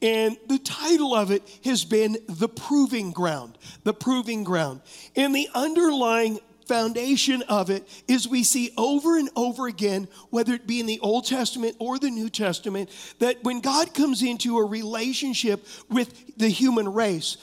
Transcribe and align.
and 0.00 0.36
the 0.48 0.58
title 0.58 1.14
of 1.14 1.30
it 1.30 1.42
has 1.64 1.84
been 1.84 2.18
The 2.28 2.48
Proving 2.48 3.10
Ground. 3.10 3.58
The 3.84 3.94
Proving 3.94 4.44
Ground. 4.44 4.80
And 5.16 5.34
the 5.34 5.48
underlying 5.54 6.38
foundation 6.68 7.42
of 7.48 7.70
it 7.70 7.88
is 8.06 8.28
we 8.28 8.44
see 8.44 8.70
over 8.76 9.18
and 9.18 9.30
over 9.34 9.66
again, 9.66 10.06
whether 10.30 10.52
it 10.52 10.66
be 10.66 10.80
in 10.80 10.86
the 10.86 11.00
Old 11.00 11.26
Testament 11.26 11.74
or 11.78 11.98
the 11.98 12.10
New 12.10 12.28
Testament, 12.28 12.90
that 13.18 13.42
when 13.42 13.60
God 13.60 13.94
comes 13.94 14.22
into 14.22 14.58
a 14.58 14.64
relationship 14.64 15.66
with 15.88 16.36
the 16.36 16.48
human 16.48 16.92
race, 16.92 17.38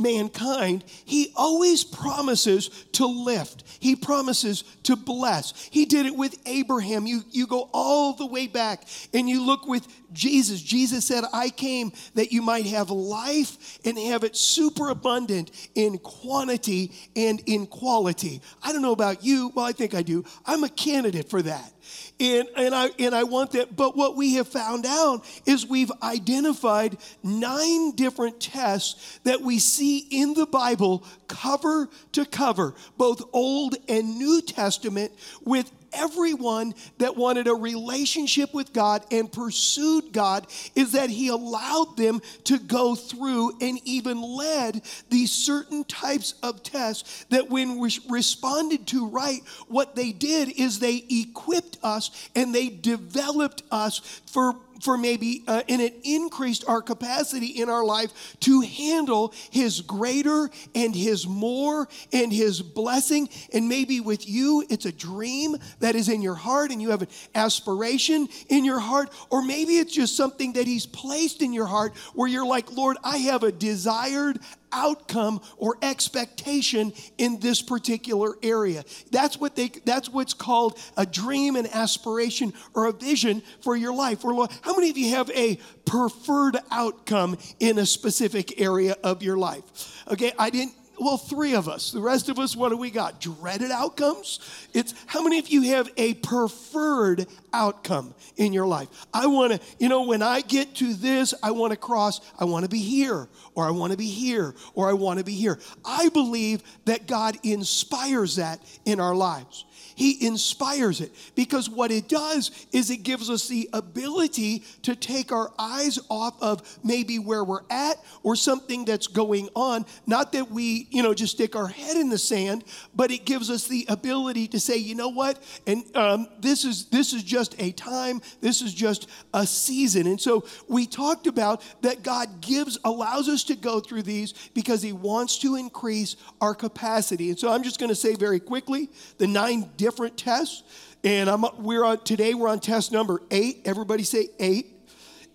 mankind, 0.00 0.84
he 1.04 1.32
always 1.36 1.84
promises 1.84 2.68
to 2.92 3.06
lift. 3.06 3.64
He 3.80 3.96
promises 3.96 4.64
to 4.84 4.96
bless. 4.96 5.68
He 5.70 5.84
did 5.84 6.06
it 6.06 6.16
with 6.16 6.36
Abraham. 6.46 7.06
You, 7.06 7.22
you 7.30 7.46
go 7.46 7.70
all 7.72 8.14
the 8.14 8.26
way 8.26 8.46
back 8.46 8.84
and 9.14 9.28
you 9.28 9.44
look 9.44 9.66
with 9.66 9.86
Jesus. 10.12 10.60
Jesus 10.60 11.04
said, 11.04 11.24
I 11.32 11.50
came 11.50 11.92
that 12.14 12.32
you 12.32 12.42
might 12.42 12.66
have 12.66 12.90
life 12.90 13.78
and 13.84 13.98
have 13.98 14.24
it 14.24 14.36
super 14.36 14.88
abundant 14.88 15.50
in 15.74 15.98
quantity 15.98 16.92
and 17.14 17.40
in 17.46 17.66
quality. 17.66 18.40
I 18.62 18.72
don't 18.72 18.82
know 18.82 18.92
about 18.92 19.24
you. 19.24 19.52
Well, 19.54 19.64
I 19.64 19.72
think 19.72 19.94
I 19.94 20.02
do. 20.02 20.24
I'm 20.46 20.64
a 20.64 20.68
candidate 20.68 21.28
for 21.30 21.42
that. 21.42 21.72
And, 22.20 22.48
and, 22.56 22.74
I, 22.74 22.90
and 22.98 23.14
I 23.14 23.22
want 23.22 23.52
that. 23.52 23.76
But 23.76 23.96
what 23.96 24.16
we 24.16 24.34
have 24.34 24.48
found 24.48 24.84
out 24.86 25.24
is 25.46 25.66
we've 25.66 25.92
identified 26.02 26.98
nine 27.22 27.92
different 27.92 28.40
tests 28.40 29.20
that 29.22 29.40
we 29.40 29.60
see 29.60 29.98
in 30.10 30.34
the 30.34 30.46
Bible, 30.46 31.04
cover 31.28 31.88
to 32.12 32.24
cover, 32.24 32.74
both 32.96 33.22
Old 33.32 33.76
and 33.88 34.18
New 34.18 34.42
Testament, 34.42 35.12
with 35.44 35.70
everyone 35.92 36.74
that 36.98 37.16
wanted 37.16 37.48
a 37.48 37.54
relationship 37.54 38.54
with 38.54 38.72
God 38.72 39.04
and 39.10 39.30
pursued 39.30 40.12
God 40.12 40.46
is 40.74 40.92
that 40.92 41.10
He 41.10 41.28
allowed 41.28 41.96
them 41.96 42.20
to 42.44 42.58
go 42.58 42.94
through 42.94 43.58
and 43.60 43.80
even 43.84 44.20
led 44.22 44.82
these 45.10 45.30
certain 45.30 45.84
types 45.84 46.34
of 46.42 46.62
tests 46.62 47.24
that, 47.30 47.48
when 47.50 47.78
we 47.78 47.90
responded 48.08 48.86
to 48.88 49.08
right, 49.08 49.40
what 49.68 49.96
they 49.96 50.12
did 50.12 50.50
is 50.58 50.78
they 50.78 51.04
equipped 51.10 51.78
us 51.82 52.28
and 52.34 52.54
they 52.54 52.68
developed 52.68 53.62
us 53.70 53.98
for 54.26 54.54
for 54.80 54.96
maybe, 54.96 55.44
uh, 55.46 55.62
and 55.68 55.80
it 55.80 55.94
increased 56.04 56.64
our 56.66 56.82
capacity 56.82 57.46
in 57.46 57.68
our 57.68 57.84
life 57.84 58.36
to 58.40 58.60
handle 58.60 59.32
His 59.50 59.80
greater 59.80 60.50
and 60.74 60.94
His 60.94 61.26
more 61.26 61.88
and 62.12 62.32
His 62.32 62.62
blessing. 62.62 63.28
And 63.52 63.68
maybe 63.68 64.00
with 64.00 64.28
you, 64.28 64.64
it's 64.68 64.86
a 64.86 64.92
dream 64.92 65.56
that 65.80 65.94
is 65.94 66.08
in 66.08 66.22
your 66.22 66.34
heart 66.34 66.70
and 66.70 66.80
you 66.80 66.90
have 66.90 67.02
an 67.02 67.08
aspiration 67.34 68.28
in 68.48 68.64
your 68.64 68.80
heart, 68.80 69.10
or 69.30 69.42
maybe 69.42 69.78
it's 69.78 69.92
just 69.92 70.16
something 70.16 70.52
that 70.54 70.66
He's 70.66 70.86
placed 70.86 71.42
in 71.42 71.52
your 71.52 71.66
heart 71.66 71.96
where 72.14 72.28
you're 72.28 72.46
like, 72.46 72.72
Lord, 72.72 72.96
I 73.02 73.18
have 73.18 73.42
a 73.42 73.52
desired 73.52 74.38
outcome 74.72 75.40
or 75.56 75.76
expectation 75.82 76.92
in 77.18 77.40
this 77.40 77.62
particular 77.62 78.36
area. 78.42 78.84
That's 79.10 79.38
what 79.38 79.56
they 79.56 79.68
that's 79.84 80.08
what's 80.08 80.34
called 80.34 80.78
a 80.96 81.06
dream 81.06 81.56
and 81.56 81.68
aspiration 81.68 82.52
or 82.74 82.86
a 82.86 82.92
vision 82.92 83.42
for 83.60 83.76
your 83.76 83.94
life. 83.94 84.24
Or 84.24 84.48
how 84.62 84.74
many 84.74 84.90
of 84.90 84.98
you 84.98 85.10
have 85.10 85.30
a 85.30 85.58
preferred 85.84 86.58
outcome 86.70 87.36
in 87.60 87.78
a 87.78 87.86
specific 87.86 88.60
area 88.60 88.96
of 89.02 89.22
your 89.22 89.36
life? 89.36 89.62
Okay, 90.10 90.32
I 90.38 90.50
didn't 90.50 90.74
well, 91.00 91.16
three 91.16 91.54
of 91.54 91.68
us. 91.68 91.92
The 91.92 92.00
rest 92.00 92.28
of 92.28 92.38
us, 92.38 92.56
what 92.56 92.70
do 92.70 92.76
we 92.76 92.90
got? 92.90 93.20
Dreaded 93.20 93.70
outcomes? 93.70 94.40
It's 94.74 94.94
how 95.06 95.22
many 95.22 95.38
of 95.38 95.48
you 95.48 95.62
have 95.74 95.90
a 95.96 96.14
preferred 96.14 97.26
outcome 97.52 98.14
in 98.36 98.52
your 98.52 98.66
life? 98.66 98.88
I 99.12 99.26
want 99.26 99.52
to, 99.52 99.60
you 99.78 99.88
know, 99.88 100.06
when 100.06 100.22
I 100.22 100.40
get 100.40 100.74
to 100.76 100.94
this, 100.94 101.34
I 101.42 101.50
want 101.52 101.72
to 101.72 101.76
cross, 101.76 102.20
I 102.38 102.44
want 102.44 102.64
to 102.64 102.68
be 102.68 102.80
here, 102.80 103.28
or 103.54 103.66
I 103.66 103.70
want 103.70 103.92
to 103.92 103.98
be 103.98 104.08
here, 104.08 104.54
or 104.74 104.88
I 104.88 104.92
want 104.92 105.18
to 105.18 105.24
be 105.24 105.34
here. 105.34 105.58
I 105.84 106.08
believe 106.08 106.62
that 106.84 107.06
God 107.06 107.36
inspires 107.42 108.36
that 108.36 108.60
in 108.84 109.00
our 109.00 109.14
lives. 109.14 109.64
He 109.98 110.24
inspires 110.24 111.00
it 111.00 111.12
because 111.34 111.68
what 111.68 111.90
it 111.90 112.08
does 112.08 112.52
is 112.70 112.88
it 112.88 112.98
gives 112.98 113.28
us 113.28 113.48
the 113.48 113.68
ability 113.72 114.62
to 114.82 114.94
take 114.94 115.32
our 115.32 115.52
eyes 115.58 115.98
off 116.08 116.40
of 116.40 116.62
maybe 116.84 117.18
where 117.18 117.42
we're 117.42 117.64
at 117.68 117.96
or 118.22 118.36
something 118.36 118.84
that's 118.84 119.08
going 119.08 119.48
on. 119.56 119.84
Not 120.06 120.30
that 120.34 120.52
we, 120.52 120.87
you 120.90 121.02
know, 121.02 121.14
just 121.14 121.34
stick 121.34 121.56
our 121.56 121.68
head 121.68 121.96
in 121.96 122.08
the 122.08 122.18
sand, 122.18 122.64
but 122.94 123.10
it 123.10 123.24
gives 123.24 123.50
us 123.50 123.66
the 123.66 123.86
ability 123.88 124.48
to 124.48 124.60
say, 124.60 124.76
you 124.76 124.94
know 124.94 125.08
what, 125.08 125.42
and 125.66 125.84
um, 125.96 126.28
this 126.40 126.64
is 126.64 126.86
this 126.86 127.12
is 127.12 127.22
just 127.22 127.54
a 127.60 127.72
time. 127.72 128.20
This 128.40 128.62
is 128.62 128.72
just 128.72 129.08
a 129.34 129.46
season. 129.46 130.06
And 130.06 130.20
so 130.20 130.44
we 130.68 130.86
talked 130.86 131.26
about 131.26 131.62
that 131.82 132.02
God 132.02 132.40
gives 132.40 132.78
allows 132.84 133.28
us 133.28 133.44
to 133.44 133.56
go 133.56 133.80
through 133.80 134.02
these 134.02 134.32
because 134.54 134.82
He 134.82 134.92
wants 134.92 135.38
to 135.38 135.56
increase 135.56 136.16
our 136.40 136.54
capacity. 136.54 137.30
And 137.30 137.38
so 137.38 137.50
I'm 137.50 137.62
just 137.62 137.78
going 137.78 137.90
to 137.90 137.94
say 137.94 138.14
very 138.14 138.40
quickly 138.40 138.90
the 139.18 139.26
nine 139.26 139.70
different 139.76 140.16
tests. 140.16 140.62
And 141.04 141.30
I'm, 141.30 141.44
we're 141.58 141.84
on 141.84 142.00
today. 142.00 142.34
We're 142.34 142.48
on 142.48 142.58
test 142.58 142.90
number 142.90 143.22
eight. 143.30 143.62
Everybody 143.64 144.02
say 144.02 144.28
eight, 144.40 144.66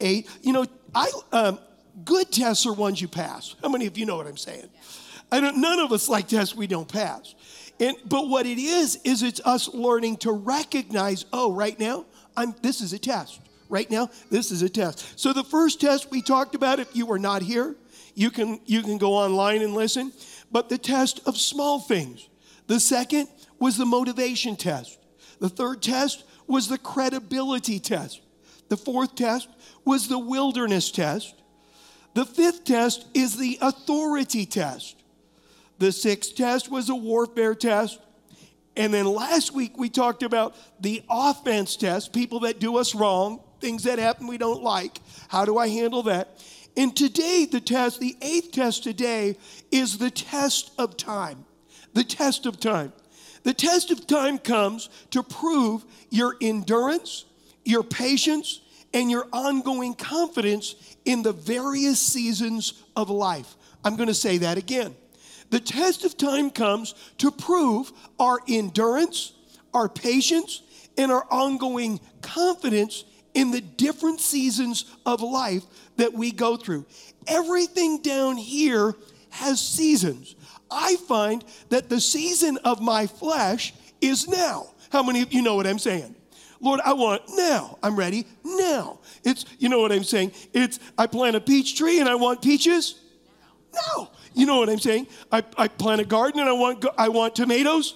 eight. 0.01 0.29
You 0.41 0.51
know, 0.51 0.65
I 0.93 1.09
um, 1.31 1.59
good 2.03 2.31
tests 2.31 2.65
are 2.65 2.73
ones 2.73 3.01
you 3.01 3.07
pass. 3.07 3.55
How 3.61 3.69
many 3.69 3.87
of 3.87 3.97
you 3.97 4.05
know 4.05 4.17
what 4.17 4.27
I'm 4.27 4.37
saying? 4.37 4.69
I 5.33 5.39
don't. 5.39 5.57
None 5.57 5.79
of 5.79 5.91
us 5.91 6.07
like 6.07 6.27
tests 6.27 6.53
we 6.53 6.67
don't 6.67 6.87
pass. 6.87 7.33
And 7.79 7.97
but 8.05 8.29
what 8.29 8.45
it 8.45 8.59
is 8.59 8.99
is 9.03 9.23
it's 9.23 9.41
us 9.43 9.67
learning 9.67 10.17
to 10.17 10.31
recognize. 10.31 11.25
Oh, 11.33 11.51
right 11.51 11.77
now, 11.79 12.05
I'm. 12.37 12.53
This 12.61 12.81
is 12.81 12.93
a 12.93 12.99
test. 12.99 13.41
Right 13.67 13.89
now, 13.89 14.11
this 14.29 14.51
is 14.51 14.61
a 14.61 14.69
test. 14.69 15.19
So 15.19 15.33
the 15.33 15.43
first 15.43 15.81
test 15.81 16.11
we 16.11 16.21
talked 16.21 16.53
about. 16.53 16.79
If 16.79 16.95
you 16.95 17.07
were 17.07 17.17
not 17.17 17.41
here, 17.41 17.75
you 18.13 18.29
can 18.29 18.59
you 18.67 18.83
can 18.83 18.99
go 18.99 19.13
online 19.13 19.63
and 19.63 19.73
listen. 19.73 20.13
But 20.51 20.69
the 20.69 20.77
test 20.77 21.21
of 21.25 21.35
small 21.35 21.79
things. 21.79 22.29
The 22.67 22.79
second 22.79 23.27
was 23.57 23.75
the 23.75 23.87
motivation 23.87 24.55
test. 24.55 24.99
The 25.39 25.49
third 25.49 25.81
test 25.81 26.25
was 26.45 26.67
the 26.67 26.77
credibility 26.77 27.79
test. 27.79 28.21
The 28.69 28.77
fourth 28.77 29.15
test 29.15 29.49
was 29.83 30.07
the 30.07 30.19
wilderness 30.19 30.91
test. 30.91 31.33
The 32.13 32.23
fifth 32.23 32.65
test 32.65 33.07
is 33.15 33.35
the 33.35 33.57
authority 33.61 34.45
test. 34.45 35.02
The 35.79 35.91
sixth 35.91 36.35
test 36.35 36.69
was 36.69 36.89
a 36.89 36.95
warfare 36.95 37.55
test. 37.55 37.99
And 38.75 38.93
then 38.93 39.05
last 39.05 39.53
week 39.53 39.77
we 39.77 39.89
talked 39.89 40.23
about 40.23 40.55
the 40.79 41.03
offense 41.09 41.75
test, 41.75 42.13
people 42.13 42.41
that 42.41 42.59
do 42.59 42.77
us 42.77 42.95
wrong, 42.95 43.41
things 43.59 43.83
that 43.83 43.99
happen 43.99 44.27
we 44.27 44.37
don't 44.37 44.63
like. 44.63 44.99
How 45.27 45.45
do 45.45 45.57
I 45.57 45.67
handle 45.67 46.03
that? 46.03 46.43
And 46.75 46.95
today, 46.95 47.45
the 47.49 47.61
test, 47.61 47.99
the 47.99 48.17
eighth 48.21 48.51
test 48.51 48.83
today, 48.83 49.37
is 49.71 49.99
the 49.99 50.09
test 50.09 50.71
of 50.79 50.97
time. 50.97 51.45
The 51.93 52.03
test 52.03 52.47
of 52.47 52.59
time. 52.59 52.93
The 53.43 53.53
test 53.53 53.91
of 53.91 54.07
time 54.07 54.39
comes 54.39 54.89
to 55.11 55.21
prove 55.21 55.85
your 56.09 56.35
endurance, 56.41 57.25
your 57.63 57.83
patience, 57.83 58.61
and 58.93 59.11
your 59.11 59.27
ongoing 59.31 59.93
confidence 59.93 60.75
in 61.05 61.21
the 61.21 61.33
various 61.33 61.99
seasons 61.99 62.83
of 62.95 63.09
life. 63.09 63.55
I'm 63.83 63.95
going 63.95 64.07
to 64.07 64.13
say 64.13 64.39
that 64.39 64.57
again. 64.57 64.95
The 65.53 65.59
test 65.59 66.03
of 66.03 66.17
time 66.17 66.49
comes 66.49 66.95
to 67.19 67.29
prove 67.29 67.93
our 68.19 68.39
endurance, 68.47 69.33
our 69.71 69.87
patience, 69.87 70.63
and 70.97 71.11
our 71.11 71.27
ongoing 71.29 71.99
confidence 72.23 73.03
in 73.35 73.51
the 73.51 73.61
different 73.61 74.19
seasons 74.19 74.85
of 75.05 75.21
life 75.21 75.61
that 75.97 76.11
we 76.11 76.31
go 76.31 76.57
through. 76.57 76.87
Everything 77.27 78.01
down 78.01 78.35
here 78.35 78.95
has 79.29 79.61
seasons. 79.61 80.35
I 80.71 80.95
find 81.07 81.45
that 81.69 81.87
the 81.87 82.01
season 82.01 82.57
of 82.65 82.81
my 82.81 83.05
flesh 83.05 83.75
is 84.01 84.27
now. 84.27 84.73
How 84.91 85.03
many 85.03 85.21
of 85.21 85.33
you 85.33 85.43
know 85.43 85.53
what 85.53 85.67
I'm 85.67 85.77
saying? 85.77 86.15
Lord, 86.61 86.79
I 86.83 86.93
want 86.93 87.21
now. 87.35 87.77
I'm 87.83 87.95
ready 87.95 88.25
now. 88.43 89.01
It's, 89.23 89.45
you 89.59 89.69
know 89.69 89.81
what 89.81 89.91
I'm 89.91 90.03
saying? 90.03 90.31
It's, 90.51 90.79
I 90.97 91.05
plant 91.05 91.35
a 91.35 91.41
peach 91.41 91.77
tree 91.77 91.99
and 91.99 92.09
I 92.09 92.15
want 92.15 92.41
peaches 92.41 92.99
now. 93.71 94.09
You 94.33 94.45
know 94.45 94.57
what 94.57 94.69
I'm 94.69 94.79
saying? 94.79 95.07
I, 95.31 95.43
I 95.57 95.67
plant 95.67 96.01
a 96.01 96.05
garden 96.05 96.39
and 96.39 96.49
I 96.49 96.53
want, 96.53 96.85
I 96.97 97.09
want 97.09 97.35
tomatoes 97.35 97.95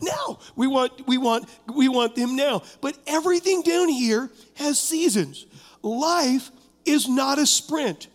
now. 0.00 0.38
We 0.56 0.66
want, 0.66 1.06
we 1.06 1.18
want, 1.18 1.48
we 1.72 1.88
want 1.88 2.14
them 2.14 2.36
now. 2.36 2.62
But 2.80 2.98
everything 3.06 3.62
down 3.62 3.88
here 3.88 4.30
has 4.54 4.80
seasons. 4.80 5.46
Life 5.82 6.50
is 6.84 7.08
not 7.08 7.38
a 7.38 7.46
sprint. 7.46 8.08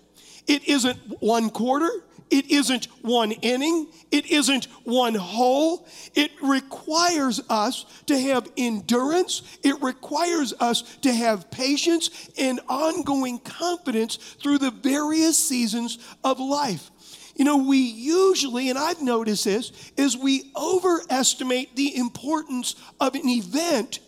It 0.47 0.67
isn't 0.67 0.97
one 1.21 1.49
quarter. 1.49 1.89
It 2.29 2.51
isn't 2.51 2.85
one 3.01 3.31
inning. 3.31 3.87
It 4.11 4.25
isn't 4.27 4.65
one 4.83 5.15
hole. 5.15 5.87
It 6.13 6.31
requires 6.41 7.41
us 7.49 7.85
to 8.07 8.19
have 8.19 8.49
endurance. 8.57 9.43
It 9.63 9.81
requires 9.81 10.53
us 10.59 10.81
to 11.03 11.13
have 11.13 11.49
patience 11.51 12.29
and 12.37 12.59
ongoing 12.67 13.39
confidence 13.39 14.17
through 14.17 14.57
the 14.57 14.71
various 14.71 15.37
seasons 15.37 15.99
of 16.23 16.39
life. 16.39 16.91
You 17.37 17.45
know, 17.45 17.57
we 17.57 17.77
usually, 17.77 18.69
and 18.69 18.79
I've 18.79 19.01
noticed 19.01 19.45
this, 19.45 19.71
is 19.95 20.17
we 20.17 20.51
overestimate 20.55 21.75
the 21.75 21.95
importance 21.95 22.75
of 22.99 23.13
an 23.13 23.29
event 23.29 23.99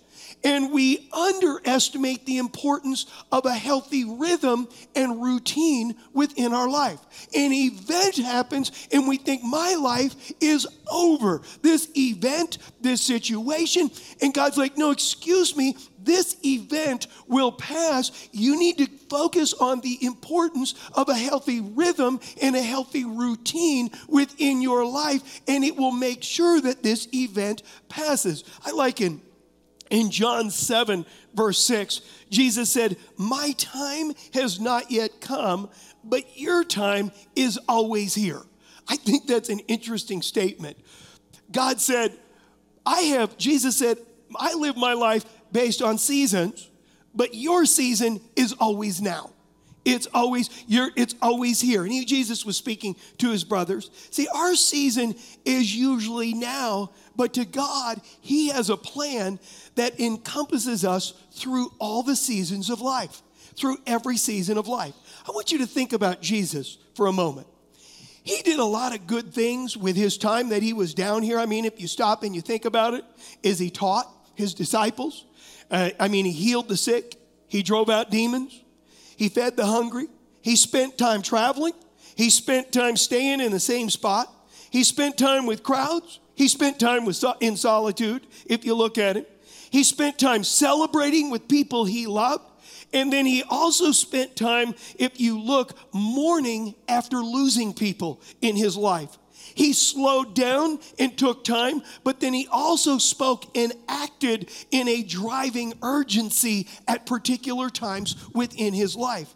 and 0.44 0.72
we 0.72 1.10
underestimate 1.12 2.26
the 2.26 2.38
importance 2.38 3.06
of 3.32 3.46
a 3.46 3.54
healthy 3.54 4.06
rhythm 4.06 4.68
and 4.96 5.22
routine 5.22 5.96
within 6.14 6.54
our 6.54 6.70
life. 6.70 7.00
An 7.36 7.52
event 7.52 8.18
happens, 8.18 8.88
and 8.92 9.08
we 9.08 9.18
think 9.18 9.44
my 9.44 9.76
life 9.76 10.32
is 10.40 10.68
over. 10.92 11.42
This 11.62 11.90
event, 11.98 12.58
this 12.82 13.02
situation, 13.02 13.92
and 14.22 14.34
God's 14.34 14.58
like, 14.58 14.78
no, 14.78 14.92
excuse 14.92 15.56
me, 15.56 15.76
this 16.02 16.38
event 16.46 17.08
will 17.28 17.52
pass. 17.52 18.30
You 18.32 18.58
need 18.58 18.78
to 18.78 18.88
focus 19.10 19.54
on 19.54 19.82
the 19.82 19.98
importance 20.02 20.74
of 20.94 21.10
a 21.10 21.16
healthy 21.16 21.60
rhythm 21.60 22.20
and 22.42 22.56
a 22.56 22.62
healthy 22.62 23.04
routine 23.04 23.92
within 24.08 24.62
your 24.62 24.86
life, 24.86 25.42
and 25.48 25.64
it 25.64 25.76
will 25.76 25.92
make 25.92 26.24
sure 26.24 26.62
that 26.62 26.84
this 26.84 27.08
event 27.14 27.64
passes. 27.90 28.44
I 28.66 28.72
like 28.72 29.02
in 29.90 30.12
John 30.12 30.50
7, 30.52 31.06
verse 31.34 31.60
6, 31.64 32.02
Jesus 32.30 32.72
said, 32.72 32.98
My 33.18 33.54
time 33.58 34.14
has 34.34 34.60
not 34.60 34.92
yet 34.92 35.22
come, 35.22 35.70
but 36.04 36.38
your 36.38 36.64
time 36.64 37.12
is 37.36 37.60
always 37.68 38.14
here. 38.14 38.42
I 38.88 38.96
think 38.96 39.28
that's 39.28 39.50
an 39.50 39.60
interesting 39.60 40.22
statement. 40.22 40.78
God 41.52 41.80
said, 41.80 42.18
I 42.86 43.02
have, 43.02 43.38
Jesus 43.38 43.78
said, 43.78 43.98
I 44.36 44.54
live 44.54 44.78
my 44.78 44.94
life 44.94 45.26
based 45.52 45.82
on 45.82 45.98
seasons, 45.98 46.70
but 47.14 47.34
your 47.34 47.66
season 47.66 48.22
is 48.36 48.54
always 48.54 49.02
now. 49.02 49.32
It's 49.86 50.08
always 50.14 50.50
you're 50.68 50.92
it's 50.96 51.16
always 51.22 51.60
here. 51.62 51.84
And 51.84 51.92
he, 51.92 52.06
Jesus 52.06 52.46
was 52.46 52.58
speaking 52.58 52.96
to 53.20 53.32
his 53.32 53.44
brothers. 53.44 53.90
See, 54.12 54.28
our 54.28 54.56
season 54.56 55.16
is 55.46 55.76
usually 55.76 56.34
now, 56.34 56.92
but 57.16 57.34
to 57.36 57.46
God, 57.46 58.02
he 58.22 58.50
has 58.50 58.70
a 58.70 58.78
plan 58.78 59.40
that 59.80 60.00
encompasses 60.00 60.86
us 60.86 61.14
through 61.32 61.72
all 61.80 62.04
the 62.04 62.16
seasons 62.16 62.70
of 62.70 62.82
life, 62.82 63.22
through 63.56 63.78
every 63.86 64.18
season 64.18 64.58
of 64.58 64.68
life. 64.68 64.94
I 65.28 65.32
want 65.32 65.52
you 65.52 65.60
to 65.60 65.68
think 65.68 65.94
about 65.94 66.22
Jesus 66.22 66.78
for 66.96 67.08
a 67.08 67.14
moment. 67.14 67.48
He 68.24 68.42
did 68.42 68.60
a 68.60 68.66
lot 68.66 68.94
of 68.94 69.08
good 69.08 69.34
things 69.34 69.76
with 69.76 69.96
his 69.96 70.18
time 70.18 70.50
that 70.50 70.62
he 70.62 70.74
was 70.74 70.94
down 70.94 71.24
here. 71.24 71.40
I 71.40 71.46
mean, 71.46 71.66
if 71.66 71.82
you 71.82 71.88
stop 71.88 72.24
and 72.24 72.36
you 72.36 72.42
think 72.42 72.66
about 72.66 72.94
it, 72.94 73.04
is 73.42 73.58
he 73.58 73.70
taught 73.70 74.06
his 74.36 74.54
disciples? 74.54 75.26
Uh, 75.72 75.90
I 76.00 76.08
mean, 76.08 76.26
he 76.26 76.32
healed 76.32 76.68
the 76.68 76.78
sick, 76.78 77.16
he 77.48 77.64
drove 77.64 77.90
out 77.90 78.12
demons, 78.12 78.62
he 79.16 79.30
fed 79.30 79.58
the 79.58 79.66
hungry. 79.66 80.08
He 80.42 80.56
spent 80.56 80.98
time 80.98 81.22
traveling. 81.22 81.74
He 82.16 82.30
spent 82.30 82.72
time 82.72 82.96
staying 82.96 83.42
in 83.42 83.52
the 83.52 83.60
same 83.60 83.90
spot. 83.90 84.34
He 84.72 84.84
spent 84.84 85.18
time 85.18 85.46
with 85.46 85.64
crowds. 85.64 86.20
He 86.36 86.48
spent 86.48 86.80
time 86.80 87.06
with, 87.06 87.22
in 87.42 87.58
solitude, 87.58 88.26
if 88.46 88.64
you 88.64 88.76
look 88.76 88.98
at 88.98 89.18
it. 89.18 89.39
He 89.72 89.84
spent 89.84 90.20
time 90.20 90.44
celebrating 90.44 91.30
with 91.30 91.48
people 91.48 91.86
he 91.86 92.08
loved. 92.08 92.46
And 92.92 93.14
then 93.14 93.28
he 93.28 93.44
also 93.44 93.92
spent 93.92 94.36
time, 94.36 94.74
if 94.98 95.20
you 95.20 95.40
look, 95.40 95.78
mourning 95.94 96.74
after 96.88 97.18
losing 97.18 97.74
people 97.74 98.20
in 98.42 98.56
his 98.56 98.76
life. 98.76 99.16
He 99.54 99.74
slowed 99.74 100.34
down 100.34 100.80
and 100.98 101.18
took 101.18 101.44
time, 101.44 101.84
but 102.04 102.20
then 102.20 102.34
he 102.34 102.48
also 102.48 102.98
spoke 102.98 103.46
and 103.56 103.74
acted 103.88 104.50
in 104.72 104.88
a 104.88 105.04
driving 105.04 105.74
urgency 105.84 106.68
at 106.88 107.06
particular 107.06 107.70
times 107.70 108.16
within 108.34 108.74
his 108.74 108.96
life. 108.96 109.34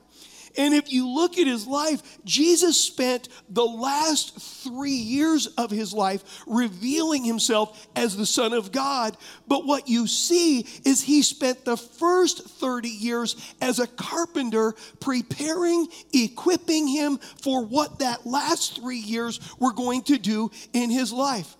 And 0.55 0.73
if 0.73 0.91
you 0.91 1.09
look 1.09 1.37
at 1.37 1.47
his 1.47 1.65
life, 1.65 2.19
Jesus 2.25 2.79
spent 2.79 3.29
the 3.49 3.65
last 3.65 4.39
three 4.63 4.91
years 4.91 5.47
of 5.47 5.71
his 5.71 5.93
life 5.93 6.43
revealing 6.45 7.23
himself 7.23 7.87
as 7.95 8.15
the 8.15 8.25
Son 8.25 8.53
of 8.53 8.71
God. 8.71 9.17
But 9.47 9.65
what 9.65 9.87
you 9.87 10.05
see 10.05 10.67
is 10.85 11.01
he 11.01 11.23
spent 11.23 11.65
the 11.65 11.77
first 11.77 12.47
30 12.47 12.89
years 12.89 13.35
as 13.61 13.79
a 13.79 13.87
carpenter 13.87 14.75
preparing, 14.99 15.87
equipping 16.13 16.87
him 16.87 17.17
for 17.41 17.65
what 17.65 17.99
that 17.99 18.25
last 18.25 18.79
three 18.79 18.99
years 18.99 19.39
were 19.59 19.73
going 19.73 20.03
to 20.03 20.17
do 20.17 20.51
in 20.73 20.91
his 20.91 21.11
life. 21.11 21.57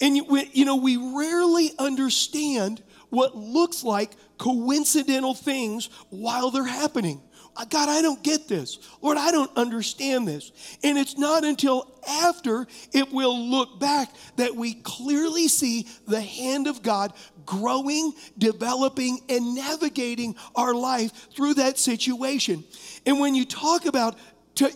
And 0.00 0.16
you 0.16 0.64
know, 0.64 0.76
we 0.76 0.96
rarely 0.96 1.72
understand 1.78 2.82
what 3.10 3.36
looks 3.36 3.84
like 3.84 4.12
coincidental 4.38 5.34
things 5.34 5.90
while 6.08 6.50
they're 6.50 6.64
happening. 6.64 7.20
Uh, 7.56 7.64
God, 7.64 7.88
I 7.88 8.00
don't 8.00 8.22
get 8.22 8.48
this. 8.48 8.78
Lord, 9.02 9.18
I 9.18 9.30
don't 9.30 9.50
understand 9.56 10.26
this. 10.26 10.52
And 10.82 10.96
it's 10.96 11.18
not 11.18 11.44
until 11.44 11.92
after 12.08 12.66
it 12.92 13.12
will 13.12 13.38
look 13.38 13.80
back 13.80 14.08
that 14.36 14.54
we 14.54 14.74
clearly 14.74 15.48
see 15.48 15.86
the 16.06 16.20
hand 16.20 16.66
of 16.66 16.82
God 16.82 17.12
growing, 17.44 18.12
developing, 18.38 19.20
and 19.28 19.54
navigating 19.54 20.36
our 20.54 20.74
life 20.74 21.12
through 21.34 21.54
that 21.54 21.78
situation. 21.78 22.64
And 23.04 23.18
when 23.20 23.34
you 23.34 23.44
talk 23.44 23.86
about 23.86 24.16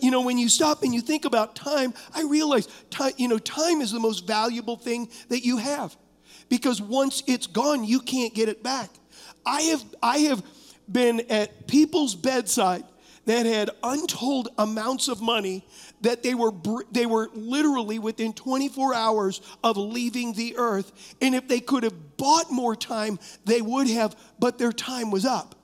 you 0.00 0.10
know, 0.10 0.22
when 0.22 0.38
you 0.38 0.48
stop 0.48 0.82
and 0.82 0.94
you 0.94 1.02
think 1.02 1.26
about 1.26 1.54
time, 1.54 1.92
I 2.14 2.22
realize, 2.22 2.68
time, 2.88 3.12
you 3.18 3.28
know, 3.28 3.38
time 3.38 3.82
is 3.82 3.92
the 3.92 4.00
most 4.00 4.26
valuable 4.26 4.76
thing 4.76 5.10
that 5.28 5.44
you 5.44 5.58
have 5.58 5.94
because 6.48 6.80
once 6.80 7.22
it's 7.26 7.46
gone, 7.46 7.84
you 7.84 8.00
can't 8.00 8.34
get 8.34 8.48
it 8.48 8.62
back. 8.62 8.90
I 9.46 9.62
have, 9.62 9.84
I 10.02 10.18
have 10.18 10.42
been 10.90 11.20
at 11.30 11.66
people's 11.66 12.14
bedside 12.14 12.84
that 13.26 13.46
had 13.46 13.70
untold 13.82 14.48
amounts 14.58 15.08
of 15.08 15.20
money 15.20 15.64
that 16.02 16.22
they 16.22 16.34
were 16.34 16.52
they 16.92 17.06
were 17.06 17.30
literally 17.32 17.98
within 17.98 18.32
24 18.32 18.94
hours 18.94 19.40
of 19.62 19.76
leaving 19.76 20.34
the 20.34 20.56
earth. 20.56 21.14
And 21.22 21.34
if 21.34 21.48
they 21.48 21.60
could 21.60 21.84
have 21.84 22.16
bought 22.16 22.50
more 22.50 22.76
time 22.76 23.18
they 23.44 23.62
would 23.62 23.88
have 23.88 24.14
but 24.38 24.58
their 24.58 24.72
time 24.72 25.10
was 25.10 25.24
up. 25.24 25.54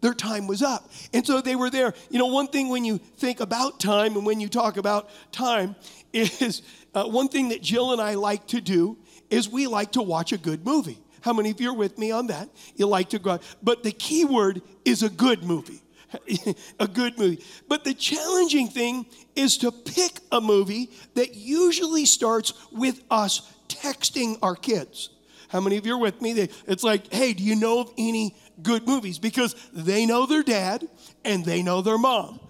Their 0.00 0.14
time 0.14 0.46
was 0.46 0.62
up. 0.62 0.90
And 1.12 1.26
so 1.26 1.42
they 1.42 1.56
were 1.56 1.68
there. 1.68 1.92
You 2.08 2.18
know 2.18 2.26
one 2.26 2.46
thing 2.46 2.70
when 2.70 2.84
you 2.84 2.98
think 2.98 3.40
about 3.40 3.80
time 3.80 4.16
and 4.16 4.24
when 4.24 4.40
you 4.40 4.48
talk 4.48 4.78
about 4.78 5.10
time 5.30 5.76
is 6.12 6.62
uh, 6.94 7.04
one 7.04 7.28
thing 7.28 7.50
that 7.50 7.62
jill 7.62 7.92
and 7.92 8.00
i 8.00 8.14
like 8.14 8.46
to 8.48 8.60
do 8.60 8.96
is 9.30 9.48
we 9.48 9.66
like 9.66 9.92
to 9.92 10.02
watch 10.02 10.32
a 10.32 10.38
good 10.38 10.64
movie 10.64 10.98
how 11.22 11.32
many 11.32 11.50
of 11.50 11.60
you 11.60 11.70
are 11.70 11.76
with 11.76 11.98
me 11.98 12.10
on 12.10 12.28
that? 12.28 12.48
You 12.76 12.86
like 12.86 13.10
to 13.10 13.18
go 13.18 13.32
out. 13.32 13.42
But 13.62 13.82
the 13.82 13.92
key 13.92 14.24
word 14.24 14.62
is 14.84 15.02
a 15.02 15.10
good 15.10 15.42
movie. 15.42 15.82
a 16.80 16.88
good 16.88 17.18
movie. 17.18 17.44
But 17.68 17.84
the 17.84 17.94
challenging 17.94 18.68
thing 18.68 19.06
is 19.36 19.58
to 19.58 19.70
pick 19.70 20.20
a 20.32 20.40
movie 20.40 20.90
that 21.14 21.34
usually 21.34 22.04
starts 22.04 22.52
with 22.72 23.02
us 23.10 23.52
texting 23.68 24.38
our 24.42 24.56
kids. 24.56 25.10
How 25.48 25.60
many 25.60 25.76
of 25.76 25.86
you 25.86 25.94
are 25.94 25.98
with 25.98 26.20
me? 26.22 26.48
It's 26.66 26.84
like, 26.84 27.12
hey, 27.12 27.32
do 27.32 27.42
you 27.42 27.56
know 27.56 27.80
of 27.80 27.92
any 27.98 28.36
good 28.62 28.86
movies? 28.86 29.18
Because 29.18 29.54
they 29.72 30.06
know 30.06 30.26
their 30.26 30.42
dad 30.42 30.86
and 31.24 31.44
they 31.44 31.62
know 31.62 31.82
their 31.82 31.98
mom. 31.98 32.40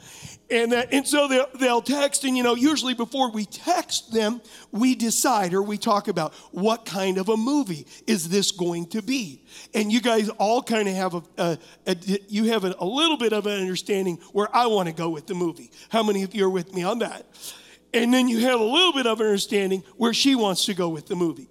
And, 0.50 0.72
that, 0.72 0.92
and 0.92 1.06
so 1.06 1.28
they'll, 1.28 1.46
they'll 1.60 1.82
text, 1.82 2.24
and 2.24 2.36
you 2.36 2.42
know, 2.42 2.56
usually 2.56 2.94
before 2.94 3.30
we 3.30 3.44
text 3.44 4.12
them, 4.12 4.40
we 4.72 4.96
decide 4.96 5.54
or 5.54 5.62
we 5.62 5.78
talk 5.78 6.08
about 6.08 6.34
what 6.50 6.84
kind 6.84 7.18
of 7.18 7.28
a 7.28 7.36
movie 7.36 7.86
is 8.08 8.28
this 8.28 8.50
going 8.50 8.86
to 8.86 9.02
be. 9.02 9.42
And 9.74 9.92
you 9.92 10.00
guys 10.00 10.28
all 10.30 10.62
kind 10.62 10.88
of 10.88 10.94
have 10.94 11.14
a, 11.14 11.22
a, 11.38 11.58
a 11.86 11.96
you 12.28 12.44
have 12.46 12.64
a, 12.64 12.74
a 12.80 12.84
little 12.84 13.16
bit 13.16 13.32
of 13.32 13.46
an 13.46 13.60
understanding 13.60 14.16
where 14.32 14.48
I 14.54 14.66
want 14.66 14.88
to 14.88 14.94
go 14.94 15.10
with 15.10 15.26
the 15.26 15.34
movie. 15.34 15.70
How 15.88 16.02
many 16.02 16.24
of 16.24 16.34
you 16.34 16.46
are 16.46 16.50
with 16.50 16.74
me 16.74 16.82
on 16.82 16.98
that? 16.98 17.26
And 17.92 18.12
then 18.12 18.28
you 18.28 18.40
have 18.40 18.60
a 18.60 18.64
little 18.64 18.92
bit 18.92 19.06
of 19.06 19.20
an 19.20 19.26
understanding 19.26 19.84
where 19.96 20.14
she 20.14 20.34
wants 20.34 20.64
to 20.66 20.74
go 20.74 20.88
with 20.88 21.06
the 21.06 21.16
movie. 21.16 21.49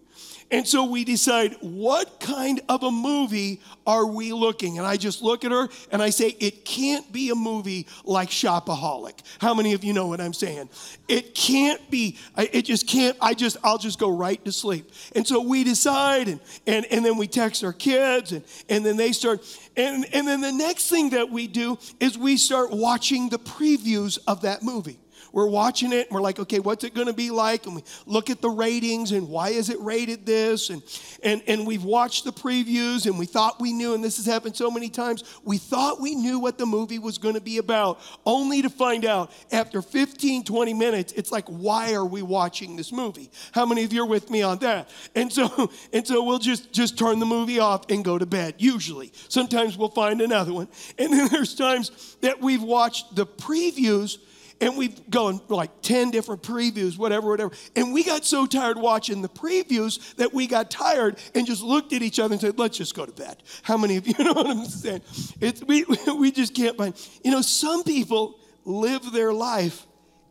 And 0.51 0.67
so 0.67 0.83
we 0.85 1.03
decide 1.03 1.55
what 1.61 2.19
kind 2.19 2.59
of 2.69 2.81
a 2.81 2.89
movie 2.89 3.61
are 3.85 4.05
we 4.07 4.33
looking? 4.33 4.79
And 4.79 4.87
I 4.87 4.97
just 4.97 5.21
look 5.21 5.45
at 5.45 5.51
her 5.51 5.69
and 5.91 6.01
I 6.01 6.09
say, 6.09 6.35
it 6.39 6.65
can't 6.65 7.11
be 7.11 7.29
a 7.29 7.35
movie 7.35 7.85
like 8.03 8.29
Shopaholic. 8.29 9.19
How 9.39 9.53
many 9.53 9.73
of 9.73 9.83
you 9.83 9.93
know 9.93 10.07
what 10.07 10.19
I'm 10.19 10.33
saying? 10.33 10.69
It 11.07 11.35
can't 11.35 11.87
be, 11.91 12.17
it 12.35 12.63
just 12.63 12.87
can't, 12.87 13.15
I 13.21 13.35
just, 13.35 13.57
I'll 13.63 13.77
just 13.77 13.99
go 13.99 14.09
right 14.09 14.43
to 14.45 14.51
sleep. 14.51 14.91
And 15.15 15.27
so 15.27 15.39
we 15.39 15.63
decide 15.63 16.27
and, 16.27 16.39
and, 16.65 16.85
and 16.87 17.05
then 17.05 17.17
we 17.17 17.27
text 17.27 17.63
our 17.63 17.73
kids 17.73 18.31
and, 18.31 18.43
and 18.69 18.83
then 18.83 18.97
they 18.97 19.11
start, 19.11 19.41
and, 19.77 20.03
and 20.13 20.27
then 20.27 20.41
the 20.41 20.51
next 20.51 20.89
thing 20.89 21.11
that 21.11 21.29
we 21.29 21.45
do 21.45 21.77
is 21.99 22.17
we 22.17 22.37
start 22.37 22.71
watching 22.71 23.29
the 23.29 23.39
previews 23.39 24.17
of 24.27 24.41
that 24.41 24.63
movie. 24.63 24.97
We're 25.31 25.47
watching 25.47 25.93
it 25.93 26.07
and 26.07 26.15
we're 26.15 26.21
like, 26.21 26.39
okay, 26.39 26.59
what's 26.59 26.83
it 26.83 26.93
going 26.93 27.07
to 27.07 27.13
be 27.13 27.31
like? 27.31 27.65
And 27.65 27.75
we 27.75 27.83
look 28.05 28.29
at 28.29 28.41
the 28.41 28.49
ratings 28.49 29.11
and 29.11 29.29
why 29.29 29.49
is 29.49 29.69
it 29.69 29.79
rated 29.79 30.25
this? 30.25 30.69
And, 30.69 30.81
and, 31.23 31.41
and 31.47 31.67
we've 31.67 31.83
watched 31.83 32.25
the 32.25 32.31
previews 32.31 33.05
and 33.05 33.17
we 33.17 33.25
thought 33.25 33.59
we 33.59 33.73
knew, 33.73 33.93
and 33.93 34.03
this 34.03 34.17
has 34.17 34.25
happened 34.25 34.55
so 34.55 34.71
many 34.71 34.89
times, 34.89 35.23
we 35.43 35.57
thought 35.57 36.01
we 36.01 36.15
knew 36.15 36.39
what 36.39 36.57
the 36.57 36.65
movie 36.65 36.99
was 36.99 37.17
going 37.17 37.35
to 37.35 37.41
be 37.41 37.57
about, 37.57 37.99
only 38.25 38.61
to 38.61 38.69
find 38.69 39.05
out 39.05 39.31
after 39.51 39.81
15, 39.81 40.43
20 40.43 40.73
minutes, 40.73 41.13
it's 41.13 41.31
like, 41.31 41.45
why 41.47 41.93
are 41.93 42.05
we 42.05 42.21
watching 42.21 42.75
this 42.75 42.91
movie? 42.91 43.29
How 43.51 43.65
many 43.65 43.83
of 43.83 43.93
you 43.93 44.03
are 44.03 44.07
with 44.07 44.29
me 44.29 44.41
on 44.41 44.59
that? 44.59 44.89
And 45.15 45.31
so, 45.31 45.71
and 45.93 46.05
so 46.05 46.23
we'll 46.23 46.39
just, 46.39 46.71
just 46.71 46.97
turn 46.97 47.19
the 47.19 47.25
movie 47.25 47.59
off 47.59 47.89
and 47.89 48.03
go 48.03 48.17
to 48.17 48.25
bed, 48.25 48.55
usually. 48.57 49.11
Sometimes 49.27 49.77
we'll 49.77 49.89
find 49.89 50.21
another 50.21 50.53
one. 50.53 50.67
And 50.97 51.13
then 51.13 51.27
there's 51.27 51.55
times 51.55 52.17
that 52.21 52.41
we've 52.41 52.63
watched 52.63 53.15
the 53.15 53.25
previews 53.25 54.17
and 54.61 54.77
we've 54.77 55.09
gone 55.09 55.41
like 55.47 55.81
10 55.81 56.11
different 56.11 56.43
previews, 56.43 56.97
whatever, 56.97 57.29
whatever. 57.29 57.51
And 57.75 57.93
we 57.93 58.03
got 58.03 58.25
so 58.25 58.45
tired 58.45 58.77
watching 58.77 59.21
the 59.21 59.29
previews 59.29 60.15
that 60.15 60.33
we 60.33 60.47
got 60.47 60.69
tired 60.69 61.17
and 61.33 61.47
just 61.47 61.63
looked 61.63 61.93
at 61.93 62.01
each 62.01 62.19
other 62.19 62.33
and 62.33 62.41
said, 62.41 62.59
let's 62.59 62.77
just 62.77 62.93
go 62.93 63.05
to 63.05 63.11
bed. 63.11 63.41
How 63.63 63.77
many 63.77 63.97
of 63.97 64.07
you 64.07 64.13
know 64.19 64.33
what 64.33 64.47
I'm 64.47 64.65
saying? 64.65 65.01
It's, 65.39 65.63
we, 65.63 65.85
we 66.17 66.31
just 66.31 66.53
can't 66.53 66.77
find. 66.77 66.93
You 67.23 67.31
know, 67.31 67.41
some 67.41 67.83
people 67.83 68.39
live 68.65 69.11
their 69.11 69.31
life 69.33 69.85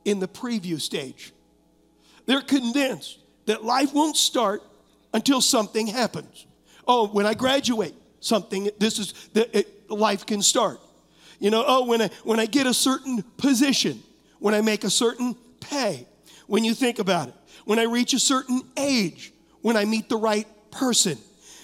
in 0.05 0.21
the 0.21 0.29
preview 0.29 0.81
stage. 0.81 1.33
They're 2.27 2.43
convinced 2.43 3.19
that 3.47 3.65
life 3.65 3.95
won't 3.95 4.17
start 4.17 4.63
until 5.15 5.41
something 5.41 5.87
happens. 5.87 6.47
Oh, 6.87 7.09
when 7.09 7.25
I 7.25 7.33
graduate, 7.33 7.95
something, 8.21 8.71
this 8.79 8.99
is, 8.99 9.15
the, 9.33 9.59
it, 9.59 9.91
life 9.91 10.27
can 10.27 10.43
start. 10.43 10.81
You 11.41 11.51
know, 11.51 11.65
oh, 11.67 11.87
when 11.87 12.03
I, 12.03 12.11
when 12.25 12.41
I 12.41 12.47
get 12.47 12.67
a 12.67 12.75
certain 12.75 13.23
position, 13.37 14.03
when 14.39 14.55
I 14.55 14.61
make 14.61 14.85
a 14.85 14.91
certain 14.91 15.37
pay, 15.61 16.07
when 16.47 16.65
you 16.65 16.75
think 16.75 16.99
about 16.99 17.29
it, 17.29 17.35
when 17.65 17.79
I 17.79 17.85
reach 17.85 18.15
a 18.15 18.19
certain 18.19 18.63
age, 18.77 19.33
when 19.61 19.77
I 19.77 19.85
meet 19.85 20.09
the 20.09 20.17
right 20.17 20.47
person. 20.71 21.19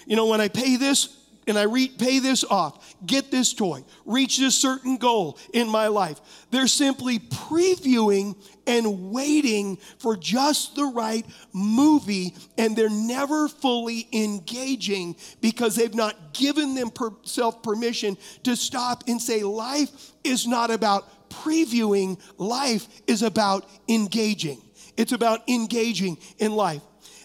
You 0.06 0.16
know, 0.16 0.26
when 0.26 0.40
I 0.40 0.48
pay 0.48 0.76
this 0.76 1.16
and 1.46 1.58
I 1.58 1.64
re- 1.64 1.88
pay 1.88 2.18
this 2.18 2.44
off, 2.44 2.94
get 3.04 3.30
this 3.30 3.52
toy, 3.52 3.84
reach 4.04 4.38
this 4.38 4.54
certain 4.54 4.96
goal 4.96 5.38
in 5.52 5.68
my 5.68 5.88
life. 5.88 6.20
They're 6.50 6.66
simply 6.66 7.18
previewing 7.18 8.36
and 8.66 9.10
waiting 9.10 9.76
for 9.98 10.16
just 10.16 10.74
the 10.74 10.86
right 10.86 11.26
movie, 11.52 12.34
and 12.56 12.74
they're 12.74 12.88
never 12.88 13.48
fully 13.48 14.08
engaging 14.12 15.16
because 15.40 15.76
they've 15.76 15.94
not 15.94 16.32
given 16.32 16.74
themselves 16.74 17.58
permission 17.62 18.16
to 18.44 18.56
stop 18.56 19.04
and 19.06 19.20
say, 19.20 19.42
Life 19.42 20.12
is 20.22 20.46
not 20.46 20.70
about 20.70 21.23
previewing, 21.42 22.18
life 22.38 22.86
is 23.06 23.22
about 23.22 23.68
engaging. 23.88 24.60
It's 24.96 25.12
about 25.12 25.48
engaging 25.48 26.18
in 26.38 26.52
life. 26.52 26.82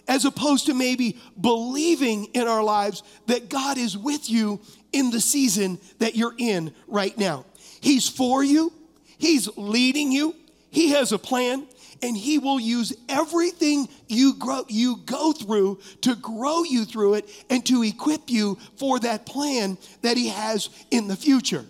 As 0.08 0.24
opposed 0.24 0.66
to 0.66 0.74
maybe 0.74 1.18
believing 1.40 2.26
in 2.34 2.48
our 2.48 2.62
lives 2.62 3.02
that 3.26 3.48
God 3.48 3.78
is 3.78 3.96
with 3.96 4.28
you 4.28 4.60
in 4.92 5.10
the 5.10 5.20
season 5.20 5.78
that 5.98 6.16
you're 6.16 6.34
in 6.36 6.74
right 6.88 7.16
now. 7.16 7.46
He's 7.80 8.08
for 8.08 8.42
you, 8.42 8.72
He's 9.18 9.48
leading 9.56 10.10
you, 10.10 10.34
He 10.70 10.90
has 10.90 11.12
a 11.12 11.18
plan, 11.18 11.66
and 12.02 12.16
He 12.16 12.38
will 12.38 12.58
use 12.58 12.92
everything 13.08 13.88
you, 14.08 14.34
grow, 14.34 14.64
you 14.68 14.96
go 15.04 15.32
through 15.32 15.80
to 16.02 16.16
grow 16.16 16.64
you 16.64 16.84
through 16.84 17.14
it 17.14 17.44
and 17.48 17.64
to 17.66 17.82
equip 17.82 18.30
you 18.30 18.58
for 18.76 18.98
that 19.00 19.26
plan 19.26 19.78
that 20.02 20.16
He 20.16 20.28
has 20.28 20.70
in 20.90 21.06
the 21.06 21.16
future. 21.16 21.64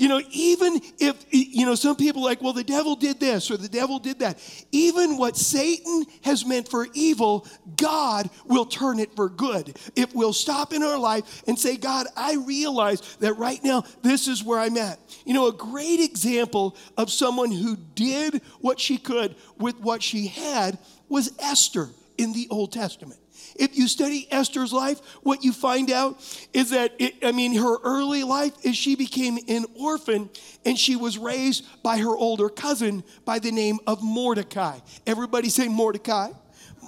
You 0.00 0.08
know, 0.08 0.22
even 0.30 0.80
if, 0.98 1.26
you 1.28 1.66
know, 1.66 1.74
some 1.74 1.94
people 1.94 2.24
like, 2.24 2.40
well, 2.40 2.54
the 2.54 2.64
devil 2.64 2.96
did 2.96 3.20
this 3.20 3.50
or 3.50 3.58
the 3.58 3.68
devil 3.68 3.98
did 3.98 4.20
that. 4.20 4.38
Even 4.72 5.18
what 5.18 5.36
Satan 5.36 6.06
has 6.22 6.46
meant 6.46 6.68
for 6.68 6.86
evil, 6.94 7.46
God 7.76 8.30
will 8.46 8.64
turn 8.64 8.98
it 8.98 9.14
for 9.14 9.28
good. 9.28 9.76
If 9.96 10.14
we'll 10.14 10.32
stop 10.32 10.72
in 10.72 10.82
our 10.82 10.96
life 10.98 11.42
and 11.46 11.58
say, 11.58 11.76
God, 11.76 12.06
I 12.16 12.36
realize 12.46 13.16
that 13.16 13.34
right 13.34 13.62
now 13.62 13.84
this 14.00 14.26
is 14.26 14.42
where 14.42 14.58
I'm 14.58 14.78
at. 14.78 14.98
You 15.26 15.34
know, 15.34 15.48
a 15.48 15.52
great 15.52 16.00
example 16.00 16.78
of 16.96 17.10
someone 17.10 17.52
who 17.52 17.76
did 17.76 18.40
what 18.62 18.80
she 18.80 18.96
could 18.96 19.36
with 19.58 19.78
what 19.80 20.02
she 20.02 20.28
had 20.28 20.78
was 21.10 21.30
Esther 21.38 21.90
in 22.16 22.32
the 22.32 22.48
Old 22.48 22.72
Testament. 22.72 23.19
If 23.60 23.76
you 23.76 23.88
study 23.88 24.26
Esther's 24.30 24.72
life, 24.72 25.00
what 25.22 25.44
you 25.44 25.52
find 25.52 25.90
out 25.90 26.18
is 26.54 26.70
that, 26.70 26.94
it, 26.98 27.16
I 27.22 27.32
mean, 27.32 27.54
her 27.56 27.76
early 27.84 28.24
life 28.24 28.54
is 28.64 28.74
she 28.74 28.96
became 28.96 29.38
an 29.48 29.66
orphan 29.78 30.30
and 30.64 30.78
she 30.78 30.96
was 30.96 31.18
raised 31.18 31.66
by 31.82 31.98
her 31.98 32.16
older 32.16 32.48
cousin 32.48 33.04
by 33.26 33.38
the 33.38 33.52
name 33.52 33.78
of 33.86 34.02
Mordecai. 34.02 34.78
Everybody 35.06 35.50
say 35.50 35.68
Mordecai. 35.68 36.30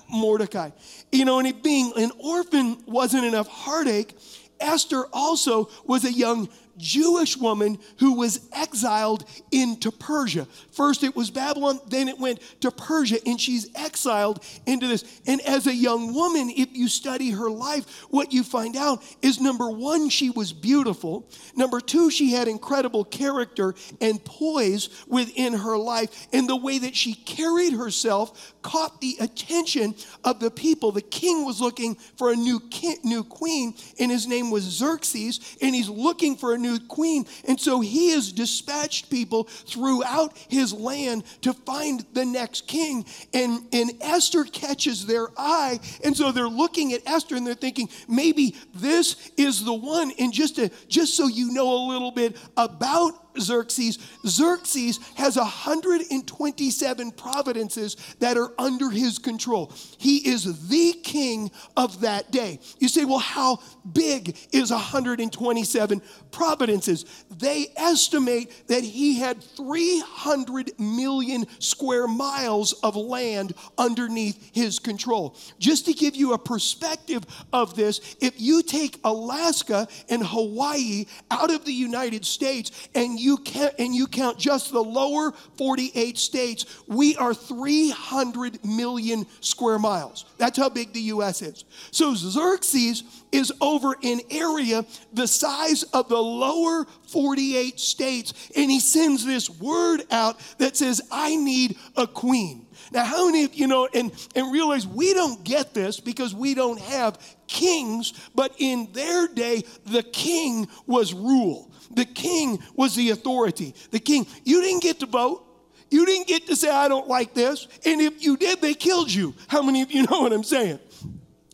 Mordecai. 0.08 0.70
You 1.10 1.26
know, 1.26 1.38
and 1.38 1.46
it 1.46 1.62
being 1.62 1.92
an 1.96 2.10
orphan 2.18 2.82
wasn't 2.86 3.24
enough 3.26 3.48
heartache. 3.48 4.16
Esther 4.58 5.04
also 5.12 5.68
was 5.84 6.04
a 6.04 6.12
young 6.12 6.48
Jewish 6.76 7.36
woman 7.36 7.78
who 7.98 8.14
was 8.14 8.48
exiled 8.52 9.24
into 9.50 9.90
Persia. 9.90 10.46
First 10.72 11.02
it 11.02 11.14
was 11.14 11.30
Babylon, 11.30 11.80
then 11.88 12.08
it 12.08 12.18
went 12.18 12.40
to 12.60 12.70
Persia, 12.70 13.18
and 13.26 13.40
she's 13.40 13.68
exiled 13.74 14.44
into 14.66 14.86
this. 14.86 15.04
And 15.26 15.40
as 15.42 15.66
a 15.66 15.74
young 15.74 16.14
woman, 16.14 16.50
if 16.50 16.74
you 16.76 16.88
study 16.88 17.30
her 17.30 17.50
life, 17.50 18.04
what 18.10 18.32
you 18.32 18.42
find 18.42 18.76
out 18.76 19.02
is 19.22 19.40
number 19.40 19.70
one, 19.70 20.08
she 20.08 20.30
was 20.30 20.52
beautiful. 20.52 21.28
Number 21.54 21.80
two, 21.80 22.10
she 22.10 22.32
had 22.32 22.48
incredible 22.48 23.04
character 23.04 23.74
and 24.00 24.24
poise 24.24 24.88
within 25.06 25.52
her 25.54 25.76
life. 25.76 26.28
And 26.32 26.48
the 26.48 26.56
way 26.56 26.78
that 26.78 26.96
she 26.96 27.14
carried 27.14 27.74
herself 27.74 28.54
caught 28.62 29.00
the 29.00 29.16
attention 29.20 29.94
of 30.24 30.40
the 30.40 30.50
people. 30.50 30.92
The 30.92 31.02
king 31.02 31.44
was 31.44 31.60
looking 31.60 31.96
for 32.16 32.32
a 32.32 32.36
new, 32.36 32.60
king, 32.70 32.96
new 33.04 33.24
queen, 33.24 33.74
and 33.98 34.10
his 34.10 34.26
name 34.26 34.50
was 34.50 34.62
Xerxes, 34.62 35.56
and 35.60 35.74
he's 35.74 35.88
looking 35.88 36.36
for 36.36 36.54
a 36.54 36.58
new 36.62 36.78
queen. 36.78 37.26
And 37.46 37.60
so 37.60 37.80
he 37.80 38.10
has 38.12 38.32
dispatched 38.32 39.10
people 39.10 39.44
throughout 39.44 40.36
his 40.48 40.72
land 40.72 41.24
to 41.42 41.52
find 41.52 42.04
the 42.12 42.24
next 42.24 42.66
king. 42.66 43.04
And, 43.34 43.66
and 43.72 43.92
Esther 44.00 44.44
catches 44.44 45.06
their 45.06 45.28
eye. 45.36 45.80
And 46.04 46.16
so 46.16 46.32
they're 46.32 46.48
looking 46.48 46.92
at 46.92 47.02
Esther 47.06 47.36
and 47.36 47.46
they're 47.46 47.54
thinking, 47.54 47.88
maybe 48.08 48.56
this 48.74 49.30
is 49.36 49.64
the 49.64 49.74
one. 49.74 50.12
And 50.18 50.32
just 50.32 50.56
to, 50.56 50.70
just 50.88 51.16
so 51.16 51.26
you 51.26 51.52
know 51.52 51.72
a 51.72 51.82
little 51.88 52.12
bit 52.12 52.36
about 52.56 53.21
Xerxes, 53.38 53.98
Xerxes 54.26 54.98
has 55.14 55.36
127 55.36 57.10
providences 57.12 57.96
that 58.18 58.36
are 58.36 58.52
under 58.58 58.90
his 58.90 59.18
control. 59.18 59.72
He 59.98 60.18
is 60.28 60.68
the 60.68 60.92
king 61.02 61.50
of 61.76 62.00
that 62.02 62.30
day. 62.30 62.60
You 62.78 62.88
say, 62.88 63.04
well, 63.04 63.18
how 63.18 63.60
big 63.92 64.36
is 64.52 64.70
127 64.70 66.02
providences? 66.30 67.04
They 67.30 67.66
estimate 67.76 68.68
that 68.68 68.82
he 68.84 69.18
had 69.18 69.42
300 69.42 70.78
million 70.78 71.46
square 71.58 72.06
miles 72.06 72.72
of 72.82 72.96
land 72.96 73.54
underneath 73.78 74.50
his 74.52 74.78
control. 74.78 75.36
Just 75.58 75.86
to 75.86 75.92
give 75.92 76.16
you 76.16 76.32
a 76.32 76.38
perspective 76.38 77.24
of 77.52 77.76
this, 77.76 78.16
if 78.20 78.40
you 78.40 78.62
take 78.62 78.98
Alaska 79.04 79.88
and 80.08 80.24
Hawaii 80.26 81.06
out 81.30 81.52
of 81.52 81.64
the 81.64 81.72
United 81.72 82.24
States 82.24 82.88
and 82.94 83.18
you 83.22 83.38
count, 83.38 83.74
and 83.78 83.94
you 83.94 84.06
count 84.06 84.38
just 84.38 84.72
the 84.72 84.82
lower 84.82 85.32
48 85.56 86.18
states, 86.18 86.82
we 86.86 87.16
are 87.16 87.32
300 87.32 88.64
million 88.64 89.26
square 89.40 89.78
miles. 89.78 90.24
That's 90.38 90.58
how 90.58 90.68
big 90.68 90.92
the 90.92 91.00
US 91.00 91.40
is. 91.40 91.64
So 91.90 92.14
Xerxes 92.14 93.04
is 93.30 93.52
over 93.60 93.96
an 94.02 94.20
area 94.30 94.84
the 95.12 95.26
size 95.26 95.84
of 95.84 96.08
the 96.08 96.22
lower 96.22 96.86
48 97.08 97.78
states, 97.78 98.50
and 98.56 98.70
he 98.70 98.80
sends 98.80 99.24
this 99.24 99.48
word 99.48 100.02
out 100.10 100.38
that 100.58 100.76
says, 100.76 101.00
I 101.10 101.36
need 101.36 101.76
a 101.96 102.06
queen. 102.06 102.66
Now, 102.90 103.04
how 103.04 103.26
many 103.26 103.44
of 103.44 103.54
you 103.54 103.66
know 103.66 103.88
and, 103.94 104.12
and 104.34 104.52
realize 104.52 104.86
we 104.86 105.14
don't 105.14 105.42
get 105.44 105.72
this 105.72 106.00
because 106.00 106.34
we 106.34 106.54
don't 106.54 106.80
have 106.80 107.18
kings, 107.46 108.12
but 108.34 108.54
in 108.58 108.88
their 108.92 109.28
day, 109.28 109.62
the 109.86 110.02
king 110.02 110.68
was 110.86 111.14
rule. 111.14 111.71
The 111.94 112.04
king 112.04 112.58
was 112.74 112.94
the 112.94 113.10
authority. 113.10 113.74
The 113.90 114.00
king, 114.00 114.26
you 114.44 114.60
didn't 114.62 114.82
get 114.82 115.00
to 115.00 115.06
vote. 115.06 115.44
You 115.90 116.06
didn't 116.06 116.26
get 116.26 116.46
to 116.46 116.56
say, 116.56 116.70
I 116.70 116.88
don't 116.88 117.06
like 117.06 117.34
this. 117.34 117.68
And 117.84 118.00
if 118.00 118.24
you 118.24 118.38
did, 118.38 118.62
they 118.62 118.72
killed 118.72 119.12
you. 119.12 119.34
How 119.46 119.62
many 119.62 119.82
of 119.82 119.92
you 119.92 120.02
know 120.10 120.22
what 120.22 120.32
I'm 120.32 120.44
saying? 120.44 120.80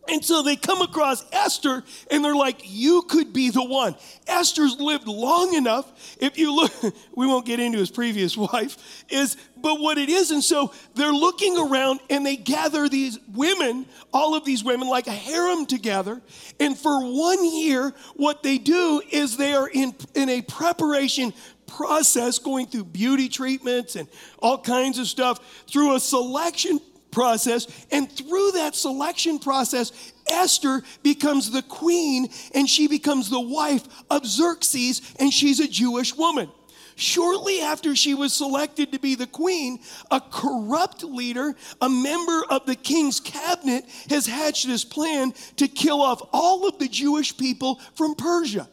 And 0.09 0.25
so 0.25 0.43
they 0.43 0.57
come 0.57 0.81
across 0.81 1.25
Esther 1.33 1.85
and 2.11 2.25
they're 2.25 2.35
like, 2.35 2.61
You 2.65 3.03
could 3.03 3.33
be 3.33 3.51
the 3.51 3.65
one. 3.65 3.95
Esther's 4.27 4.79
lived 4.81 5.07
long 5.07 5.55
enough. 5.55 6.17
If 6.21 6.39
you 6.39 6.55
look, 6.55 6.73
we 7.15 7.27
won't 7.27 7.47
get 7.47 7.61
into 7.61 7.79
his 7.79 7.91
previous 7.91 8.37
wife, 8.37 9.05
is 9.09 9.37
but 9.61 9.81
what 9.81 9.99
it 9.99 10.09
is. 10.09 10.31
And 10.31 10.43
so 10.43 10.73
they're 10.95 11.13
looking 11.13 11.59
around 11.59 12.01
and 12.09 12.25
they 12.25 12.37
gather 12.37 12.89
these 12.89 13.19
women, 13.35 13.87
all 14.13 14.35
of 14.35 14.45
these 14.45 14.65
women, 14.65 14.89
like 14.89 15.07
a 15.07 15.13
harem 15.13 15.67
together. 15.67 16.21
And 16.61 16.79
for 16.79 17.01
one 17.01 17.45
year, 17.45 17.93
what 18.15 18.43
they 18.43 18.59
do 18.59 19.03
is 19.11 19.37
they 19.37 19.53
are 19.53 19.69
in, 19.69 19.95
in 20.15 20.29
a 20.29 20.43
preparation 20.43 21.33
process 21.67 22.39
going 22.39 22.67
through 22.67 22.85
beauty 22.85 23.29
treatments 23.29 23.95
and 23.95 24.09
all 24.39 24.59
kinds 24.59 24.99
of 24.99 25.07
stuff 25.07 25.65
through 25.67 25.97
a 25.97 26.01
selection 26.01 26.81
process. 27.19 27.67
And 27.91 28.11
through 28.11 28.53
that 28.53 28.77
selection 28.77 29.41
process, 29.41 30.13
Esther 30.31 30.83
becomes 31.03 31.51
the 31.51 31.63
queen 31.63 32.29
and 32.55 32.71
she 32.71 32.87
becomes 32.87 33.29
the 33.29 33.41
wife 33.41 33.85
of 34.09 34.25
Xerxes, 34.25 35.03
and 35.19 35.33
she's 35.33 35.59
a 35.59 35.67
Jewish 35.67 36.15
woman. 36.15 36.49
Shortly 36.95 37.61
after 37.61 37.97
she 37.97 38.15
was 38.15 38.33
selected 38.33 38.93
to 38.93 39.01
be 39.01 39.17
the 39.17 39.27
queen, 39.27 39.81
a 40.13 40.21
corrupt 40.21 41.03
leader, 41.03 41.57
a 41.81 41.89
member 41.89 42.45
of 42.51 42.67
the 42.67 42.77
king's 42.77 43.19
cabinet, 43.19 43.85
has 44.11 44.27
hatched 44.27 44.69
this 44.69 44.85
plan 44.85 45.33
to 45.57 45.67
kill 45.67 46.01
off 46.01 46.23
all 46.33 46.69
of 46.69 46.79
the 46.79 46.89
Jewish 46.89 47.37
people 47.37 47.81
from 47.97 48.15
Persia. 48.15 48.69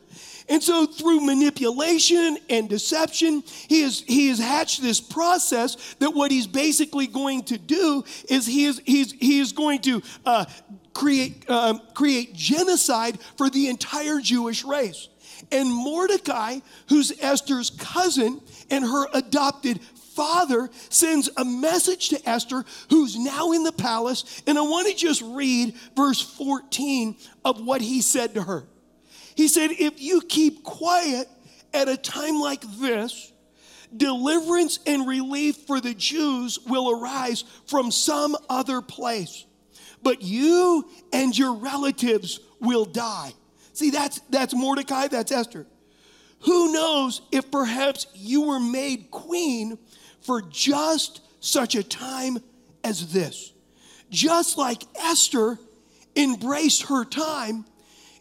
And 0.48 0.62
so, 0.62 0.86
through 0.86 1.22
manipulation 1.22 2.38
and 2.50 2.70
deception, 2.70 3.44
he 3.68 3.82
has, 3.82 4.04
he 4.06 4.30
has 4.30 4.38
hatched 4.38 4.82
this 4.82 5.02
process 5.02 5.96
that 5.96 6.12
what 6.12 6.30
he's 6.30 6.46
basically 6.46 7.08
going 7.08 7.44
to 7.46 7.58
do 7.58 8.04
is 8.30 8.46
he 8.46 8.66
is, 8.66 8.80
he's, 8.86 9.12
he 9.14 9.40
is 9.40 9.54
going 9.54 9.82
to 9.82 10.04
uh, 10.24 10.46
create, 10.94 11.46
uh, 11.48 11.80
create 11.96 12.34
genocide 12.34 13.20
for 13.38 13.50
the 13.50 13.70
entire 13.70 14.20
Jewish 14.20 14.64
race. 14.64 15.10
And 15.52 15.72
Mordecai, 15.72 16.60
who's 16.90 17.12
Esther's 17.20 17.72
cousin 17.72 18.40
and 18.70 18.84
her 18.84 19.08
adopted 19.14 19.82
father, 20.16 20.70
sends 20.90 21.30
a 21.38 21.44
message 21.44 22.10
to 22.10 22.30
Esther, 22.30 22.64
who's 22.90 23.18
now 23.18 23.52
in 23.52 23.64
the 23.64 23.72
palace. 23.72 24.42
And 24.46 24.58
I 24.58 24.62
want 24.62 24.88
to 24.88 24.96
just 24.96 25.22
read 25.24 25.76
verse 25.96 26.22
14 26.22 27.16
of 27.44 27.66
what 27.66 27.82
he 27.82 28.02
said 28.02 28.36
to 28.36 28.44
her. 28.44 28.66
He 29.36 29.48
said, 29.48 29.72
If 29.72 30.02
you 30.02 30.22
keep 30.22 30.64
quiet 30.64 31.28
at 31.74 31.90
a 31.90 31.98
time 31.98 32.40
like 32.40 32.62
this, 32.80 33.32
deliverance 33.96 34.80
and 34.86 35.08
relief 35.08 35.58
for 35.68 35.80
the 35.80 35.94
Jews 35.94 36.60
will 36.66 36.90
arise 36.92 37.44
from 37.68 37.92
some 37.92 38.36
other 38.50 38.82
place. 38.82 39.46
But 40.02 40.22
you 40.22 40.90
and 41.12 41.38
your 41.38 41.54
relatives 41.54 42.40
will 42.60 42.86
die. 42.86 43.34
See, 43.74 43.90
that's, 43.90 44.20
that's 44.30 44.54
Mordecai, 44.54 45.08
that's 45.08 45.32
Esther. 45.32 45.66
Who 46.42 46.72
knows 46.72 47.22
if 47.32 47.50
perhaps 47.52 48.08
you 48.14 48.44
were 48.44 48.60
made 48.60 49.10
queen 49.12 49.78
for 50.22 50.42
just 50.42 51.22
such 51.40 51.76
a 51.76 51.84
time 51.84 52.38
as 52.84 53.12
this? 53.12 53.52
Just 54.10 54.58
like 54.58 54.84
Esther 54.96 55.58
embraced 56.16 56.84
her 56.84 57.04
time, 57.04 57.66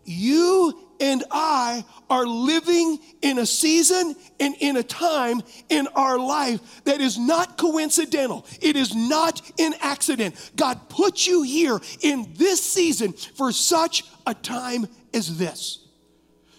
you 0.05 0.79
and 1.01 1.25
I 1.31 1.85
are 2.09 2.27
living 2.27 2.99
in 3.23 3.39
a 3.39 3.47
season 3.47 4.15
and 4.39 4.55
in 4.61 4.77
a 4.77 4.83
time 4.83 5.43
in 5.69 5.87
our 5.89 6.19
life 6.19 6.85
that 6.85 7.01
is 7.01 7.19
not 7.19 7.59
coincidental. 7.59 8.47
It 8.61 8.77
is 8.77 8.95
not 8.95 9.41
an 9.59 9.75
accident. 9.81 10.53
God 10.57 10.89
put 10.89 11.27
you 11.27 11.43
here 11.43 11.81
in 12.03 12.33
this 12.35 12.63
season 12.63 13.13
for 13.13 13.53
such 13.53 14.05
a 14.27 14.35
time 14.35 14.87
as 15.13 15.39
this. 15.39 15.81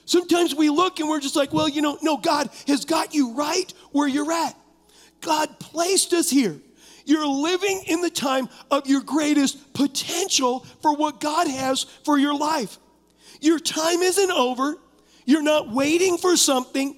Sometimes 0.05 0.53
we 0.53 0.69
look 0.69 0.99
and 0.99 1.09
we're 1.09 1.19
just 1.19 1.35
like, 1.35 1.51
well, 1.53 1.67
you 1.67 1.81
know, 1.81 1.97
no, 2.01 2.17
God 2.17 2.49
has 2.67 2.85
got 2.85 3.13
you 3.13 3.33
right 3.33 3.73
where 3.91 4.07
you're 4.07 4.31
at. 4.31 4.55
God 5.21 5.59
placed 5.59 6.13
us 6.13 6.29
here. 6.29 6.57
You're 7.05 7.27
living 7.27 7.83
in 7.87 8.01
the 8.01 8.09
time 8.09 8.49
of 8.71 8.87
your 8.87 9.01
greatest 9.01 9.73
potential 9.73 10.59
for 10.81 10.95
what 10.95 11.19
God 11.19 11.47
has 11.47 11.83
for 12.03 12.17
your 12.17 12.35
life. 12.35 12.77
Your 13.41 13.59
time 13.59 14.01
isn't 14.01 14.31
over. 14.31 14.75
You're 15.25 15.43
not 15.43 15.71
waiting 15.71 16.17
for 16.17 16.37
something. 16.37 16.95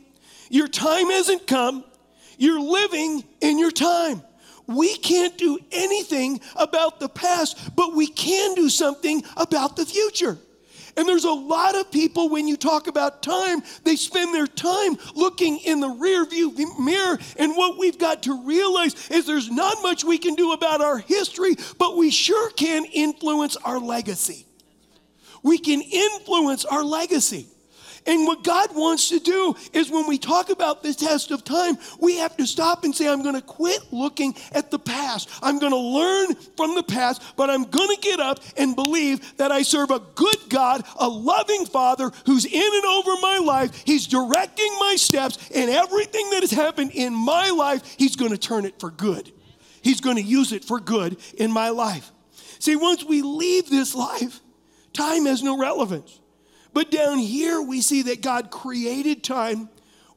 Your 0.50 0.68
time 0.68 1.10
hasn't 1.10 1.48
come. 1.48 1.84
You're 2.38 2.62
living 2.62 3.24
in 3.42 3.58
your 3.60 3.72
time. 3.72 4.22
We 4.68 4.98
can't 4.98 5.38
do 5.38 5.58
anything 5.72 6.42
about 6.56 7.00
the 7.00 7.08
past, 7.08 7.76
but 7.76 7.96
we 7.96 8.08
can 8.08 8.54
do 8.54 8.70
something 8.70 9.24
about 9.38 9.76
the 9.76 9.86
future. 9.86 10.38
And 10.98 11.08
there's 11.08 11.26
a 11.26 11.32
lot 11.32 11.76
of 11.76 11.92
people, 11.92 12.28
when 12.30 12.48
you 12.48 12.58
talk 12.58 12.88
about 12.88 13.22
time, 13.22 13.62
they 13.84 13.96
spend 13.96 14.34
their 14.34 14.48
time 14.48 14.98
looking 15.14 15.60
in 15.60 15.80
the 15.80 15.90
rear 15.90 16.26
view 16.26 16.52
mirror. 16.80 17.20
And 17.38 17.56
what 17.56 17.78
we've 17.78 18.00
got 18.00 18.24
to 18.24 18.44
realize 18.44 19.10
is 19.10 19.28
there's 19.28 19.52
not 19.52 19.78
much 19.84 20.04
we 20.04 20.18
can 20.18 20.34
do 20.34 20.54
about 20.54 20.82
our 20.82 20.98
history, 20.98 21.56
but 21.78 21.98
we 21.98 22.10
sure 22.10 22.50
can 22.50 22.84
influence 22.86 23.58
our 23.58 23.80
legacy. 23.80 24.47
We 25.44 25.58
can 25.58 25.82
influence 25.82 26.66
our 26.66 26.84
legacy. 26.84 27.48
And 28.08 28.26
what 28.26 28.42
God 28.42 28.74
wants 28.74 29.10
to 29.10 29.20
do 29.20 29.54
is 29.74 29.92
when 29.92 30.08
we 30.08 30.18
talk 30.18 30.50
about 30.50 30.82
the 30.82 30.94
test 30.94 31.30
of 31.32 31.44
time, 31.44 31.78
we 32.00 32.16
have 32.18 32.38
to 32.38 32.48
stop 32.48 32.86
and 32.86 32.96
say, 32.96 33.08
I'm 33.08 33.22
going 33.22 33.36
to 33.36 33.42
quit 33.42 33.82
looking 33.92 34.34
at 34.54 34.72
the 34.72 34.80
past. 34.80 35.30
I'm 35.44 35.60
going 35.60 35.74
to 35.74 35.78
learn 35.78 36.36
from 36.56 36.76
the 36.76 36.84
past, 36.84 37.22
but 37.36 37.50
I'm 37.50 37.66
going 37.66 37.94
to 37.94 38.02
get 38.02 38.22
up 38.22 38.40
and 38.56 38.78
believe 38.78 39.36
that 39.36 39.52
I 39.52 39.62
serve 39.62 39.92
a 39.92 40.00
good 40.16 40.38
God, 40.48 40.86
a 40.98 41.10
loving 41.10 41.66
Father 41.66 42.10
who's 42.26 42.46
in 42.46 42.54
and 42.56 42.86
over 42.86 43.12
my 43.22 43.40
life. 43.40 43.84
He's 43.86 44.08
directing 44.08 44.74
my 44.80 44.96
steps, 44.98 45.38
and 45.54 45.70
everything 45.70 46.30
that 46.30 46.44
has 46.44 46.52
happened 46.52 46.92
in 46.94 47.14
my 47.14 47.50
life, 47.50 47.96
He's 47.98 48.16
going 48.16 48.32
to 48.32 48.38
turn 48.38 48.64
it 48.64 48.80
for 48.80 48.90
good. 48.90 49.34
He's 49.82 50.00
going 50.00 50.16
to 50.16 50.24
use 50.24 50.54
it 50.54 50.64
for 50.64 50.80
good 50.80 51.18
in 51.38 51.52
my 51.52 51.70
life. 51.70 52.12
See, 52.60 52.78
once 52.78 53.04
we 53.04 53.22
leave 53.22 53.70
this 53.70 53.94
life, 53.94 54.40
time 54.98 55.26
has 55.26 55.44
no 55.44 55.58
relevance. 55.58 56.20
But 56.74 56.92
down 56.92 57.18
here, 57.20 57.62
we 57.62 57.82
see 57.82 58.04
that 58.04 58.22
God 58.22 58.52
created 58.52 59.24
time 59.24 59.70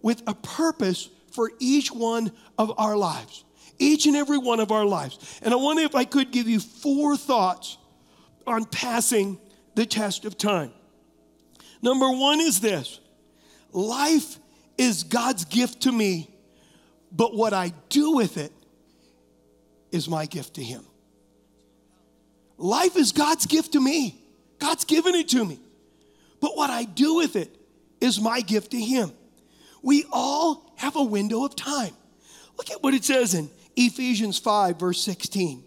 with 0.02 0.22
a 0.26 0.34
purpose 0.34 1.08
for 1.32 1.50
each 1.58 1.92
one 1.92 2.32
of 2.58 2.72
our 2.78 2.96
lives, 2.96 3.44
each 3.78 4.06
and 4.06 4.16
every 4.16 4.38
one 4.38 4.60
of 4.60 4.72
our 4.72 4.84
lives. 4.84 5.40
And 5.42 5.54
I 5.54 5.56
wonder 5.56 5.82
if 5.82 5.94
I 5.94 6.04
could 6.04 6.30
give 6.30 6.48
you 6.48 6.60
four 6.60 7.16
thoughts 7.16 7.78
on 8.46 8.64
passing 8.64 9.38
the 9.74 9.86
test 9.86 10.24
of 10.24 10.36
time. 10.36 10.72
Number 11.82 12.10
one 12.10 12.40
is 12.40 12.60
this 12.60 13.00
life 13.72 14.38
is 14.76 15.04
God's 15.04 15.44
gift 15.44 15.82
to 15.82 15.92
me, 15.92 16.30
but 17.12 17.34
what 17.34 17.52
I 17.52 17.72
do 17.88 18.12
with 18.16 18.36
it 18.36 18.52
is 19.92 20.08
my 20.08 20.26
gift 20.26 20.54
to 20.54 20.62
Him. 20.62 20.84
Life 22.58 22.96
is 22.96 23.12
God's 23.12 23.46
gift 23.46 23.72
to 23.72 23.80
me, 23.80 24.19
God's 24.60 24.84
given 24.84 25.14
it 25.16 25.28
to 25.30 25.44
me. 25.44 25.58
But 26.40 26.56
what 26.56 26.70
I 26.70 26.84
do 26.84 27.16
with 27.16 27.34
it 27.34 27.54
is 28.00 28.20
my 28.20 28.40
gift 28.40 28.70
to 28.70 28.80
Him. 28.80 29.12
We 29.82 30.04
all 30.12 30.72
have 30.76 30.94
a 30.96 31.02
window 31.02 31.44
of 31.44 31.56
time. 31.56 31.94
Look 32.56 32.70
at 32.70 32.82
what 32.82 32.94
it 32.94 33.04
says 33.04 33.34
in 33.34 33.50
Ephesians 33.76 34.38
5, 34.38 34.78
verse 34.78 35.02
16. 35.02 35.64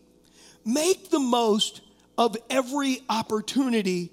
Make 0.65 1.09
the 1.09 1.19
most 1.19 1.81
of 2.17 2.37
every 2.49 3.01
opportunity 3.09 4.11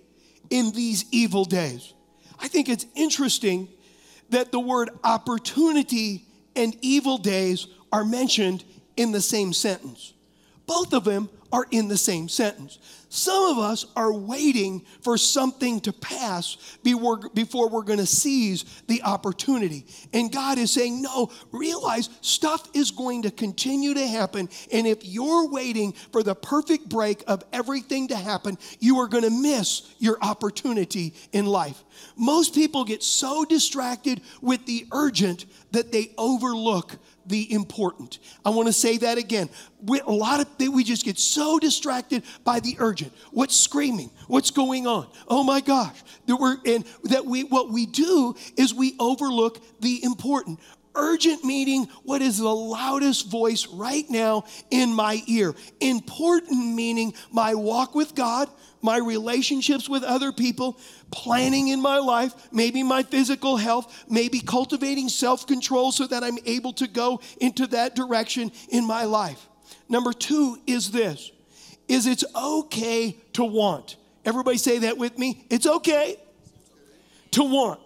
in 0.49 0.73
these 0.73 1.05
evil 1.13 1.45
days. 1.45 1.93
I 2.39 2.49
think 2.49 2.69
it's 2.69 2.87
interesting 2.95 3.69
that 4.31 4.51
the 4.51 4.61
word 4.61 4.91
opportunity 5.05 6.25
and 6.57 6.75
evil 6.81 7.19
days 7.19 7.67
are 7.93 8.05
mentioned 8.05 8.65
in 8.97 9.13
the 9.13 9.21
same 9.21 9.53
sentence. 9.53 10.15
Both 10.67 10.93
of 10.93 11.05
them 11.05 11.29
are 11.53 11.67
in 11.71 11.89
the 11.89 11.99
same 11.99 12.29
sentence. 12.29 12.79
Some 13.13 13.51
of 13.51 13.59
us 13.59 13.87
are 13.97 14.13
waiting 14.13 14.85
for 15.03 15.19
something 15.19 15.81
to 15.81 15.93
pass 15.93 16.57
before 16.85 17.69
we're 17.69 17.83
going 17.83 17.99
to 17.99 18.07
seize 18.07 18.65
the 18.87 19.03
opportunity. 19.03 19.85
And 20.13 20.31
God 20.31 20.59
is 20.59 20.73
saying, 20.73 21.03
no, 21.03 21.33
realize 21.51 22.09
stuff 22.21 22.69
is 22.73 22.93
going 22.93 23.23
to 23.23 23.33
continue 23.33 23.95
to 23.95 24.07
happen. 24.07 24.49
And 24.73 24.87
if 24.87 25.05
you're 25.05 25.49
waiting 25.49 25.93
for 26.13 26.23
the 26.23 26.37
perfect 26.37 26.89
break 26.89 27.25
of 27.27 27.43
everything 27.53 28.07
to 28.09 28.17
happen, 28.17 28.57
you 28.79 29.01
are 29.01 29.09
going 29.09 29.25
to 29.25 29.31
miss 29.31 29.93
your 29.99 30.17
opportunity 30.23 31.13
in 31.33 31.47
life. 31.47 31.83
Most 32.17 32.55
people 32.55 32.85
get 32.85 33.03
so 33.03 33.45
distracted 33.45 34.21
with 34.41 34.67
the 34.67 34.87
urgent 34.93 35.47
that 35.73 35.91
they 35.91 36.13
overlook 36.17 36.97
the 37.27 37.53
important. 37.53 38.19
I 38.45 38.51
want 38.51 38.69
to 38.69 38.73
say 38.73 38.97
that 38.99 39.19
again. 39.19 39.49
We, 39.83 40.01
a 40.01 40.11
lot 40.11 40.41
of 40.41 40.47
we 40.73 40.85
just 40.85 41.05
get 41.05 41.19
so 41.19 41.59
distracted 41.59 42.23
by 42.45 42.61
the 42.61 42.77
urgent. 42.79 43.13
What's 43.31 43.57
screaming? 43.57 44.11
What's 44.27 44.51
going 44.51 44.87
on? 44.87 45.07
Oh 45.29 45.43
my 45.43 45.61
gosh! 45.61 46.03
That 46.27 46.37
we're 46.37 46.59
and 46.67 46.85
that 47.05 47.25
we 47.25 47.45
what 47.45 47.71
we 47.71 47.87
do 47.87 48.35
is 48.57 48.75
we 48.75 48.95
overlook 48.99 49.61
the 49.81 50.03
important. 50.05 50.61
Urgent 50.95 51.45
meaning 51.45 51.87
what 52.03 52.21
is 52.21 52.39
the 52.39 52.49
loudest 52.49 53.31
voice 53.31 53.67
right 53.69 54.09
now 54.11 54.45
in 54.71 54.93
my 54.93 55.23
ear. 55.27 55.55
Important 55.81 56.75
meaning 56.75 57.15
my 57.31 57.55
walk 57.55 57.95
with 57.95 58.15
God, 58.15 58.49
my 58.83 58.97
relationships 58.97 59.89
with 59.89 60.03
other 60.03 60.33
people, 60.33 60.79
planning 61.13 61.69
in 61.69 61.81
my 61.81 61.99
life, 61.99 62.35
maybe 62.51 62.83
my 62.83 63.03
physical 63.03 63.57
health, 63.57 64.05
maybe 64.09 64.41
cultivating 64.41 65.09
self 65.09 65.47
control 65.47 65.93
so 65.93 66.07
that 66.07 66.25
I'm 66.25 66.39
able 66.45 66.73
to 66.75 66.89
go 66.89 67.21
into 67.41 67.67
that 67.69 67.95
direction 67.95 68.51
in 68.71 68.87
my 68.87 69.05
life. 69.05 69.47
Number 69.89 70.13
two 70.13 70.59
is 70.67 70.91
this 70.91 71.31
is 71.89 72.07
it's 72.07 72.25
okay 72.35 73.17
to 73.33 73.45
want. 73.45 73.97
Everybody 74.25 74.59
say 74.59 74.79
that 74.81 74.97
with 74.97 75.19
me. 75.19 75.45
It's 75.51 75.67
okay 75.67 76.17
to 77.33 77.43
want. 77.43 77.81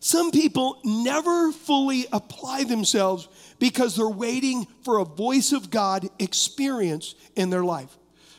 Some 0.00 0.30
people 0.30 0.80
never 0.84 1.52
fully 1.52 2.06
apply 2.12 2.64
themselves 2.64 3.28
because 3.58 3.96
they're 3.96 4.08
waiting 4.08 4.66
for 4.84 4.98
a 4.98 5.04
voice 5.04 5.52
of 5.52 5.70
God 5.70 6.08
experience 6.18 7.14
in 7.34 7.50
their 7.50 7.64
life. 7.64 7.96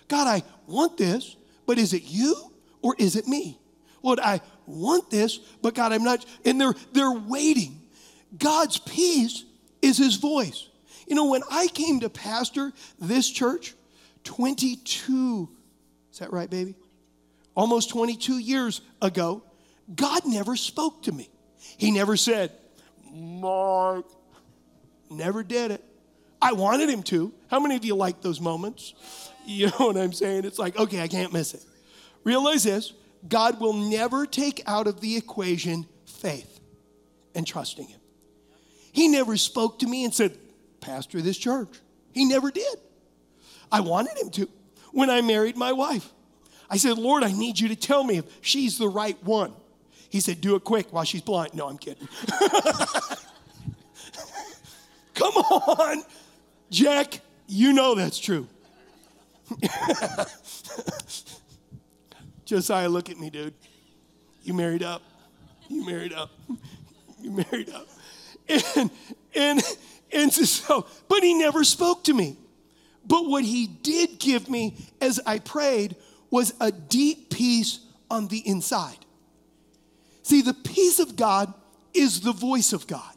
God, 0.07 0.27
I 0.27 0.43
want 0.67 0.97
this, 0.97 1.35
but 1.65 1.77
is 1.77 1.93
it 1.93 2.03
you 2.03 2.35
or 2.81 2.95
is 2.97 3.15
it 3.15 3.27
me? 3.27 3.59
Lord, 4.01 4.19
I 4.19 4.41
want 4.65 5.09
this, 5.09 5.37
but 5.61 5.75
God, 5.75 5.91
I'm 5.91 6.03
not. 6.03 6.25
And 6.45 6.59
they're 6.59 6.75
they're 6.93 7.11
waiting. 7.11 7.81
God's 8.37 8.77
peace 8.77 9.43
is 9.81 9.97
his 9.97 10.15
voice. 10.15 10.67
You 11.07 11.15
know, 11.15 11.25
when 11.25 11.41
I 11.51 11.67
came 11.67 11.99
to 12.01 12.09
pastor 12.09 12.71
this 12.99 13.29
church 13.29 13.73
22, 14.23 15.49
is 16.11 16.19
that 16.19 16.31
right, 16.31 16.49
baby? 16.49 16.75
Almost 17.55 17.89
22 17.89 18.37
years 18.37 18.81
ago, 19.01 19.43
God 19.93 20.21
never 20.25 20.55
spoke 20.55 21.03
to 21.03 21.11
me. 21.11 21.29
He 21.77 21.91
never 21.91 22.17
said, 22.17 22.51
Mark. 23.11 24.05
Never 25.09 25.43
did 25.43 25.71
it. 25.71 25.83
I 26.41 26.53
wanted 26.53 26.89
him 26.89 27.03
to. 27.03 27.33
How 27.49 27.59
many 27.59 27.75
of 27.75 27.83
you 27.83 27.95
like 27.95 28.21
those 28.21 28.39
moments? 28.39 28.93
You 29.45 29.65
know 29.67 29.87
what 29.87 29.97
I'm 29.97 30.13
saying? 30.13 30.45
It's 30.45 30.59
like, 30.59 30.77
okay, 30.77 31.01
I 31.01 31.07
can't 31.07 31.33
miss 31.33 31.55
it. 31.55 31.65
Realize 32.23 32.65
this 32.65 32.93
God 33.27 33.59
will 33.59 33.73
never 33.73 34.27
take 34.27 34.61
out 34.67 34.85
of 34.85 35.01
the 35.01 35.17
equation 35.17 35.87
faith 36.05 36.59
and 37.33 37.47
trusting 37.47 37.87
Him. 37.87 37.99
He 38.91 39.07
never 39.07 39.37
spoke 39.37 39.79
to 39.79 39.87
me 39.87 40.03
and 40.03 40.13
said, 40.13 40.37
Pastor 40.81 41.21
this 41.21 41.37
church. 41.37 41.69
He 42.13 42.25
never 42.25 42.51
did. 42.51 42.75
I 43.71 43.81
wanted 43.81 44.17
him 44.17 44.29
to. 44.31 44.49
When 44.91 45.09
I 45.09 45.21
married 45.21 45.55
my 45.55 45.71
wife, 45.71 46.11
I 46.69 46.77
said, 46.77 46.97
Lord, 46.97 47.23
I 47.23 47.31
need 47.31 47.59
you 47.59 47.67
to 47.69 47.75
tell 47.75 48.03
me 48.03 48.17
if 48.17 48.25
she's 48.41 48.77
the 48.77 48.87
right 48.87 49.17
one. 49.23 49.53
He 50.09 50.19
said, 50.19 50.41
Do 50.41 50.55
it 50.55 50.63
quick 50.63 50.91
while 50.91 51.03
she's 51.03 51.21
blind. 51.21 51.53
No, 51.53 51.69
I'm 51.69 51.77
kidding. 51.77 52.07
Come 55.13 55.33
on, 55.33 56.03
Jack, 56.69 57.21
you 57.47 57.73
know 57.73 57.93
that's 57.95 58.19
true. 58.19 58.47
Josiah, 62.45 62.89
look 62.89 63.09
at 63.09 63.19
me, 63.19 63.29
dude. 63.29 63.53
You 64.43 64.53
married 64.53 64.83
up. 64.83 65.01
You 65.67 65.85
married 65.85 66.13
up. 66.13 66.31
You 67.21 67.31
married 67.31 67.69
up. 67.71 67.85
And 68.47 68.89
and 69.35 69.61
and 70.13 70.31
so, 70.31 70.85
but 71.09 71.21
he 71.21 71.33
never 71.33 71.65
spoke 71.65 72.05
to 72.05 72.13
me. 72.13 72.37
But 73.05 73.27
what 73.27 73.43
he 73.43 73.67
did 73.67 74.19
give 74.19 74.49
me 74.49 74.77
as 75.01 75.19
I 75.25 75.39
prayed 75.39 75.97
was 76.29 76.53
a 76.61 76.71
deep 76.71 77.29
peace 77.29 77.79
on 78.09 78.29
the 78.29 78.37
inside. 78.47 79.05
See, 80.29 80.43
the 80.43 80.53
peace 80.53 80.99
of 80.99 81.15
God 81.15 81.51
is 81.91 82.21
the 82.21 82.31
voice 82.31 82.71
of 82.71 82.85
God 82.85 83.15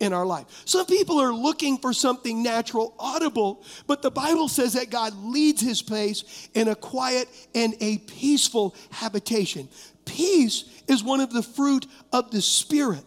in 0.00 0.14
our 0.14 0.24
life. 0.24 0.46
Some 0.64 0.86
people 0.86 1.20
are 1.20 1.30
looking 1.30 1.76
for 1.76 1.92
something 1.92 2.42
natural, 2.42 2.94
audible, 2.98 3.62
but 3.86 4.00
the 4.00 4.10
Bible 4.10 4.48
says 4.48 4.72
that 4.72 4.88
God 4.88 5.14
leads 5.14 5.60
his 5.60 5.82
pace 5.82 6.48
in 6.54 6.68
a 6.68 6.74
quiet 6.74 7.28
and 7.54 7.74
a 7.82 7.98
peaceful 7.98 8.74
habitation. 8.90 9.68
Peace 10.06 10.64
is 10.88 11.04
one 11.04 11.20
of 11.20 11.34
the 11.34 11.42
fruit 11.42 11.86
of 12.14 12.30
the 12.30 12.40
Spirit. 12.40 13.04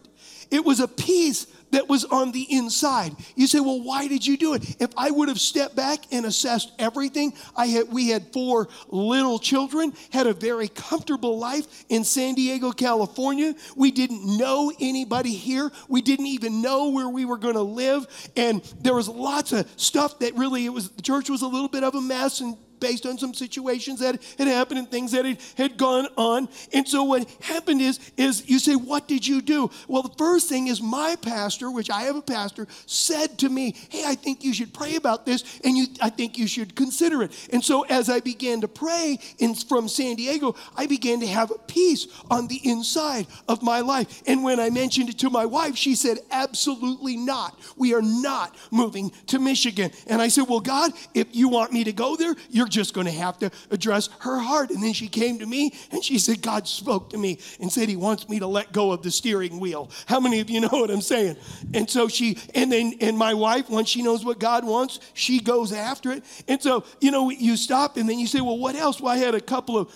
It 0.52 0.64
was 0.64 0.78
a 0.78 0.86
peace 0.86 1.48
that 1.70 1.88
was 1.88 2.04
on 2.04 2.32
the 2.32 2.46
inside. 2.50 3.14
You 3.36 3.46
say, 3.46 3.60
well, 3.60 3.82
why 3.82 4.08
did 4.08 4.26
you 4.26 4.36
do 4.36 4.54
it? 4.54 4.76
If 4.80 4.90
I 4.96 5.10
would 5.10 5.28
have 5.28 5.40
stepped 5.40 5.76
back 5.76 6.00
and 6.12 6.26
assessed 6.26 6.72
everything, 6.78 7.32
I 7.56 7.66
had 7.66 7.88
we 7.88 8.08
had 8.08 8.32
four 8.32 8.68
little 8.88 9.38
children, 9.38 9.92
had 10.10 10.26
a 10.26 10.32
very 10.32 10.68
comfortable 10.68 11.38
life 11.38 11.84
in 11.88 12.04
San 12.04 12.34
Diego, 12.34 12.72
California. 12.72 13.54
We 13.76 13.90
didn't 13.90 14.38
know 14.38 14.72
anybody 14.80 15.34
here. 15.34 15.70
We 15.88 16.02
didn't 16.02 16.26
even 16.26 16.62
know 16.62 16.90
where 16.90 17.08
we 17.08 17.24
were 17.24 17.38
going 17.38 17.54
to 17.54 17.62
live, 17.62 18.06
and 18.36 18.62
there 18.80 18.94
was 18.94 19.08
lots 19.08 19.52
of 19.52 19.68
stuff 19.76 20.18
that 20.20 20.34
really 20.34 20.64
it 20.64 20.72
was 20.72 20.90
the 20.90 21.02
church 21.02 21.30
was 21.30 21.42
a 21.42 21.48
little 21.48 21.68
bit 21.68 21.84
of 21.84 21.94
a 21.94 22.00
mess 22.00 22.40
and 22.40 22.56
based 22.80 23.06
on 23.06 23.18
some 23.18 23.34
situations 23.34 24.00
that 24.00 24.22
had 24.38 24.48
happened 24.48 24.78
and 24.78 24.90
things 24.90 25.12
that 25.12 25.24
had, 25.56 25.78
gone 25.78 26.08
on. 26.16 26.48
And 26.72 26.88
so 26.88 27.04
what 27.04 27.28
happened 27.40 27.80
is, 27.80 28.00
is 28.16 28.48
you 28.48 28.58
say, 28.58 28.74
what 28.74 29.06
did 29.06 29.26
you 29.26 29.40
do? 29.40 29.70
Well, 29.86 30.02
the 30.02 30.14
first 30.16 30.48
thing 30.48 30.66
is 30.66 30.82
my 30.82 31.16
pastor, 31.20 31.70
which 31.70 31.90
I 31.90 32.02
have 32.02 32.16
a 32.16 32.22
pastor, 32.22 32.66
said 32.86 33.38
to 33.38 33.48
me, 33.48 33.74
hey, 33.90 34.04
I 34.06 34.14
think 34.14 34.42
you 34.42 34.52
should 34.52 34.72
pray 34.74 34.96
about 34.96 35.26
this 35.26 35.60
and 35.62 35.76
you, 35.76 35.86
I 36.00 36.10
think 36.10 36.38
you 36.38 36.46
should 36.46 36.74
consider 36.74 37.22
it. 37.22 37.48
And 37.52 37.62
so 37.62 37.82
as 37.82 38.08
I 38.08 38.20
began 38.20 38.60
to 38.62 38.68
pray 38.68 39.18
in, 39.38 39.54
from 39.54 39.88
San 39.88 40.16
Diego, 40.16 40.54
I 40.76 40.86
began 40.86 41.20
to 41.20 41.26
have 41.26 41.50
a 41.50 41.58
peace 41.58 42.06
on 42.30 42.48
the 42.48 42.60
inside 42.64 43.26
of 43.48 43.62
my 43.62 43.80
life. 43.80 44.22
And 44.26 44.42
when 44.42 44.58
I 44.58 44.70
mentioned 44.70 45.08
it 45.08 45.18
to 45.18 45.30
my 45.30 45.46
wife, 45.46 45.76
she 45.76 45.94
said, 45.94 46.18
absolutely 46.30 47.16
not. 47.16 47.58
We 47.76 47.94
are 47.94 48.02
not 48.02 48.56
moving 48.70 49.10
to 49.26 49.38
Michigan. 49.38 49.90
And 50.06 50.20
I 50.22 50.28
said, 50.28 50.44
well, 50.48 50.60
God, 50.60 50.92
if 51.14 51.28
you 51.32 51.48
want 51.48 51.72
me 51.72 51.84
to 51.84 51.92
go 51.92 52.16
there, 52.16 52.34
you're 52.50 52.67
just 52.68 52.94
going 52.94 53.06
to 53.06 53.12
have 53.12 53.38
to 53.38 53.50
address 53.70 54.08
her 54.20 54.38
heart. 54.38 54.70
And 54.70 54.82
then 54.82 54.92
she 54.92 55.08
came 55.08 55.38
to 55.38 55.46
me 55.46 55.74
and 55.90 56.02
she 56.02 56.18
said, 56.18 56.42
God 56.42 56.66
spoke 56.66 57.10
to 57.10 57.18
me 57.18 57.38
and 57.60 57.70
said 57.70 57.88
he 57.88 57.96
wants 57.96 58.28
me 58.28 58.38
to 58.38 58.46
let 58.46 58.72
go 58.72 58.92
of 58.92 59.02
the 59.02 59.10
steering 59.10 59.60
wheel. 59.60 59.90
How 60.06 60.20
many 60.20 60.40
of 60.40 60.50
you 60.50 60.60
know 60.60 60.68
what 60.68 60.90
I'm 60.90 61.00
saying? 61.00 61.36
And 61.74 61.88
so 61.88 62.08
she, 62.08 62.38
and 62.54 62.70
then, 62.70 62.94
and 63.00 63.16
my 63.16 63.34
wife, 63.34 63.68
once 63.68 63.88
she 63.88 64.02
knows 64.02 64.24
what 64.24 64.38
God 64.38 64.64
wants, 64.64 65.00
she 65.14 65.40
goes 65.40 65.72
after 65.72 66.10
it. 66.12 66.24
And 66.46 66.62
so, 66.62 66.84
you 67.00 67.10
know, 67.10 67.30
you 67.30 67.56
stop 67.56 67.96
and 67.96 68.08
then 68.08 68.18
you 68.18 68.26
say, 68.26 68.40
well, 68.40 68.58
what 68.58 68.74
else? 68.74 69.00
Well, 69.00 69.12
I 69.12 69.16
had 69.16 69.34
a 69.34 69.40
couple 69.40 69.78
of 69.78 69.92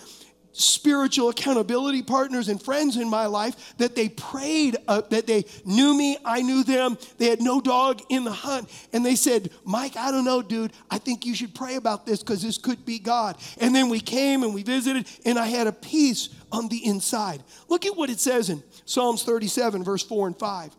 spiritual 0.53 1.31
accountability 1.31 2.03
partners 2.03 2.49
and 2.49 2.63
friends 2.63 2.97
in 2.97 3.09
my 3.09 3.27
life 3.27 3.75
that 3.79 3.95
they 3.95 4.09
prayed, 4.09 4.77
uh, 4.87 5.01
that 5.11 5.27
they 5.27 5.45
knew 5.65 5.97
me, 5.97 6.19
I 6.25 6.43
knew 6.43 6.63
them. 6.63 6.99
They 7.19 7.27
had 7.29 7.41
no 7.41 7.61
dog 7.61 8.03
in 8.09 8.25
the 8.25 8.33
hunt. 8.33 8.69
And 8.93 9.05
they 9.05 9.17
said, 9.17 9.51
Mike, 9.65 9.97
I 9.97 10.11
don't 10.11 10.25
know, 10.25 10.43
dude. 10.43 10.73
I 10.91 10.99
think 10.99 11.25
you 11.25 11.35
should 11.35 11.55
pray 11.55 11.77
about 11.77 12.07
this 12.07 12.21
because 12.21 12.43
this 12.43 12.59
could 12.59 12.85
be 12.85 12.99
God. 12.99 13.39
And 13.59 13.75
then 13.75 13.89
we 13.89 14.01
came 14.01 14.43
and 14.43 14.55
we 14.55 14.63
visited, 14.63 15.07
and 15.25 15.39
I 15.39 15.47
had 15.47 15.67
a 15.67 15.73
peace 15.73 16.29
on 16.51 16.69
the 16.69 16.85
inside. 16.85 17.43
Look 17.69 17.87
at 17.87 17.97
what 17.97 18.11
it 18.11 18.21
says 18.21 18.51
in 18.51 18.63
Psalms 18.85 19.23
37, 19.23 19.83
verse 19.83 20.03
4 20.03 20.27
and 20.29 20.39
5. 20.39 20.77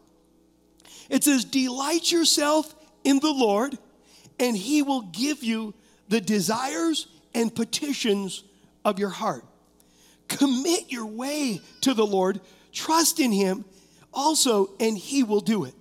It 1.10 1.24
says, 1.24 1.46
Delight 1.46 2.12
yourself 2.12 2.74
in 3.04 3.20
the 3.20 3.32
Lord, 3.32 3.78
and 4.40 4.56
he 4.56 4.82
will 4.82 5.02
give 5.02 5.44
you 5.44 5.74
the 6.10 6.22
desires 6.22 7.08
and 7.34 7.54
petitions 7.54 8.44
of 8.86 9.00
your 9.00 9.10
heart. 9.10 9.44
Commit 10.38 10.91
your 10.91 11.06
way 11.06 11.62
to 11.82 11.93
the 11.93 12.06
Lord, 12.06 12.41
trust 12.72 13.19
in 13.19 13.32
Him 13.32 13.65
also, 14.13 14.72
and 14.80 14.98
He 14.98 15.24
will 15.24 15.41
do 15.41 15.65
it. 15.65 15.74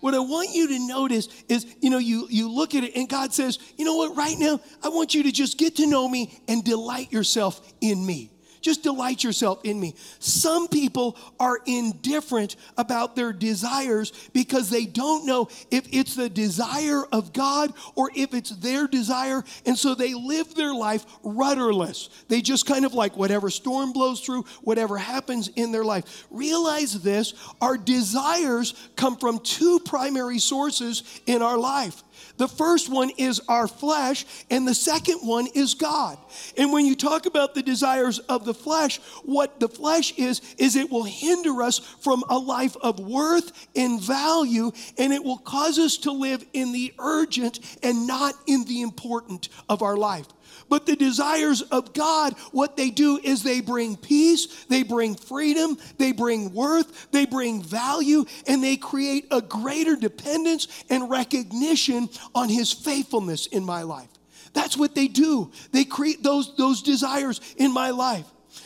What 0.00 0.14
I 0.14 0.18
want 0.18 0.50
you 0.52 0.66
to 0.66 0.86
notice 0.86 1.28
is, 1.48 1.64
you 1.80 1.88
know, 1.88 1.98
you, 1.98 2.26
you 2.28 2.50
look 2.50 2.74
at 2.74 2.82
it 2.82 2.96
and 2.96 3.08
God 3.08 3.32
says, 3.32 3.60
you 3.78 3.84
know 3.84 3.94
what, 3.94 4.16
right 4.16 4.34
now, 4.36 4.60
I 4.82 4.88
want 4.88 5.14
you 5.14 5.22
to 5.22 5.30
just 5.30 5.58
get 5.58 5.76
to 5.76 5.86
know 5.86 6.08
me 6.08 6.42
and 6.48 6.64
delight 6.64 7.12
yourself 7.12 7.60
in 7.80 8.04
me. 8.04 8.30
Just 8.62 8.84
delight 8.84 9.24
yourself 9.24 9.60
in 9.64 9.78
me. 9.78 9.94
Some 10.20 10.68
people 10.68 11.16
are 11.40 11.58
indifferent 11.66 12.54
about 12.78 13.16
their 13.16 13.32
desires 13.32 14.12
because 14.32 14.70
they 14.70 14.86
don't 14.86 15.26
know 15.26 15.48
if 15.70 15.86
it's 15.92 16.14
the 16.14 16.30
desire 16.30 17.02
of 17.12 17.32
God 17.32 17.74
or 17.96 18.10
if 18.14 18.32
it's 18.32 18.50
their 18.50 18.86
desire. 18.86 19.42
And 19.66 19.76
so 19.76 19.94
they 19.94 20.14
live 20.14 20.54
their 20.54 20.72
life 20.72 21.04
rudderless. 21.24 22.08
They 22.28 22.40
just 22.40 22.64
kind 22.64 22.84
of 22.84 22.94
like 22.94 23.16
whatever 23.16 23.50
storm 23.50 23.92
blows 23.92 24.20
through, 24.20 24.44
whatever 24.62 24.96
happens 24.96 25.48
in 25.48 25.72
their 25.72 25.84
life. 25.84 26.26
Realize 26.30 27.02
this 27.02 27.34
our 27.60 27.76
desires 27.76 28.74
come 28.94 29.16
from 29.16 29.40
two 29.40 29.80
primary 29.80 30.38
sources 30.38 31.02
in 31.26 31.42
our 31.42 31.58
life 31.58 32.04
the 32.36 32.48
first 32.48 32.88
one 32.88 33.10
is 33.18 33.40
our 33.48 33.68
flesh, 33.68 34.24
and 34.50 34.66
the 34.66 34.74
second 34.74 35.18
one 35.18 35.46
is 35.54 35.74
God. 35.74 36.18
And 36.56 36.72
when 36.72 36.86
you 36.86 36.96
talk 36.96 37.26
about 37.26 37.54
the 37.54 37.62
desires 37.62 38.18
of 38.20 38.44
the 38.44 38.54
flesh, 38.54 38.98
what 39.24 39.60
the 39.60 39.68
flesh 39.68 40.12
is, 40.18 40.40
is 40.58 40.76
it 40.76 40.90
will 40.90 41.04
hinder 41.04 41.62
us 41.62 41.78
from 41.78 42.24
a 42.28 42.38
life 42.38 42.76
of 42.82 42.98
worth 42.98 43.68
and 43.76 44.00
value, 44.00 44.72
and 44.98 45.12
it 45.12 45.22
will 45.22 45.38
cause 45.38 45.78
us 45.78 45.98
to 45.98 46.12
live 46.12 46.44
in 46.52 46.72
the 46.72 46.92
urgent 46.98 47.60
and 47.82 48.06
not 48.06 48.34
in 48.46 48.64
the 48.64 48.82
important 48.82 49.48
of 49.68 49.82
our 49.82 49.96
life. 49.96 50.26
But 50.72 50.86
the 50.86 50.96
desires 50.96 51.60
of 51.60 51.92
God, 51.92 52.32
what 52.50 52.78
they 52.78 52.88
do 52.88 53.20
is 53.22 53.42
they 53.42 53.60
bring 53.60 53.94
peace, 53.94 54.64
they 54.70 54.82
bring 54.82 55.16
freedom, 55.16 55.76
they 55.98 56.12
bring 56.12 56.54
worth, 56.54 57.10
they 57.10 57.26
bring 57.26 57.62
value, 57.62 58.24
and 58.46 58.64
they 58.64 58.78
create 58.78 59.26
a 59.30 59.42
greater 59.42 59.96
dependence 59.96 60.68
and 60.88 61.10
recognition 61.10 62.08
on 62.34 62.48
His 62.48 62.72
faithfulness 62.72 63.48
in 63.48 63.66
my 63.66 63.82
life. 63.82 64.08
That's 64.54 64.74
what 64.74 64.94
they 64.94 65.08
do. 65.08 65.52
They 65.72 65.84
create 65.84 66.22
those, 66.22 66.56
those 66.56 66.80
desires 66.80 67.42
in 67.58 67.70
my 67.70 67.90
life. 67.90 68.24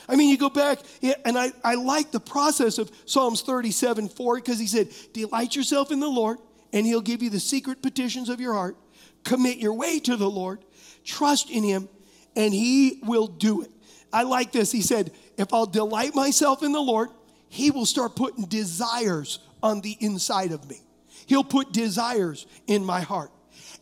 I 0.08 0.14
mean, 0.14 0.30
you 0.30 0.38
go 0.38 0.48
back, 0.48 0.78
and 1.24 1.36
I, 1.36 1.50
I 1.64 1.74
like 1.74 2.12
the 2.12 2.20
process 2.20 2.78
of 2.78 2.88
Psalms 3.06 3.42
37 3.42 4.10
4 4.10 4.36
because 4.36 4.60
he 4.60 4.68
said, 4.68 4.90
Delight 5.12 5.56
yourself 5.56 5.90
in 5.90 5.98
the 5.98 6.06
Lord, 6.06 6.38
and 6.72 6.86
he'll 6.86 7.00
give 7.00 7.20
you 7.20 7.30
the 7.30 7.40
secret 7.40 7.82
petitions 7.82 8.28
of 8.28 8.40
your 8.40 8.54
heart. 8.54 8.76
Commit 9.24 9.58
your 9.58 9.74
way 9.74 9.98
to 9.98 10.14
the 10.14 10.30
Lord, 10.30 10.60
trust 11.02 11.50
in 11.50 11.64
him, 11.64 11.88
and 12.37 12.55
he 12.55 13.01
will 13.03 13.27
do 13.27 13.62
it. 13.62 13.70
I 14.12 14.22
like 14.22 14.53
this. 14.53 14.70
He 14.70 14.83
said, 14.83 15.11
If 15.37 15.53
I'll 15.53 15.66
delight 15.66 16.14
myself 16.14 16.62
in 16.62 16.72
the 16.72 16.81
Lord, 16.81 17.09
He 17.49 17.70
will 17.70 17.87
start 17.87 18.16
putting 18.16 18.44
desires 18.44 19.40
on 19.62 19.81
the 19.81 19.96
inside 20.01 20.53
of 20.53 20.68
me. 20.68 20.81
He'll 21.27 21.44
put 21.44 21.72
desires 21.72 22.46
in 22.66 22.85
my 22.85 23.01
heart. 23.01 23.31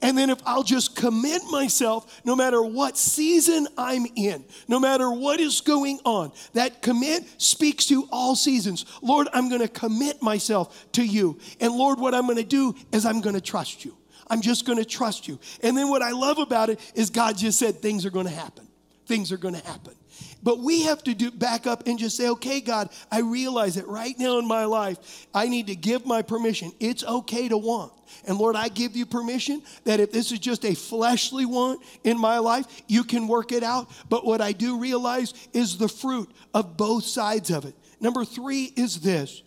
And 0.03 0.19
then 0.19 0.29
if 0.29 0.39
I'll 0.45 0.63
just 0.63 0.97
commit 0.97 1.43
myself, 1.51 2.21
no 2.25 2.35
matter 2.37 2.61
what 2.63 2.99
season 2.99 3.69
I'm 3.79 4.07
in, 4.17 4.45
no 4.69 4.79
matter 4.81 5.11
what 5.11 5.41
is 5.41 5.61
going 5.61 6.01
on, 6.05 6.33
that 6.53 6.83
commit 6.83 7.25
speaks 7.41 7.87
to 7.87 8.09
all 8.11 8.35
seasons. 8.35 8.85
Lord, 9.03 9.29
I'm 9.33 9.49
going 9.49 9.61
to 9.61 9.69
commit 9.69 10.21
myself 10.21 10.93
to 10.93 11.05
you. 11.05 11.39
And 11.61 11.73
Lord, 11.73 12.01
what 12.01 12.15
I'm 12.15 12.25
going 12.25 12.37
to 12.37 12.45
do 12.45 12.75
is 12.93 13.07
I'm 13.07 13.21
going 13.21 13.35
to 13.35 13.41
trust 13.41 13.85
you. 13.85 13.97
I'm 14.29 14.41
just 14.41 14.67
going 14.67 14.79
to 14.79 14.85
trust 14.85 15.29
you. 15.29 15.39
And 15.63 15.77
then 15.77 15.89
what 15.89 16.03
I 16.03 16.13
love 16.13 16.39
about 16.39 16.71
it 16.71 16.81
is 16.95 17.11
God 17.11 17.37
just 17.37 17.59
said 17.59 17.77
things 17.81 18.05
are 18.07 18.11
going 18.11 18.27
to 18.27 18.33
happen. 18.33 18.67
Things 19.07 19.33
are 19.33 19.37
going 19.37 19.55
to 19.55 19.65
happen. 19.67 19.95
But 20.43 20.59
we 20.59 20.83
have 20.83 21.03
to 21.05 21.15
do 21.15 21.31
back 21.31 21.67
up 21.67 21.87
and 21.87 21.99
just 21.99 22.17
say, 22.17 22.29
okay, 22.29 22.61
God, 22.61 22.91
I 23.11 23.21
realize 23.21 23.77
that 23.77 23.89
right 23.89 24.19
now 24.19 24.39
in 24.39 24.47
my 24.47 24.67
life, 24.67 25.27
I 25.35 25.49
need 25.49 25.69
to 25.69 25.77
give 25.77 26.07
my 26.07 26.23
permission. 26.23 26.73
It's 26.81 27.03
okay 27.03 27.49
to 27.49 27.57
want. 27.57 27.93
And 28.27 28.37
Lord, 28.37 28.55
I 28.55 28.69
give 28.69 28.95
you 28.95 29.07
permission 29.07 29.63
that 29.85 30.01
if 30.01 30.13
this 30.13 30.33
is 30.33 30.39
just 30.39 30.65
a 30.65 30.75
fleshly 30.75 31.47
want 31.47 31.81
in 32.05 32.19
my 32.19 32.39
life, 32.39 32.67
you 32.87 33.05
can 33.05 33.27
work 33.27 33.53
it 33.53 33.63
out. 33.63 33.91
But 34.09 34.25
what 34.25 34.41
I 34.41 34.53
do 34.53 34.79
realize 34.79 35.33
is 35.53 35.79
the 35.79 35.89
fruit 35.89 36.31
of 36.53 36.77
both 36.77 37.05
sides 37.05 37.51
of 37.51 37.65
it. 37.65 37.75
Number 38.01 38.25
three 38.25 38.73
is 38.77 39.01
this 39.01 39.43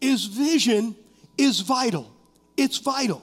is 0.00 0.26
vision 0.26 0.94
is 1.38 1.60
vital. 1.60 2.12
It's 2.56 2.78
vital. 2.78 3.22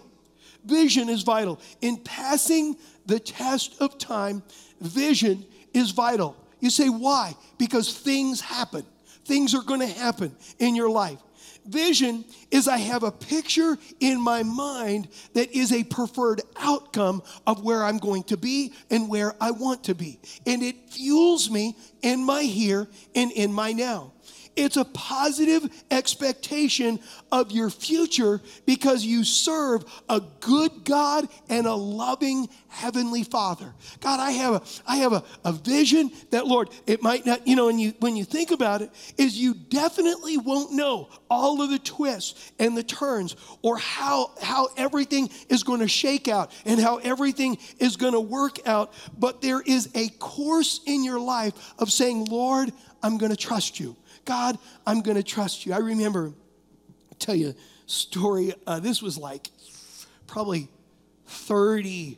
Vision 0.65 1.09
is 1.09 1.23
vital. 1.23 1.59
In 1.81 1.97
passing 1.97 2.77
the 3.05 3.19
test 3.19 3.75
of 3.81 3.97
time, 3.97 4.43
vision 4.81 5.45
is 5.73 5.91
vital. 5.91 6.35
You 6.59 6.69
say, 6.69 6.89
why? 6.89 7.35
Because 7.57 7.97
things 7.97 8.41
happen. 8.41 8.85
Things 9.25 9.53
are 9.55 9.63
going 9.63 9.81
to 9.81 9.87
happen 9.87 10.35
in 10.57 10.75
your 10.75 10.89
life. 10.89 11.19
Vision 11.65 12.25
is 12.49 12.67
I 12.67 12.77
have 12.77 13.03
a 13.03 13.11
picture 13.11 13.77
in 13.99 14.19
my 14.19 14.43
mind 14.43 15.07
that 15.33 15.51
is 15.51 15.71
a 15.71 15.83
preferred 15.83 16.41
outcome 16.57 17.21
of 17.45 17.63
where 17.63 17.83
I'm 17.83 17.97
going 17.97 18.23
to 18.23 18.37
be 18.37 18.73
and 18.89 19.07
where 19.07 19.35
I 19.39 19.51
want 19.51 19.83
to 19.85 19.93
be. 19.93 20.19
And 20.47 20.63
it 20.63 20.75
fuels 20.89 21.51
me 21.51 21.75
in 22.01 22.23
my 22.23 22.43
here 22.43 22.87
and 23.13 23.31
in 23.31 23.53
my 23.53 23.71
now. 23.71 24.13
It's 24.59 24.75
a 24.75 24.83
positive 24.83 25.69
expectation 25.89 26.99
of 27.31 27.51
your 27.51 27.69
future 27.69 28.41
because 28.65 29.05
you 29.05 29.23
serve 29.23 29.85
a 30.09 30.21
good 30.41 30.83
God 30.83 31.29
and 31.47 31.65
a 31.65 31.73
loving 31.73 32.49
heavenly 32.67 33.23
Father. 33.23 33.73
God, 34.01 34.19
I 34.19 34.31
have 34.31 34.53
a 34.55 34.61
I 34.85 34.97
have 34.97 35.13
a, 35.13 35.23
a 35.45 35.53
vision 35.53 36.11
that 36.31 36.45
Lord, 36.45 36.69
it 36.85 37.01
might 37.01 37.25
not, 37.25 37.47
you 37.47 37.55
know, 37.55 37.69
and 37.69 37.79
you 37.79 37.93
when 37.99 38.17
you 38.17 38.25
think 38.25 38.51
about 38.51 38.81
it, 38.81 38.91
is 39.17 39.37
you 39.37 39.53
definitely 39.53 40.37
won't 40.37 40.73
know 40.73 41.07
all 41.29 41.61
of 41.61 41.69
the 41.69 41.79
twists 41.79 42.51
and 42.59 42.75
the 42.75 42.83
turns 42.83 43.37
or 43.61 43.77
how 43.77 44.31
how 44.41 44.67
everything 44.75 45.29
is 45.47 45.63
going 45.63 45.79
to 45.79 45.87
shake 45.87 46.27
out 46.27 46.51
and 46.65 46.81
how 46.81 46.97
everything 46.97 47.57
is 47.79 47.95
going 47.95 48.13
to 48.13 48.19
work 48.19 48.67
out. 48.67 48.91
But 49.17 49.41
there 49.41 49.61
is 49.61 49.89
a 49.95 50.09
course 50.19 50.81
in 50.85 51.05
your 51.05 51.19
life 51.19 51.53
of 51.79 51.93
saying, 51.93 52.25
Lord, 52.25 52.73
I'm 53.01 53.17
going 53.17 53.31
to 53.31 53.37
trust 53.37 53.79
you. 53.79 53.95
God, 54.29 54.59
I'm 54.85 55.01
going 55.01 55.17
to 55.17 55.23
trust 55.23 55.65
you. 55.65 55.73
I 55.73 55.79
remember, 55.79 56.25
I'll 56.27 57.17
tell 57.17 57.33
you 57.33 57.47
a 57.47 57.55
story. 57.87 58.53
Uh, 58.67 58.79
this 58.79 59.01
was 59.01 59.17
like 59.17 59.49
probably 60.27 60.69
30, 61.25 62.15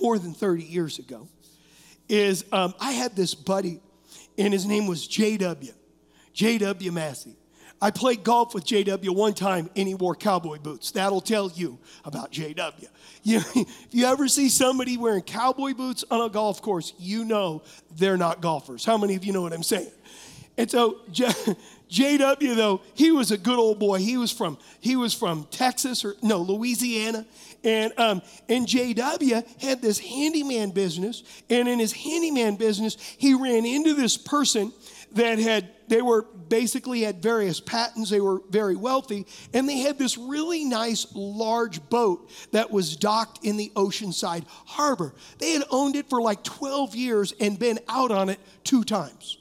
more 0.00 0.18
than 0.18 0.32
30 0.32 0.62
years 0.62 0.98
ago. 0.98 1.28
Is 2.08 2.46
um, 2.50 2.72
I 2.80 2.92
had 2.92 3.14
this 3.14 3.34
buddy, 3.34 3.78
and 4.38 4.54
his 4.54 4.64
name 4.64 4.86
was 4.86 5.06
JW, 5.06 5.74
JW 6.34 6.92
Massey. 6.92 7.36
I 7.82 7.90
played 7.90 8.24
golf 8.24 8.54
with 8.54 8.64
JW 8.64 9.14
one 9.14 9.34
time 9.34 9.68
and 9.76 9.86
he 9.86 9.94
wore 9.94 10.14
cowboy 10.14 10.58
boots. 10.58 10.92
That'll 10.92 11.20
tell 11.20 11.52
you 11.54 11.78
about 12.06 12.32
JW. 12.32 12.88
You, 13.22 13.42
if 13.54 13.88
you 13.90 14.06
ever 14.06 14.28
see 14.28 14.48
somebody 14.48 14.96
wearing 14.96 15.22
cowboy 15.22 15.74
boots 15.74 16.04
on 16.10 16.22
a 16.22 16.30
golf 16.30 16.62
course, 16.62 16.94
you 16.98 17.26
know 17.26 17.62
they're 17.94 18.16
not 18.16 18.40
golfers. 18.40 18.84
How 18.86 18.96
many 18.96 19.14
of 19.14 19.24
you 19.24 19.34
know 19.34 19.42
what 19.42 19.52
I'm 19.52 19.62
saying? 19.62 19.92
And 20.58 20.68
so 20.68 20.96
JW 21.12 22.56
though, 22.56 22.82
he 22.94 23.12
was 23.12 23.30
a 23.30 23.38
good 23.38 23.58
old 23.58 23.78
boy. 23.78 24.00
He 24.00 24.18
was 24.18 24.32
from 24.32 24.58
he 24.80 24.96
was 24.96 25.14
from 25.14 25.46
Texas 25.50 26.04
or 26.04 26.16
no 26.20 26.40
Louisiana, 26.40 27.24
and 27.62 27.92
um, 27.96 28.20
and 28.48 28.66
JW 28.66 29.62
had 29.62 29.80
this 29.80 30.00
handyman 30.00 30.70
business. 30.70 31.22
And 31.48 31.68
in 31.68 31.78
his 31.78 31.92
handyman 31.92 32.56
business, 32.56 32.96
he 33.16 33.34
ran 33.34 33.64
into 33.64 33.94
this 33.94 34.16
person 34.16 34.72
that 35.12 35.38
had 35.38 35.70
they 35.86 36.02
were 36.02 36.22
basically 36.48 37.02
had 37.02 37.22
various 37.22 37.60
patents. 37.60 38.10
They 38.10 38.20
were 38.20 38.42
very 38.50 38.76
wealthy. 38.76 39.26
And 39.54 39.66
they 39.66 39.78
had 39.78 39.96
this 39.96 40.18
really 40.18 40.64
nice 40.64 41.06
large 41.14 41.88
boat 41.88 42.30
that 42.52 42.70
was 42.70 42.96
docked 42.96 43.44
in 43.44 43.56
the 43.56 43.72
oceanside 43.74 44.44
harbor. 44.66 45.14
They 45.38 45.52
had 45.52 45.62
owned 45.70 45.96
it 45.96 46.10
for 46.10 46.20
like 46.20 46.42
12 46.44 46.94
years 46.94 47.32
and 47.40 47.58
been 47.58 47.78
out 47.88 48.10
on 48.10 48.28
it 48.28 48.38
two 48.64 48.84
times 48.84 49.38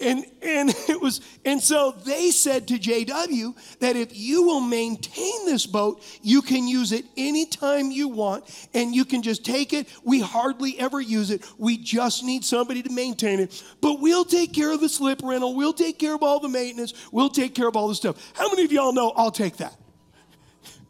and, 0.00 0.24
and 0.42 0.70
it 0.88 1.00
was, 1.00 1.20
and 1.44 1.62
so 1.62 1.92
they 2.04 2.30
said 2.30 2.68
to 2.68 2.74
JW 2.74 3.78
that 3.80 3.96
if 3.96 4.16
you 4.16 4.42
will 4.42 4.60
maintain 4.60 5.44
this 5.44 5.66
boat, 5.66 6.02
you 6.22 6.42
can 6.42 6.66
use 6.66 6.92
it 6.92 7.04
anytime 7.16 7.90
you 7.90 8.08
want 8.08 8.68
and 8.74 8.94
you 8.94 9.04
can 9.04 9.22
just 9.22 9.44
take 9.44 9.72
it. 9.72 9.88
We 10.04 10.20
hardly 10.20 10.78
ever 10.78 11.00
use 11.00 11.30
it. 11.30 11.44
We 11.58 11.76
just 11.76 12.24
need 12.24 12.44
somebody 12.44 12.82
to 12.82 12.90
maintain 12.90 13.40
it. 13.40 13.62
But 13.80 14.00
we'll 14.00 14.24
take 14.24 14.52
care 14.52 14.72
of 14.72 14.80
the 14.80 14.88
slip 14.88 15.20
rental. 15.22 15.54
We'll 15.54 15.72
take 15.72 15.98
care 15.98 16.14
of 16.14 16.22
all 16.22 16.40
the 16.40 16.48
maintenance. 16.48 16.94
We'll 17.12 17.30
take 17.30 17.54
care 17.54 17.68
of 17.68 17.76
all 17.76 17.88
the 17.88 17.94
stuff. 17.94 18.32
How 18.34 18.48
many 18.48 18.64
of 18.64 18.72
y'all 18.72 18.92
know 18.92 19.12
I'll 19.14 19.30
take 19.30 19.58
that? 19.58 19.76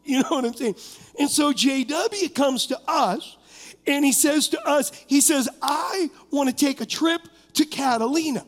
You 0.03 0.23
know 0.23 0.29
what 0.31 0.44
I'm 0.46 0.55
saying? 0.55 0.75
And 1.20 1.31
so 1.31 1.53
JW 1.53 2.35
comes 2.35 2.66
to 2.66 2.81
us 2.88 3.37
and 3.87 4.05
he 4.05 4.12
says 4.12 4.49
to 4.49 4.68
us, 4.68 4.90
he 5.07 5.20
says, 5.20 5.49
I 5.62 6.11
want 6.31 6.49
to 6.49 6.55
take 6.55 6.81
a 6.81 6.87
trip 6.87 7.20
to 7.55 7.64
Catalina. 7.64 8.44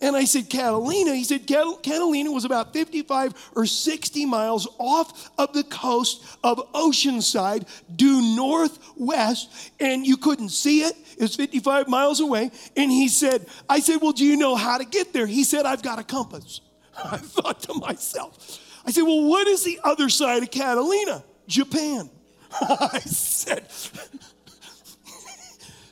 And 0.00 0.14
I 0.14 0.24
said, 0.24 0.48
Catalina? 0.48 1.14
He 1.14 1.24
said, 1.24 1.46
Catalina 1.46 2.30
was 2.30 2.44
about 2.44 2.72
55 2.72 3.50
or 3.56 3.66
60 3.66 4.26
miles 4.26 4.68
off 4.78 5.30
of 5.36 5.52
the 5.52 5.64
coast 5.64 6.24
of 6.44 6.58
Oceanside, 6.72 7.66
due 7.96 8.36
northwest, 8.36 9.72
and 9.80 10.06
you 10.06 10.16
couldn't 10.16 10.50
see 10.50 10.82
it. 10.82 10.94
It's 11.18 11.34
55 11.34 11.88
miles 11.88 12.20
away. 12.20 12.52
And 12.76 12.90
he 12.92 13.08
said, 13.08 13.46
I 13.68 13.80
said, 13.80 13.96
Well, 14.00 14.12
do 14.12 14.24
you 14.24 14.36
know 14.36 14.54
how 14.54 14.78
to 14.78 14.84
get 14.84 15.12
there? 15.12 15.26
He 15.26 15.42
said, 15.42 15.66
I've 15.66 15.82
got 15.82 15.98
a 15.98 16.04
compass. 16.04 16.60
I 17.04 17.16
thought 17.16 17.60
to 17.62 17.74
myself, 17.74 18.60
I 18.86 18.92
said, 18.92 19.02
Well, 19.02 19.24
what 19.24 19.48
is 19.48 19.64
the 19.64 19.80
other 19.82 20.08
side 20.08 20.44
of 20.44 20.50
Catalina? 20.52 21.24
Japan. 21.48 22.08
I 22.60 23.00
said, 23.00 23.66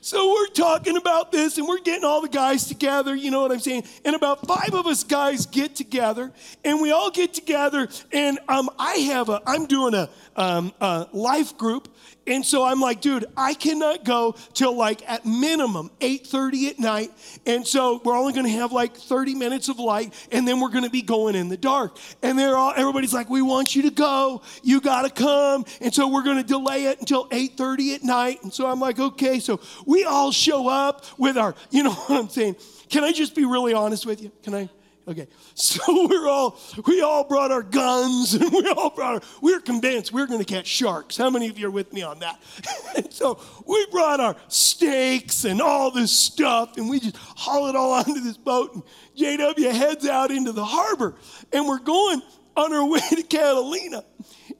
so 0.06 0.32
we're 0.32 0.46
talking 0.46 0.96
about 0.96 1.32
this 1.32 1.58
and 1.58 1.66
we're 1.66 1.80
getting 1.80 2.04
all 2.04 2.20
the 2.20 2.28
guys 2.28 2.68
together, 2.68 3.12
you 3.12 3.32
know 3.32 3.42
what 3.42 3.50
I'm 3.50 3.58
saying? 3.58 3.82
And 4.04 4.14
about 4.14 4.46
five 4.46 4.72
of 4.72 4.86
us 4.86 5.02
guys 5.02 5.46
get 5.46 5.74
together 5.74 6.32
and 6.64 6.80
we 6.80 6.92
all 6.92 7.10
get 7.10 7.34
together 7.34 7.88
and 8.12 8.38
um, 8.46 8.70
I 8.78 8.98
have 8.98 9.30
a, 9.30 9.42
I'm 9.44 9.66
doing 9.66 9.94
a, 9.94 10.08
um, 10.36 10.72
a 10.80 11.08
life 11.12 11.58
group 11.58 11.88
and 12.26 12.44
so 12.44 12.64
I'm 12.64 12.80
like, 12.80 13.00
dude, 13.00 13.24
I 13.36 13.54
cannot 13.54 14.04
go 14.04 14.34
till 14.52 14.76
like 14.76 15.08
at 15.08 15.24
minimum 15.24 15.90
8:30 16.00 16.70
at 16.70 16.78
night. 16.78 17.10
And 17.46 17.66
so 17.66 18.00
we're 18.04 18.16
only 18.16 18.32
gonna 18.32 18.48
have 18.48 18.72
like 18.72 18.96
30 18.96 19.34
minutes 19.34 19.68
of 19.68 19.78
light, 19.78 20.12
and 20.32 20.46
then 20.46 20.60
we're 20.60 20.70
gonna 20.70 20.90
be 20.90 21.02
going 21.02 21.34
in 21.34 21.48
the 21.48 21.56
dark. 21.56 21.96
And 22.22 22.38
they're 22.38 22.56
all 22.56 22.72
everybody's 22.76 23.14
like, 23.14 23.30
we 23.30 23.42
want 23.42 23.76
you 23.76 23.82
to 23.82 23.90
go, 23.90 24.42
you 24.62 24.80
gotta 24.80 25.10
come. 25.10 25.64
And 25.80 25.94
so 25.94 26.08
we're 26.08 26.24
gonna 26.24 26.42
delay 26.42 26.86
it 26.86 26.98
until 26.98 27.28
8:30 27.28 27.94
at 27.94 28.02
night. 28.02 28.42
And 28.42 28.52
so 28.52 28.66
I'm 28.66 28.80
like, 28.80 28.98
okay, 28.98 29.38
so 29.38 29.60
we 29.86 30.04
all 30.04 30.32
show 30.32 30.68
up 30.68 31.04
with 31.18 31.36
our, 31.36 31.54
you 31.70 31.82
know 31.82 31.92
what 31.94 32.20
I'm 32.20 32.28
saying? 32.28 32.56
Can 32.88 33.04
I 33.04 33.12
just 33.12 33.34
be 33.34 33.44
really 33.44 33.74
honest 33.74 34.06
with 34.06 34.22
you? 34.22 34.30
Can 34.42 34.54
I? 34.54 34.68
Okay, 35.08 35.28
so 35.54 35.80
we're 36.10 36.28
all 36.28 36.58
we 36.84 37.00
all 37.00 37.22
brought 37.24 37.52
our 37.52 37.62
guns 37.62 38.34
and 38.40 38.50
we 38.50 38.68
all 38.70 38.90
brought 38.90 39.14
our, 39.14 39.20
we 39.40 39.54
were 39.54 39.60
convinced 39.60 40.12
we're 40.12 40.26
going 40.26 40.40
to 40.40 40.44
catch 40.44 40.66
sharks. 40.66 41.16
How 41.16 41.30
many 41.30 41.48
of 41.48 41.58
you 41.58 41.68
are 41.68 41.70
with 41.70 41.92
me 41.92 42.02
on 42.02 42.18
that? 42.20 42.42
so 43.10 43.40
we 43.66 43.86
brought 43.92 44.18
our 44.18 44.36
stakes 44.48 45.44
and 45.44 45.62
all 45.62 45.92
this 45.92 46.10
stuff 46.10 46.76
and 46.76 46.90
we 46.90 46.98
just 46.98 47.16
haul 47.16 47.68
it 47.68 47.76
all 47.76 47.92
onto 47.92 48.20
this 48.20 48.36
boat 48.36 48.74
and 48.74 48.82
JW 49.16 49.72
heads 49.72 50.06
out 50.06 50.32
into 50.32 50.50
the 50.52 50.64
harbor 50.64 51.14
and 51.52 51.68
we're 51.68 51.78
going 51.78 52.20
on 52.56 52.72
our 52.72 52.86
way 52.88 53.00
to 53.10 53.22
Catalina. 53.22 54.04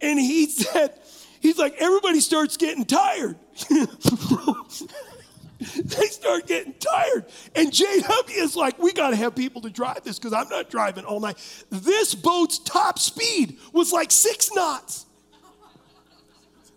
And 0.01 0.19
he 0.19 0.47
said, 0.47 0.93
he's 1.41 1.59
like, 1.59 1.75
everybody 1.79 2.21
starts 2.21 2.57
getting 2.57 2.85
tired. 2.85 3.37
they 5.85 6.07
start 6.07 6.47
getting 6.47 6.75
tired. 6.75 7.25
And 7.55 7.71
JW 7.71 8.37
is 8.37 8.57
like, 8.57 8.79
we 8.79 8.93
got 8.93 9.11
to 9.11 9.17
have 9.17 9.35
people 9.35 9.63
to 9.63 9.71
drive 9.71 10.05
this 10.05 10.19
because 10.19 10.33
I'm 10.33 10.49
not 10.49 10.71
driving 10.71 11.05
all 11.05 11.21
night. 11.21 11.37
This 11.71 12.15
boat's 12.15 12.59
top 12.59 12.99
speed 12.99 13.59
was 13.73 13.93
like 13.93 14.11
six 14.11 14.53
knots. 14.53 15.07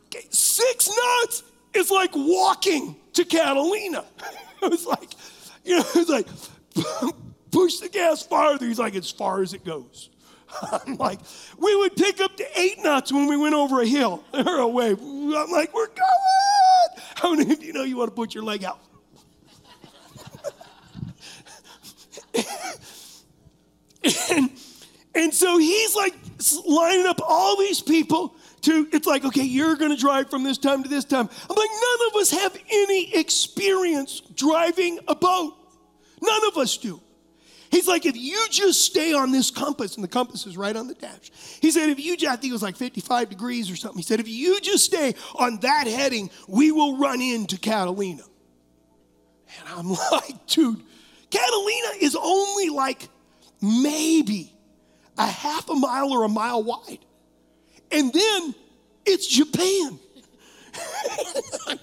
Okay, 0.05 0.25
six 0.29 0.89
knots 0.89 1.43
is 1.73 1.91
like 1.91 2.11
walking 2.15 2.95
to 3.13 3.25
Catalina. 3.25 4.05
it 4.63 4.71
was 4.71 4.85
like, 4.85 5.09
you 5.65 5.77
know, 5.77 5.85
it 5.95 5.95
was 5.95 6.09
like, 6.09 6.27
push 7.51 7.77
the 7.77 7.89
gas 7.89 8.23
farther. 8.23 8.65
He's 8.65 8.79
like, 8.79 8.95
as 8.95 9.11
far 9.11 9.41
as 9.41 9.53
it 9.53 9.65
goes. 9.65 10.09
I'm 10.71 10.95
like, 10.95 11.19
we 11.57 11.75
would 11.75 11.95
pick 11.95 12.21
up 12.21 12.35
to 12.37 12.59
eight 12.59 12.83
knots 12.83 13.11
when 13.11 13.27
we 13.27 13.37
went 13.37 13.55
over 13.55 13.81
a 13.81 13.85
hill 13.85 14.23
or 14.33 14.59
a 14.59 14.67
wave. 14.67 14.99
I'm 15.01 15.51
like, 15.51 15.73
we're 15.73 15.87
going. 15.87 17.03
How 17.15 17.33
many 17.35 17.51
of 17.53 17.63
you 17.63 17.73
know 17.73 17.83
you 17.83 17.97
want 17.97 18.09
to 18.09 18.15
put 18.15 18.33
your 18.33 18.43
leg 18.43 18.63
out? 18.63 18.79
and, 24.31 24.49
and 25.15 25.33
so 25.33 25.57
he's 25.57 25.95
like 25.95 26.15
lining 26.65 27.05
up 27.07 27.19
all 27.27 27.57
these 27.57 27.81
people 27.81 28.35
to, 28.61 28.87
it's 28.91 29.07
like, 29.07 29.25
okay, 29.25 29.43
you're 29.43 29.75
going 29.75 29.91
to 29.91 29.97
drive 29.97 30.29
from 30.29 30.43
this 30.43 30.57
time 30.57 30.83
to 30.83 30.89
this 30.89 31.05
time. 31.05 31.29
I'm 31.49 31.55
like, 31.55 31.69
none 31.69 32.07
of 32.09 32.15
us 32.21 32.31
have 32.31 32.57
any 32.69 33.15
experience 33.15 34.21
driving 34.35 34.99
a 35.07 35.15
boat. 35.15 35.55
None 36.21 36.47
of 36.47 36.57
us 36.57 36.77
do. 36.77 37.01
He's 37.69 37.87
like, 37.87 38.05
if 38.05 38.17
you 38.17 38.47
just 38.49 38.81
stay 38.83 39.13
on 39.13 39.31
this 39.31 39.51
compass, 39.51 39.95
and 39.95 40.03
the 40.03 40.07
compass 40.07 40.47
is 40.47 40.57
right 40.57 40.75
on 40.75 40.87
the 40.87 40.95
dash. 40.95 41.31
He 41.61 41.69
said, 41.71 41.89
if 41.89 41.99
you, 41.99 42.13
I 42.27 42.35
think 42.35 42.45
it 42.45 42.53
was 42.53 42.63
like 42.63 42.75
55 42.75 43.29
degrees 43.29 43.69
or 43.69 43.75
something. 43.75 43.99
He 43.99 44.03
said, 44.03 44.19
if 44.19 44.27
you 44.27 44.59
just 44.59 44.85
stay 44.85 45.13
on 45.35 45.59
that 45.59 45.85
heading, 45.85 46.31
we 46.47 46.71
will 46.71 46.97
run 46.97 47.21
into 47.21 47.59
Catalina. 47.59 48.23
And 49.59 49.69
I'm 49.69 49.89
like, 50.11 50.47
dude, 50.47 50.81
Catalina 51.29 51.93
is 52.01 52.17
only 52.19 52.69
like 52.69 53.07
maybe 53.61 54.51
a 55.17 55.27
half 55.27 55.69
a 55.69 55.75
mile 55.75 56.11
or 56.11 56.23
a 56.23 56.29
mile 56.29 56.63
wide. 56.63 56.99
And 57.91 58.11
then 58.11 58.55
it's 59.05 59.27
Japan. 59.27 59.99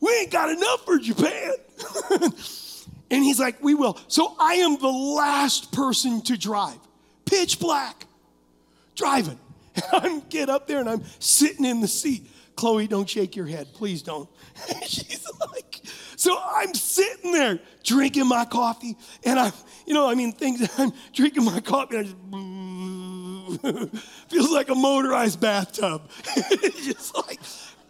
we 0.00 0.14
ain't 0.20 0.30
got 0.30 0.50
enough 0.50 0.84
for 0.84 0.98
Japan. 0.98 1.52
And 3.10 3.22
he's 3.22 3.38
like, 3.38 3.62
We 3.62 3.74
will. 3.74 3.98
So 4.08 4.34
I 4.38 4.54
am 4.54 4.78
the 4.78 4.88
last 4.88 5.72
person 5.72 6.20
to 6.22 6.36
drive, 6.36 6.78
pitch 7.24 7.58
black, 7.58 8.06
driving. 8.94 9.38
And 9.74 9.84
I 9.92 10.20
get 10.28 10.48
up 10.48 10.66
there 10.66 10.80
and 10.80 10.88
I'm 10.88 11.02
sitting 11.18 11.64
in 11.64 11.80
the 11.80 11.88
seat. 11.88 12.30
Chloe, 12.56 12.86
don't 12.86 13.08
shake 13.08 13.34
your 13.34 13.46
head. 13.46 13.68
Please 13.74 14.02
don't. 14.02 14.28
She's 14.86 15.26
like, 15.52 15.80
so 16.16 16.38
I'm 16.40 16.72
sitting 16.74 17.32
there 17.32 17.58
drinking 17.82 18.28
my 18.28 18.44
coffee, 18.44 18.96
and 19.24 19.38
I'm, 19.38 19.52
you 19.86 19.94
know, 19.94 20.08
I 20.08 20.14
mean, 20.14 20.32
things, 20.32 20.68
I'm 20.78 20.92
drinking 21.12 21.44
my 21.44 21.60
coffee, 21.60 21.96
and 21.96 22.06
I 23.62 23.72
just, 23.72 24.04
feels 24.28 24.50
like 24.50 24.68
a 24.68 24.74
motorized 24.74 25.40
bathtub. 25.40 26.08
It's 26.36 26.86
just 26.86 27.16
like, 27.16 27.40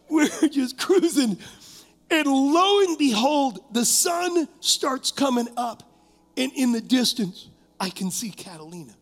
we're 0.09 0.49
just 0.49 0.79
cruising. 0.79 1.39
And 2.15 2.29
lo 2.29 2.79
and 2.79 2.97
behold, 2.97 3.59
the 3.73 3.85
sun 3.85 4.47
starts 4.61 5.11
coming 5.11 5.49
up, 5.57 5.83
and 6.37 6.53
in 6.55 6.71
the 6.71 6.81
distance, 6.81 7.49
I 7.81 7.91
can 7.91 8.13
see 8.13 8.31
Catalina. 8.31 8.95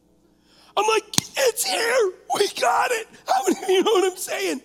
I'm 0.74 0.86
like, 0.88 1.04
it's 1.18 1.62
here. 1.62 2.12
We 2.34 2.48
got 2.58 2.90
it. 2.90 3.06
How 3.28 3.42
many 3.46 3.74
you 3.74 3.82
know 3.82 3.92
what 3.92 4.10
I'm 4.10 4.16
saying? 4.16 4.62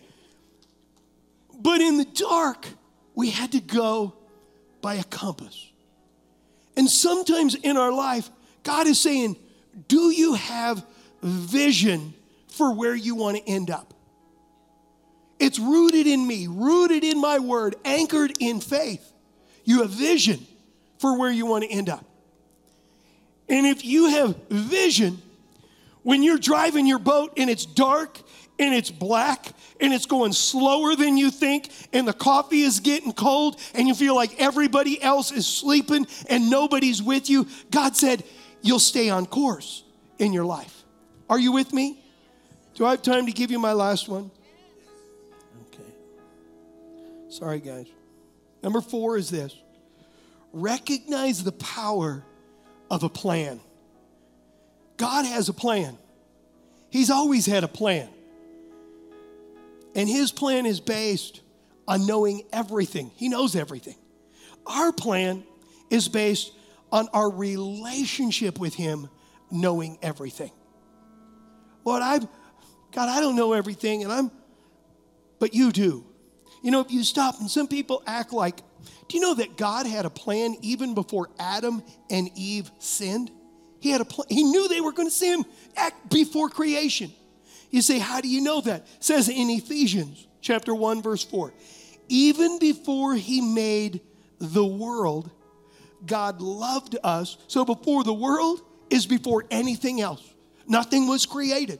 But 1.59 1.81
in 1.81 1.97
the 1.97 2.05
dark, 2.05 2.65
we 3.15 3.31
had 3.31 3.51
to 3.51 3.59
go 3.59 4.13
by 4.81 4.93
a 4.93 5.03
compass. 5.03 5.69
And 6.77 6.89
sometimes 6.89 7.53
in 7.53 7.75
our 7.75 7.91
life, 7.91 8.29
God 8.63 8.87
is 8.87 8.97
saying, 8.97 9.35
Do 9.89 10.09
you 10.11 10.35
have 10.35 10.85
vision 11.21 12.13
for 12.47 12.73
where 12.73 12.95
you 12.95 13.13
want 13.15 13.35
to 13.35 13.43
end 13.43 13.71
up? 13.71 13.93
It's 15.39 15.59
rooted 15.59 16.07
in 16.07 16.25
me, 16.25 16.47
rooted 16.47 17.03
in 17.03 17.21
my 17.21 17.39
word, 17.39 17.75
anchored 17.85 18.33
in 18.39 18.59
faith. 18.59 19.11
You 19.63 19.81
have 19.81 19.91
vision 19.91 20.45
for 20.99 21.17
where 21.17 21.31
you 21.31 21.45
want 21.45 21.63
to 21.63 21.69
end 21.69 21.89
up. 21.89 22.05
And 23.49 23.65
if 23.65 23.85
you 23.85 24.09
have 24.09 24.35
vision, 24.49 25.21
when 26.03 26.23
you're 26.23 26.37
driving 26.37 26.87
your 26.87 26.99
boat 26.99 27.33
and 27.37 27.49
it's 27.49 27.65
dark 27.65 28.19
and 28.59 28.73
it's 28.73 28.89
black 28.89 29.47
and 29.79 29.93
it's 29.93 30.05
going 30.05 30.33
slower 30.33 30.95
than 30.95 31.17
you 31.17 31.29
think 31.29 31.69
and 31.93 32.07
the 32.07 32.13
coffee 32.13 32.61
is 32.61 32.79
getting 32.79 33.13
cold 33.13 33.59
and 33.73 33.87
you 33.87 33.93
feel 33.93 34.15
like 34.15 34.41
everybody 34.41 35.01
else 35.01 35.31
is 35.31 35.45
sleeping 35.45 36.07
and 36.29 36.49
nobody's 36.49 37.01
with 37.03 37.29
you, 37.29 37.47
God 37.71 37.95
said, 37.95 38.23
you'll 38.61 38.79
stay 38.79 39.09
on 39.09 39.25
course 39.25 39.83
in 40.17 40.33
your 40.33 40.45
life. 40.45 40.83
Are 41.29 41.39
you 41.39 41.51
with 41.51 41.73
me? 41.73 42.03
Do 42.75 42.85
I 42.85 42.91
have 42.91 43.01
time 43.01 43.25
to 43.25 43.31
give 43.31 43.51
you 43.51 43.59
my 43.59 43.73
last 43.73 44.07
one? 44.07 44.31
Sorry, 47.37 47.59
guys. 47.59 47.85
Number 48.63 48.81
four 48.81 49.15
is 49.15 49.29
this 49.29 49.55
recognize 50.51 51.43
the 51.43 51.51
power 51.51 52.23
of 52.89 53.03
a 53.03 53.09
plan. 53.09 53.59
God 54.97 55.23
has 55.23 55.47
a 55.47 55.53
plan, 55.53 55.99
He's 56.89 57.11
always 57.11 57.45
had 57.45 57.63
a 57.63 57.67
plan. 57.67 58.09
And 59.93 60.09
His 60.09 60.31
plan 60.31 60.65
is 60.65 60.79
based 60.79 61.41
on 61.87 62.07
knowing 62.07 62.41
everything, 62.51 63.11
He 63.15 63.29
knows 63.29 63.55
everything. 63.55 63.97
Our 64.65 64.91
plan 64.91 65.43
is 65.91 66.07
based 66.07 66.51
on 66.91 67.07
our 67.13 67.29
relationship 67.29 68.59
with 68.59 68.73
Him 68.73 69.09
knowing 69.51 69.99
everything. 70.01 70.51
Lord, 71.85 72.01
I've, 72.01 72.27
God, 72.91 73.09
I 73.09 73.19
don't 73.19 73.35
know 73.35 73.53
everything, 73.53 74.03
and 74.03 74.11
I'm, 74.11 74.31
but 75.37 75.53
you 75.53 75.71
do. 75.71 76.03
You 76.61 76.71
know, 76.71 76.81
if 76.81 76.91
you 76.91 77.03
stop, 77.03 77.39
and 77.39 77.49
some 77.49 77.67
people 77.67 78.03
act 78.05 78.33
like, 78.33 78.57
do 79.07 79.17
you 79.17 79.21
know 79.21 79.35
that 79.35 79.57
God 79.57 79.85
had 79.85 80.05
a 80.05 80.09
plan 80.09 80.55
even 80.61 80.93
before 80.93 81.29
Adam 81.39 81.83
and 82.09 82.29
Eve 82.35 82.69
sinned? 82.79 83.31
He 83.79 83.89
had 83.89 84.01
a 84.01 84.05
plan. 84.05 84.27
He 84.29 84.43
knew 84.43 84.67
they 84.67 84.81
were 84.81 84.91
going 84.91 85.07
to 85.07 85.13
sin 85.13 85.45
act 85.75 86.09
before 86.09 86.49
creation. 86.49 87.11
You 87.69 87.81
say, 87.81 87.99
how 87.99 88.21
do 88.21 88.27
you 88.27 88.41
know 88.41 88.61
that? 88.61 88.81
It 88.81 89.03
says 89.03 89.29
in 89.29 89.49
Ephesians 89.49 90.27
chapter 90.41 90.73
1, 90.73 91.01
verse 91.01 91.23
4. 91.23 91.53
Even 92.09 92.59
before 92.59 93.15
he 93.15 93.41
made 93.41 94.01
the 94.39 94.65
world, 94.65 95.29
God 96.05 96.41
loved 96.41 96.97
us. 97.03 97.37
So 97.47 97.65
before 97.65 98.03
the 98.03 98.13
world 98.13 98.61
is 98.89 99.05
before 99.05 99.45
anything 99.51 100.01
else. 100.01 100.23
Nothing 100.67 101.07
was 101.07 101.25
created. 101.25 101.79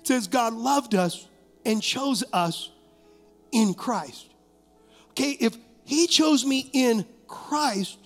It 0.00 0.06
says 0.06 0.26
God 0.26 0.54
loved 0.54 0.94
us 0.94 1.26
and 1.64 1.82
chose 1.82 2.24
us 2.32 2.70
in 3.52 3.74
Christ. 3.74 4.26
Okay, 5.10 5.36
if 5.40 5.56
He 5.84 6.06
chose 6.06 6.44
me 6.44 6.70
in 6.72 7.04
Christ 7.26 7.98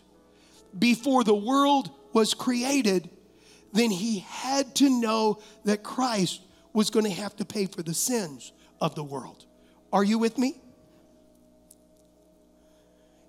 before 0.79 1.25
the 1.25 1.35
world 1.35 1.91
was 2.13 2.35
created, 2.35 3.11
then 3.73 3.91
He 3.91 4.21
had 4.21 4.75
to 4.77 4.89
know 4.89 5.41
that 5.65 5.83
Christ 5.83 6.41
was 6.73 6.91
going 6.91 7.05
to 7.05 7.13
have 7.13 7.37
to 7.37 7.45
pay 7.45 7.67
for 7.67 7.83
the 7.83 7.95
sins 7.95 8.53
of 8.81 8.95
the 8.95 9.05
world. 9.05 9.45
Are 9.93 10.05
you 10.05 10.19
with 10.19 10.39
me? 10.39 10.57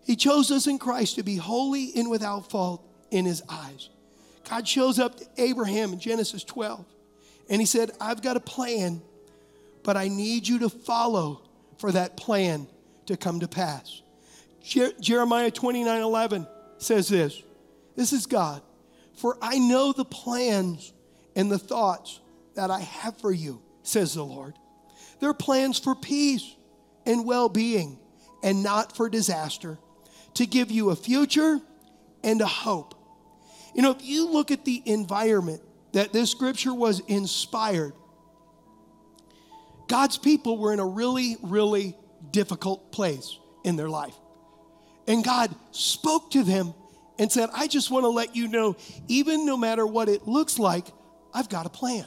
He 0.05 0.15
chose 0.15 0.51
us 0.51 0.67
in 0.67 0.77
Christ 0.77 1.15
to 1.15 1.23
be 1.23 1.35
holy 1.35 1.91
and 1.95 2.09
without 2.09 2.49
fault 2.49 2.87
in 3.11 3.25
His 3.25 3.41
eyes. 3.49 3.89
God 4.47 4.67
shows 4.67 4.99
up 4.99 5.17
to 5.17 5.25
Abraham 5.37 5.93
in 5.93 5.99
Genesis 5.99 6.43
12, 6.43 6.85
and 7.49 7.59
He 7.59 7.65
said, 7.65 7.91
I've 7.99 8.21
got 8.21 8.37
a 8.37 8.39
plan, 8.39 9.01
but 9.83 9.97
I 9.97 10.07
need 10.07 10.47
you 10.47 10.59
to 10.59 10.69
follow 10.69 11.41
for 11.77 11.91
that 11.91 12.17
plan 12.17 12.67
to 13.07 13.17
come 13.17 13.39
to 13.39 13.47
pass. 13.47 14.01
Jer- 14.63 14.93
Jeremiah 14.99 15.51
29 15.51 16.01
11 16.01 16.47
says 16.77 17.07
this 17.07 17.41
This 17.95 18.13
is 18.13 18.25
God. 18.25 18.61
For 19.15 19.37
I 19.41 19.59
know 19.59 19.93
the 19.93 20.05
plans 20.05 20.91
and 21.35 21.49
the 21.49 21.59
thoughts 21.59 22.19
that 22.55 22.69
I 22.69 22.79
have 22.81 23.17
for 23.19 23.31
you, 23.31 23.61
says 23.83 24.13
the 24.13 24.23
Lord. 24.23 24.55
They're 25.19 25.33
plans 25.33 25.79
for 25.79 25.95
peace 25.95 26.55
and 27.05 27.25
well 27.25 27.49
being 27.49 27.99
and 28.43 28.61
not 28.61 28.95
for 28.95 29.09
disaster, 29.09 29.77
to 30.35 30.45
give 30.45 30.69
you 30.69 30.89
a 30.89 30.95
future 30.95 31.59
and 32.23 32.41
a 32.41 32.45
hope. 32.45 32.93
You 33.73 33.81
know, 33.81 33.91
if 33.91 34.03
you 34.03 34.29
look 34.29 34.51
at 34.51 34.65
the 34.65 34.83
environment 34.85 35.61
that 35.93 36.13
this 36.13 36.29
scripture 36.29 36.73
was 36.73 36.99
inspired, 37.07 37.93
God's 39.87 40.17
people 40.17 40.57
were 40.57 40.73
in 40.73 40.79
a 40.79 40.85
really, 40.85 41.37
really 41.41 41.95
difficult 42.31 42.91
place 42.91 43.37
in 43.63 43.75
their 43.75 43.89
life. 43.89 44.15
And 45.07 45.23
God 45.23 45.53
spoke 45.71 46.31
to 46.31 46.43
them 46.43 46.73
and 47.19 47.31
said, 47.31 47.49
I 47.53 47.67
just 47.67 47.91
want 47.91 48.03
to 48.03 48.09
let 48.09 48.35
you 48.35 48.47
know, 48.47 48.75
even 49.07 49.45
no 49.45 49.55
matter 49.55 49.85
what 49.85 50.09
it 50.09 50.27
looks 50.27 50.59
like, 50.59 50.85
I've 51.33 51.49
got 51.49 51.65
a 51.65 51.69
plan. 51.69 52.05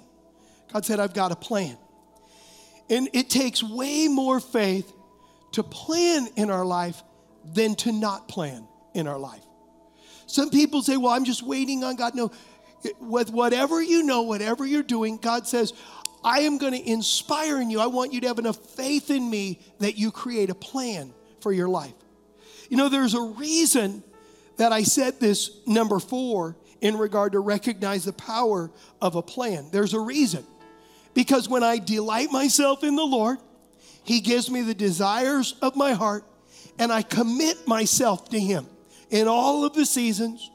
God 0.72 0.84
said, 0.84 1.00
I've 1.00 1.14
got 1.14 1.32
a 1.32 1.36
plan. 1.36 1.76
And 2.90 3.08
it 3.12 3.30
takes 3.30 3.62
way 3.62 4.08
more 4.08 4.40
faith 4.40 4.92
to 5.52 5.62
plan 5.62 6.28
in 6.36 6.50
our 6.50 6.64
life 6.64 7.02
than 7.44 7.74
to 7.76 7.92
not 7.92 8.28
plan 8.28 8.66
in 8.94 9.06
our 9.06 9.18
life. 9.18 9.42
Some 10.26 10.50
people 10.50 10.82
say, 10.82 10.96
Well, 10.96 11.12
I'm 11.12 11.24
just 11.24 11.42
waiting 11.42 11.84
on 11.84 11.96
God. 11.96 12.14
No, 12.14 12.30
with 13.00 13.30
whatever 13.30 13.82
you 13.82 14.02
know, 14.02 14.22
whatever 14.22 14.66
you're 14.66 14.82
doing, 14.82 15.16
God 15.16 15.46
says, 15.46 15.72
I 16.22 16.40
am 16.40 16.58
going 16.58 16.72
to 16.72 16.90
inspire 16.90 17.60
in 17.60 17.70
you. 17.70 17.80
I 17.80 17.86
want 17.86 18.12
you 18.12 18.20
to 18.22 18.26
have 18.26 18.38
enough 18.38 18.56
faith 18.56 19.10
in 19.10 19.28
me 19.28 19.60
that 19.78 19.96
you 19.96 20.10
create 20.10 20.50
a 20.50 20.54
plan 20.54 21.12
for 21.40 21.52
your 21.52 21.68
life. 21.68 21.94
You 22.68 22.76
know, 22.76 22.88
there's 22.88 23.14
a 23.14 23.20
reason 23.20 24.02
that 24.56 24.72
I 24.72 24.82
said 24.82 25.20
this 25.20 25.50
number 25.66 25.98
four 25.98 26.56
in 26.80 26.96
regard 26.96 27.32
to 27.32 27.40
recognize 27.40 28.04
the 28.04 28.12
power 28.12 28.70
of 29.00 29.14
a 29.14 29.22
plan. 29.22 29.68
There's 29.70 29.94
a 29.94 30.00
reason. 30.00 30.44
Because 31.14 31.48
when 31.48 31.62
I 31.62 31.78
delight 31.78 32.30
myself 32.30 32.84
in 32.84 32.94
the 32.94 33.04
Lord, 33.04 33.38
He 34.04 34.20
gives 34.20 34.50
me 34.50 34.62
the 34.62 34.74
desires 34.74 35.54
of 35.62 35.76
my 35.76 35.92
heart, 35.92 36.24
and 36.78 36.92
I 36.92 37.02
commit 37.02 37.66
myself 37.66 38.28
to 38.30 38.38
Him 38.38 38.66
in 39.10 39.26
all 39.26 39.64
of 39.64 39.72
the 39.74 39.86
seasons, 39.86 40.50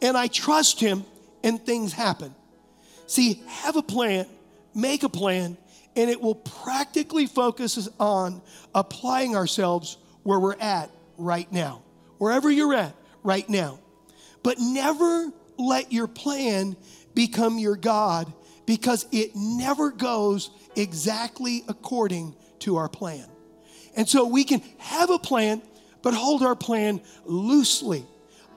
and 0.00 0.16
I 0.16 0.28
trust 0.28 0.80
Him, 0.80 1.04
and 1.44 1.64
things 1.64 1.92
happen. 1.92 2.34
See, 3.06 3.42
have 3.46 3.76
a 3.76 3.82
plan, 3.82 4.26
make 4.78 5.02
a 5.02 5.08
plan, 5.08 5.58
and 5.96 6.08
it 6.08 6.20
will 6.20 6.36
practically 6.36 7.26
focus 7.26 7.76
us 7.76 7.88
on 7.98 8.40
applying 8.74 9.36
ourselves 9.36 9.98
where 10.22 10.38
we're 10.38 10.58
at 10.60 10.90
right 11.16 11.50
now. 11.52 11.82
Wherever 12.18 12.50
you're 12.50 12.74
at 12.74 12.94
right 13.22 13.48
now. 13.48 13.78
But 14.42 14.58
never 14.58 15.32
let 15.58 15.92
your 15.92 16.06
plan 16.06 16.76
become 17.14 17.58
your 17.58 17.76
God 17.76 18.32
because 18.64 19.06
it 19.12 19.32
never 19.34 19.90
goes 19.90 20.50
exactly 20.76 21.64
according 21.68 22.36
to 22.60 22.76
our 22.76 22.88
plan. 22.88 23.24
And 23.96 24.08
so 24.08 24.26
we 24.26 24.44
can 24.44 24.62
have 24.78 25.10
a 25.10 25.18
plan, 25.18 25.62
but 26.02 26.14
hold 26.14 26.42
our 26.42 26.54
plan 26.54 27.00
loosely. 27.24 28.04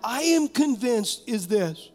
I 0.03 0.21
am 0.21 0.47
convinced 0.47 1.23
is 1.27 1.47
this 1.47 1.89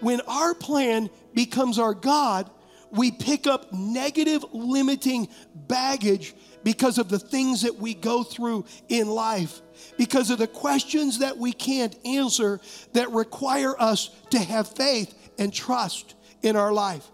when 0.00 0.20
our 0.22 0.54
plan 0.54 1.10
becomes 1.32 1.78
our 1.78 1.94
God, 1.94 2.50
we 2.94 3.10
pick 3.10 3.46
up 3.46 3.72
negative, 3.72 4.44
limiting 4.52 5.28
baggage 5.54 6.34
because 6.62 6.98
of 6.98 7.08
the 7.08 7.18
things 7.18 7.62
that 7.62 7.76
we 7.76 7.94
go 7.94 8.22
through 8.22 8.64
in 8.88 9.08
life, 9.08 9.60
because 9.98 10.30
of 10.30 10.38
the 10.38 10.46
questions 10.46 11.18
that 11.18 11.36
we 11.36 11.52
can't 11.52 11.96
answer 12.04 12.60
that 12.92 13.10
require 13.10 13.80
us 13.80 14.10
to 14.30 14.38
have 14.38 14.68
faith 14.68 15.14
and 15.38 15.52
trust 15.52 16.14
in 16.42 16.56
our 16.56 16.72
life. 16.72 17.10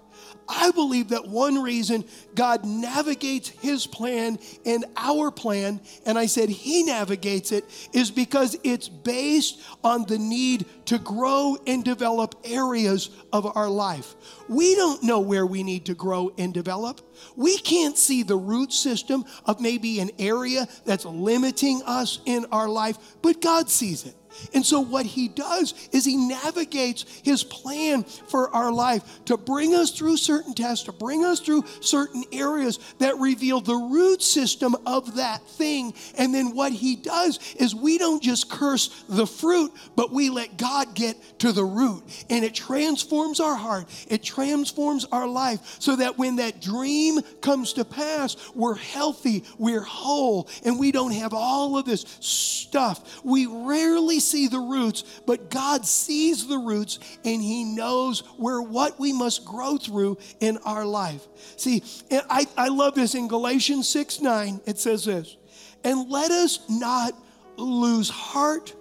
I 0.51 0.72
believe 0.72 1.11
that 1.11 1.28
one 1.28 1.62
reason 1.62 2.05
God 2.34 2.64
navigates 2.64 3.48
his 3.48 3.86
plan 3.86 4.38
and 4.66 4.84
our 4.96 5.30
plan, 5.30 5.80
and 6.05 6.18
I 6.18 6.26
said 6.26 6.48
he 6.48 6.82
navigates 6.82 7.53
it, 7.53 7.64
is 7.92 8.11
because 8.11 8.59
it's 8.64 8.88
based 8.88 9.61
on 9.84 10.05
the 10.07 10.18
need 10.18 10.66
to 10.86 10.98
grow 10.98 11.57
and 11.66 11.84
develop 11.84 12.34
areas 12.44 13.11
of 13.32 13.57
our 13.57 13.68
life. 13.68 14.16
We 14.48 14.74
don't 14.74 15.05
know 15.05 15.20
where 15.20 15.46
we 15.46 15.62
need 15.62 15.86
to 15.86 15.94
grow 15.94 16.32
and 16.36 16.53
develop. 16.53 17.01
We 17.36 17.59
can't 17.59 17.96
see 17.96 18.24
the 18.24 18.36
root 18.36 18.72
system 18.72 19.24
of 19.46 19.61
maybe 19.61 20.01
an 20.01 20.11
area 20.18 20.66
that's 20.84 21.05
limiting 21.05 21.82
us 21.86 22.18
in 22.26 22.46
our 22.51 22.68
life, 22.68 22.98
but 23.22 23.40
God 23.40 23.70
sees 23.70 24.05
it. 24.05 24.14
And 24.55 24.64
so, 24.64 24.81
what 24.81 25.07
he 25.07 25.28
does 25.28 25.74
is 25.93 26.05
he 26.05 26.16
navigates 26.16 27.05
his 27.22 27.43
plan 27.43 28.05
for 28.05 28.51
our 28.55 28.72
life 28.72 29.24
to 29.26 29.37
bring 29.37 29.74
us 29.74 29.91
through 29.91 30.16
certain 30.16 30.55
tests, 30.55 30.85
to 30.85 30.93
bring 30.93 31.24
us 31.24 31.41
through 31.41 31.64
certain 31.81 32.24
areas 32.33 32.78
that 32.99 33.18
reveal 33.18 33.61
the 33.61 33.74
root 33.74 34.22
system 34.22 34.76
of 34.87 35.16
that 35.16 35.43
thing. 35.43 35.95
And 36.16 36.35
then, 36.35 36.55
what 36.55 36.72
he 36.72 36.97
does 36.97 37.39
is 37.57 37.74
we 37.74 37.99
don't 37.99 38.22
just 38.22 38.51
curse 38.51 39.05
the 39.09 39.26
fruit, 39.26 39.72
but 39.97 40.12
we 40.12 40.31
let 40.31 40.57
God 40.57 40.95
get 40.95 41.16
to 41.41 41.53
the 41.53 41.64
root. 41.64 42.03
And 42.28 42.45
it 42.45 42.55
transforms 42.55 43.41
our 43.41 43.57
heart, 43.57 43.87
it 44.09 44.22
transforms 44.22 45.05
our 45.11 45.26
life 45.26 45.61
so 45.78 45.97
that 45.97 46.18
when 46.18 46.37
that 46.37 46.61
dream 46.61 47.20
comes 47.41 47.72
to 47.74 47.85
pass, 47.85 48.37
we're 48.55 48.74
healthy, 48.74 49.45
we're 49.59 49.81
whole, 49.81 50.49
and 50.64 50.78
we 50.78 50.93
don't 50.93 51.12
have 51.12 51.35
all 51.35 51.76
of 51.76 51.85
this 51.85 52.03
stuff. 52.20 53.24
We 53.24 53.47
rarely 53.47 54.20
see 54.21 54.49
the 54.49 54.61
roots, 54.61 55.03
but 55.27 55.51
God 55.51 55.87
sees 55.87 56.47
the 56.47 56.59
roots 56.59 56.99
and 57.25 57.43
He 57.43 57.64
knows 57.64 58.21
where 58.37 58.62
what 58.62 58.99
we 59.01 59.12
must 59.12 59.45
grow 59.45 59.77
through 59.77 60.18
in 60.41 60.59
our 60.59 60.85
life. 60.85 61.27
See, 61.57 61.83
I, 62.11 62.47
I 62.57 62.68
love 62.68 62.95
this 62.95 63.14
in 63.14 63.29
Galatians 63.29 63.89
6 63.89 64.21
9. 64.21 64.61
It 64.66 64.79
says 64.79 65.05
this, 65.05 65.37
and 65.85 66.09
let 66.11 66.31
us 66.31 66.61
not 66.68 67.14
lose 67.57 68.09
heart 68.09 68.75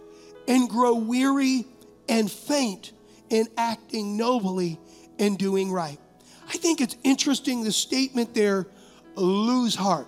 and 0.48 0.70
grow 0.70 0.96
weary 0.96 1.66
and 2.08 2.30
faint 2.30 2.92
in 3.30 3.48
acting 3.58 4.18
nobly 4.18 4.80
and 5.20 5.38
doing 5.38 5.72
right. 5.72 6.00
I 6.48 6.58
think 6.58 6.82
it's 6.82 6.96
interesting 7.04 7.64
the 7.64 7.72
statement 7.72 8.34
there 8.34 8.68
lose 9.16 9.76
heart. 9.76 10.08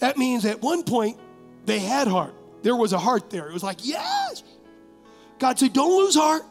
That 0.00 0.18
means 0.18 0.44
at 0.44 0.60
one 0.60 0.82
point 0.82 1.18
they 1.64 1.78
had 1.78 2.08
heart 2.08 2.34
there 2.62 2.76
was 2.76 2.92
a 2.92 2.98
heart 2.98 3.30
there. 3.30 3.48
It 3.48 3.52
was 3.52 3.62
like, 3.62 3.84
yes. 3.84 4.42
God 5.38 5.58
said, 5.58 5.72
don't 5.72 5.96
lose 5.96 6.14
heart. 6.14 6.42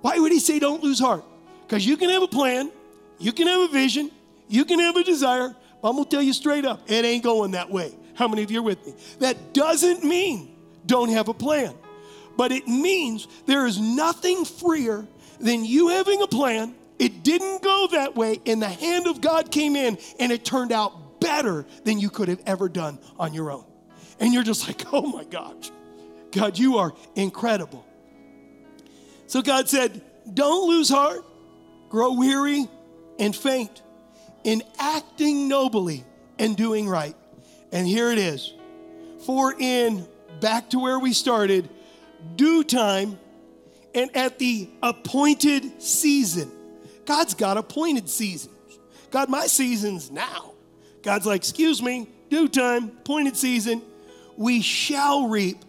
Why 0.00 0.18
would 0.18 0.32
he 0.32 0.38
say 0.38 0.58
don't 0.58 0.82
lose 0.82 0.98
heart? 0.98 1.24
Because 1.66 1.86
you 1.86 1.96
can 1.96 2.10
have 2.10 2.22
a 2.22 2.28
plan, 2.28 2.70
you 3.18 3.32
can 3.32 3.46
have 3.46 3.68
a 3.68 3.72
vision, 3.72 4.10
you 4.48 4.64
can 4.64 4.80
have 4.80 4.96
a 4.96 5.04
desire, 5.04 5.54
but 5.82 5.88
I'm 5.88 5.96
gonna 5.96 6.08
tell 6.08 6.22
you 6.22 6.32
straight 6.32 6.64
up, 6.64 6.90
it 6.90 7.04
ain't 7.04 7.22
going 7.22 7.52
that 7.52 7.70
way. 7.70 7.94
How 8.14 8.28
many 8.28 8.42
of 8.42 8.50
you 8.50 8.60
are 8.60 8.62
with 8.62 8.84
me? 8.86 8.94
That 9.20 9.52
doesn't 9.52 10.04
mean 10.04 10.56
don't 10.86 11.10
have 11.10 11.28
a 11.28 11.34
plan, 11.34 11.74
but 12.36 12.52
it 12.52 12.66
means 12.66 13.28
there 13.46 13.66
is 13.66 13.78
nothing 13.78 14.44
freer 14.44 15.06
than 15.38 15.64
you 15.64 15.88
having 15.88 16.22
a 16.22 16.26
plan. 16.26 16.74
It 16.98 17.22
didn't 17.22 17.62
go 17.62 17.88
that 17.92 18.16
way, 18.16 18.40
and 18.46 18.60
the 18.60 18.68
hand 18.68 19.06
of 19.06 19.20
God 19.20 19.50
came 19.50 19.76
in, 19.76 19.98
and 20.18 20.32
it 20.32 20.44
turned 20.44 20.72
out 20.72 21.20
better 21.20 21.66
than 21.84 21.98
you 21.98 22.10
could 22.10 22.28
have 22.28 22.42
ever 22.46 22.68
done 22.68 22.98
on 23.18 23.32
your 23.32 23.50
own 23.50 23.64
and 24.20 24.32
you're 24.34 24.44
just 24.44 24.68
like, 24.68 24.84
oh 24.92 25.02
my 25.02 25.24
gosh, 25.24 25.70
God, 26.30 26.58
you 26.58 26.78
are 26.78 26.92
incredible. 27.16 27.84
So 29.26 29.42
God 29.42 29.68
said, 29.68 30.02
don't 30.32 30.68
lose 30.68 30.88
heart, 30.88 31.24
grow 31.88 32.12
weary, 32.12 32.68
and 33.18 33.34
faint 33.34 33.82
in 34.44 34.62
acting 34.78 35.48
nobly 35.48 36.04
and 36.38 36.56
doing 36.56 36.88
right. 36.88 37.16
And 37.72 37.86
here 37.86 38.10
it 38.10 38.18
is. 38.18 38.52
For 39.26 39.54
in, 39.58 40.06
back 40.40 40.70
to 40.70 40.78
where 40.78 40.98
we 40.98 41.12
started, 41.12 41.68
due 42.36 42.64
time 42.64 43.18
and 43.94 44.14
at 44.16 44.38
the 44.38 44.68
appointed 44.82 45.82
season. 45.82 46.50
God's 47.04 47.34
got 47.34 47.56
appointed 47.56 48.08
seasons. 48.08 48.54
God, 49.10 49.28
my 49.28 49.46
season's 49.46 50.10
now. 50.10 50.52
God's 51.02 51.26
like, 51.26 51.40
excuse 51.40 51.82
me, 51.82 52.08
due 52.28 52.48
time, 52.48 52.84
appointed 53.00 53.36
season 53.36 53.82
we 54.40 54.62
shall 54.62 55.28
reap 55.28 55.66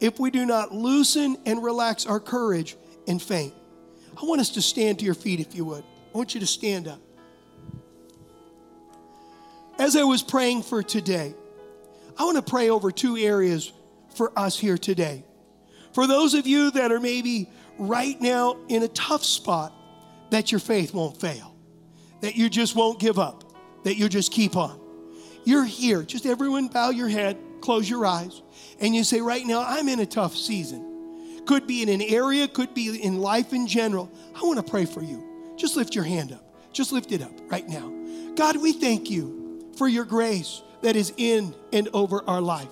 if 0.00 0.20
we 0.20 0.30
do 0.30 0.44
not 0.44 0.70
loosen 0.70 1.34
and 1.46 1.64
relax 1.64 2.04
our 2.04 2.20
courage 2.20 2.76
and 3.08 3.22
faint. 3.22 3.54
I 4.20 4.26
want 4.26 4.42
us 4.42 4.50
to 4.50 4.60
stand 4.60 4.98
to 4.98 5.06
your 5.06 5.14
feet 5.14 5.40
if 5.40 5.54
you 5.54 5.64
would. 5.64 5.82
I 5.82 6.18
want 6.18 6.34
you 6.34 6.40
to 6.40 6.46
stand 6.46 6.88
up. 6.88 7.00
As 9.78 9.96
I 9.96 10.02
was 10.02 10.22
praying 10.22 10.64
for 10.64 10.82
today, 10.82 11.34
I 12.18 12.24
want 12.24 12.36
to 12.36 12.42
pray 12.42 12.68
over 12.68 12.90
two 12.90 13.16
areas 13.16 13.72
for 14.14 14.30
us 14.38 14.58
here 14.58 14.76
today. 14.76 15.24
For 15.94 16.06
those 16.06 16.34
of 16.34 16.46
you 16.46 16.70
that 16.72 16.92
are 16.92 17.00
maybe 17.00 17.48
right 17.78 18.20
now 18.20 18.58
in 18.68 18.82
a 18.82 18.88
tough 18.88 19.24
spot, 19.24 19.72
that 20.28 20.52
your 20.52 20.58
faith 20.58 20.92
won't 20.92 21.18
fail, 21.18 21.56
that 22.20 22.36
you 22.36 22.50
just 22.50 22.76
won't 22.76 23.00
give 23.00 23.18
up, 23.18 23.42
that 23.84 23.96
you 23.96 24.10
just 24.10 24.32
keep 24.32 24.54
on. 24.54 24.78
You're 25.44 25.64
here. 25.64 26.02
Just 26.02 26.26
everyone 26.26 26.68
bow 26.68 26.90
your 26.90 27.08
head 27.08 27.38
close 27.66 27.90
your 27.90 28.06
eyes 28.06 28.42
and 28.80 28.94
you 28.94 29.02
say, 29.04 29.20
Right 29.20 29.44
now, 29.44 29.64
I'm 29.66 29.88
in 29.88 29.98
a 30.00 30.06
tough 30.06 30.36
season. 30.36 31.42
Could 31.46 31.66
be 31.66 31.82
in 31.82 31.88
an 31.88 32.00
area, 32.00 32.48
could 32.48 32.72
be 32.74 33.02
in 33.02 33.18
life 33.18 33.52
in 33.52 33.66
general. 33.66 34.10
I 34.34 34.42
want 34.42 34.64
to 34.64 34.70
pray 34.70 34.84
for 34.86 35.02
you. 35.02 35.54
Just 35.56 35.76
lift 35.76 35.94
your 35.94 36.04
hand 36.04 36.32
up. 36.32 36.44
Just 36.72 36.92
lift 36.92 37.12
it 37.12 37.22
up 37.22 37.32
right 37.50 37.68
now. 37.68 37.92
God, 38.36 38.56
we 38.56 38.72
thank 38.72 39.10
you 39.10 39.72
for 39.76 39.88
your 39.88 40.04
grace 40.04 40.62
that 40.82 40.94
is 40.94 41.12
in 41.16 41.54
and 41.72 41.88
over 41.92 42.22
our 42.28 42.40
life. 42.40 42.70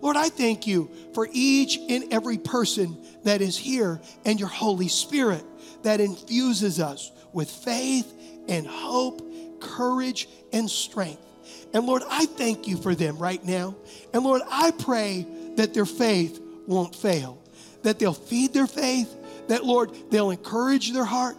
Lord, 0.00 0.16
I 0.16 0.28
thank 0.28 0.66
you 0.66 0.90
for 1.14 1.28
each 1.32 1.78
and 1.88 2.12
every 2.12 2.38
person 2.38 2.96
that 3.24 3.40
is 3.40 3.56
here 3.56 4.00
and 4.24 4.38
your 4.38 4.48
Holy 4.48 4.88
Spirit 4.88 5.42
that 5.82 6.00
infuses 6.00 6.78
us 6.78 7.10
with 7.32 7.50
faith 7.50 8.12
and 8.48 8.66
hope, 8.66 9.22
courage, 9.60 10.28
and 10.52 10.70
strength. 10.70 11.25
And 11.76 11.84
Lord, 11.84 12.02
I 12.08 12.24
thank 12.24 12.66
you 12.66 12.78
for 12.78 12.94
them 12.94 13.18
right 13.18 13.44
now. 13.44 13.76
And 14.14 14.24
Lord, 14.24 14.40
I 14.50 14.70
pray 14.70 15.26
that 15.56 15.74
their 15.74 15.84
faith 15.84 16.40
won't 16.66 16.96
fail, 16.96 17.38
that 17.82 17.98
they'll 17.98 18.14
feed 18.14 18.54
their 18.54 18.66
faith, 18.66 19.14
that 19.48 19.62
Lord, 19.62 19.90
they'll 20.08 20.30
encourage 20.30 20.92
their 20.92 21.04
heart, 21.04 21.36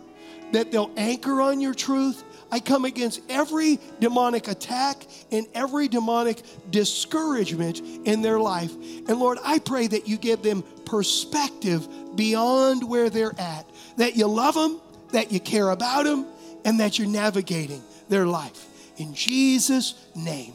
that 0.51 0.71
they'll 0.71 0.91
anchor 0.95 1.41
on 1.41 1.59
your 1.59 1.73
truth. 1.73 2.23
I 2.51 2.59
come 2.59 2.85
against 2.85 3.19
every 3.29 3.79
demonic 3.99 4.47
attack 4.47 5.07
and 5.31 5.47
every 5.55 5.87
demonic 5.87 6.43
discouragement 6.69 7.81
in 8.05 8.21
their 8.21 8.39
life. 8.39 8.75
And 9.07 9.17
Lord, 9.17 9.39
I 9.43 9.57
pray 9.57 9.87
that 9.87 10.07
you 10.07 10.17
give 10.17 10.43
them 10.43 10.63
perspective 10.85 11.87
beyond 12.15 12.87
where 12.87 13.09
they're 13.09 13.33
at, 13.39 13.67
that 13.95 14.15
you 14.15 14.27
love 14.27 14.53
them, 14.53 14.79
that 15.13 15.31
you 15.31 15.39
care 15.39 15.71
about 15.71 16.03
them, 16.03 16.27
and 16.63 16.79
that 16.79 16.99
you're 16.99 17.07
navigating 17.07 17.81
their 18.07 18.27
life 18.27 18.66
in 18.97 19.13
Jesus' 19.13 19.93
name. 20.15 20.53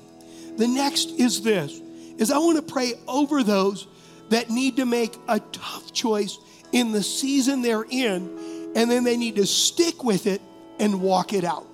The 0.57 0.68
next 0.68 1.11
is 1.18 1.43
this 1.43 1.80
is 2.18 2.30
I 2.30 2.38
want 2.38 2.57
to 2.57 2.72
pray 2.72 2.95
over 3.09 3.43
those 3.43 3.86
that 4.28 4.51
need 4.51 4.76
to 4.76 4.86
make 4.86 5.14
a 5.28 5.40
tough 5.40 5.93
choice 5.93 6.38
in 6.72 6.93
the 6.93 7.03
season 7.03 7.62
they're 7.62 7.86
in, 7.88 8.72
and 8.74 8.90
then 8.90 9.05
they 9.05 9.16
need 9.16 9.36
to 9.36 9.47
stick 9.47 10.05
with 10.05 10.26
it 10.26 10.40
and 10.78 11.01
walk 11.01 11.32
it 11.32 11.45
out. 11.45 11.66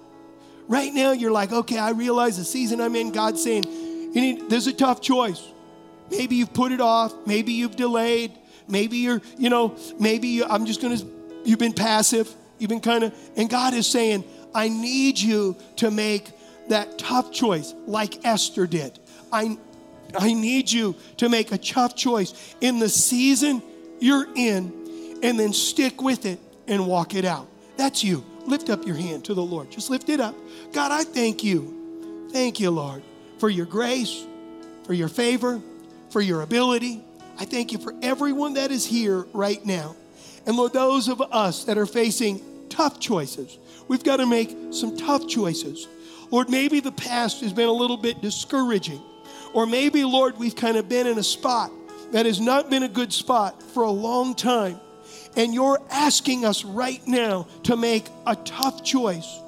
Right 0.66 0.93
now, 0.93 1.12
you're 1.12 1.31
like, 1.31 1.53
okay, 1.53 1.79
I 1.79 1.91
realize 1.91 2.37
the 2.37 2.45
season 2.45 2.81
I'm 2.81 2.95
in, 2.95 3.12
God's 3.12 3.43
saying, 3.43 3.64
you 3.64 4.21
need, 4.21 4.51
there's 4.51 4.66
a 4.66 4.73
tough 4.73 5.01
choice. 5.01 5.43
Maybe 6.11 6.37
you've 6.37 6.53
put 6.53 6.73
it 6.73 6.81
off, 6.81 7.14
maybe 7.27 7.53
you've 7.53 7.77
delayed, 7.77 8.33
maybe 8.66 8.99
you're, 8.99 9.23
you 9.39 9.51
know, 9.51 9.77
maybe 9.99 10.29
you, 10.29 10.45
I'm 10.45 10.66
just 10.66 10.83
gonna, 10.83 10.99
you've 11.45 11.59
been 11.59 11.73
passive, 11.73 12.33
you've 12.59 12.71
been 12.71 12.81
kind 12.81 13.05
of, 13.05 13.14
and 13.37 13.49
God 13.49 13.75
is 13.75 13.87
saying, 13.87 14.25
I 14.55 14.69
need 14.69 15.19
you 15.19 15.57
to 15.77 15.91
make 15.91 16.31
that 16.69 16.99
tough 16.99 17.33
choice 17.33 17.75
like 17.87 18.25
Esther 18.25 18.66
did. 18.66 18.99
I, 19.33 19.59
I 20.16 20.33
need 20.33 20.71
you 20.71 20.95
to 21.19 21.29
make 21.29 21.53
a 21.53 21.59
tough 21.59 21.97
choice 21.97 22.55
in 22.61 22.79
the 22.79 22.89
season 22.89 23.62
you're 24.01 24.27
in 24.35 25.19
and 25.23 25.39
then 25.39 25.53
stick 25.53 26.03
with 26.03 26.27
it 26.27 26.39
and 26.66 26.87
walk 26.87 27.14
it 27.14 27.25
out. 27.25 27.49
That's 27.77 28.05
you. 28.05 28.25
Lift 28.47 28.71
up 28.71 28.87
your 28.87 28.97
hand 28.97 29.25
to 29.27 29.35
the 29.35 29.43
Lord. 29.43 29.71
Just 29.71 29.91
lift 29.91 30.09
it 30.09 30.21
up. 30.21 30.35
God, 30.73 30.93
I 30.93 31.05
thank 31.05 31.45
you. 31.45 32.29
Thank 32.33 32.61
you, 32.61 32.71
Lord, 32.71 33.03
for 33.39 33.49
your 33.49 33.66
grace, 33.66 34.25
for 34.85 34.95
your 34.95 35.09
favor, 35.09 35.61
for 36.11 36.21
your 36.21 36.43
ability. 36.43 37.05
I 37.39 37.45
thank 37.45 37.73
you 37.73 37.79
for 37.79 37.95
everyone 38.03 38.55
that 38.55 38.71
is 38.71 38.87
here 38.87 39.27
right 39.33 39.64
now. 39.64 39.97
And 40.47 40.57
Lord, 40.57 40.73
those 40.73 41.09
of 41.09 41.21
us 41.21 41.64
that 41.64 41.77
are 41.77 41.87
facing 41.87 42.41
tough 42.69 42.99
choices, 43.01 43.59
we've 43.87 44.03
got 44.03 44.16
to 44.16 44.27
make 44.27 44.57
some 44.71 44.97
tough 44.97 45.29
choices. 45.29 45.87
Lord, 46.31 46.51
maybe 46.51 46.81
the 46.81 46.93
past 46.93 47.41
has 47.41 47.53
been 47.53 47.68
a 47.68 47.72
little 47.72 47.97
bit 47.97 48.20
discouraging. 48.20 49.03
Or 49.55 49.66
maybe, 49.66 50.05
Lord, 50.05 50.37
we've 50.39 50.57
kind 50.57 50.76
of 50.76 50.89
been 50.89 51.07
in 51.07 51.18
a 51.18 51.22
spot 51.22 51.70
that 52.12 52.26
has 52.26 52.41
not 52.41 52.70
been 52.70 52.83
a 52.83 52.89
good 52.89 53.12
spot 53.12 53.62
for 53.62 53.83
a 53.83 53.91
long 53.91 54.35
time. 54.35 54.81
And 55.37 55.55
you're 55.55 55.81
asking 55.91 56.45
us 56.45 56.64
right 56.64 57.07
now 57.07 57.47
to 57.64 57.76
make 57.76 58.07
a 58.26 58.37
tough 58.37 58.85
choice. 58.85 59.41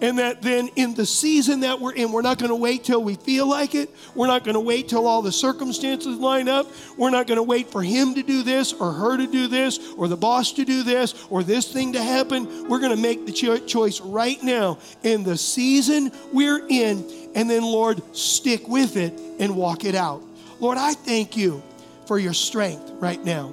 And 0.00 0.18
that 0.18 0.42
then 0.42 0.68
in 0.76 0.94
the 0.94 1.06
season 1.06 1.60
that 1.60 1.80
we're 1.80 1.94
in, 1.94 2.12
we're 2.12 2.22
not 2.22 2.38
going 2.38 2.50
to 2.50 2.56
wait 2.56 2.84
till 2.84 3.02
we 3.02 3.14
feel 3.14 3.48
like 3.48 3.74
it. 3.74 3.88
We're 4.14 4.26
not 4.26 4.44
going 4.44 4.54
to 4.54 4.60
wait 4.60 4.88
till 4.88 5.06
all 5.06 5.22
the 5.22 5.32
circumstances 5.32 6.18
line 6.18 6.48
up. 6.48 6.70
We're 6.98 7.10
not 7.10 7.26
going 7.26 7.36
to 7.36 7.42
wait 7.42 7.70
for 7.70 7.82
him 7.82 8.14
to 8.14 8.22
do 8.22 8.42
this 8.42 8.74
or 8.74 8.92
her 8.92 9.16
to 9.16 9.26
do 9.26 9.48
this 9.48 9.78
or 9.96 10.06
the 10.06 10.16
boss 10.16 10.52
to 10.52 10.66
do 10.66 10.82
this 10.82 11.14
or 11.30 11.42
this 11.42 11.72
thing 11.72 11.94
to 11.94 12.02
happen. 12.02 12.68
We're 12.68 12.80
going 12.80 12.94
to 12.94 13.00
make 13.00 13.24
the 13.24 13.32
cho- 13.32 13.58
choice 13.58 14.00
right 14.00 14.42
now 14.42 14.78
in 15.02 15.22
the 15.22 15.38
season 15.38 16.12
we're 16.30 16.66
in. 16.68 17.04
And 17.34 17.48
then, 17.48 17.62
Lord, 17.62 18.02
stick 18.14 18.68
with 18.68 18.96
it 18.96 19.18
and 19.38 19.56
walk 19.56 19.84
it 19.84 19.94
out. 19.94 20.22
Lord, 20.60 20.76
I 20.76 20.92
thank 20.92 21.38
you 21.38 21.62
for 22.06 22.18
your 22.18 22.34
strength 22.34 22.92
right 22.96 23.22
now. 23.24 23.52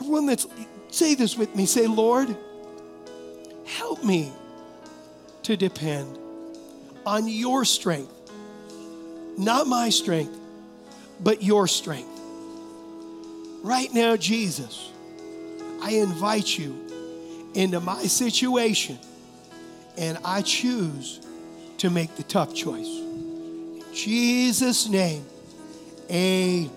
Everyone 0.00 0.26
that's, 0.26 0.46
say 0.90 1.14
this 1.14 1.36
with 1.36 1.54
me 1.54 1.66
say, 1.66 1.86
Lord, 1.86 2.36
help 3.64 4.02
me 4.02 4.32
to 5.44 5.56
depend 5.56 6.18
on 7.06 7.26
your 7.28 7.64
strength, 7.64 8.12
not 9.38 9.66
my 9.66 9.90
strength, 9.90 10.36
but 11.20 11.42
your 11.42 11.66
strength. 11.66 12.08
Right 13.62 13.92
now, 13.92 14.16
Jesus, 14.16 14.90
I 15.82 15.90
invite 15.92 16.58
you 16.58 17.50
into 17.54 17.80
my 17.80 18.02
situation 18.04 18.98
and 19.98 20.18
I 20.24 20.42
choose 20.42 21.20
to 21.78 21.90
make 21.90 22.14
the 22.16 22.22
tough 22.22 22.54
choice. 22.54 22.86
In 22.86 23.82
Jesus' 23.92 24.88
name, 24.88 25.24
amen. 26.10 26.70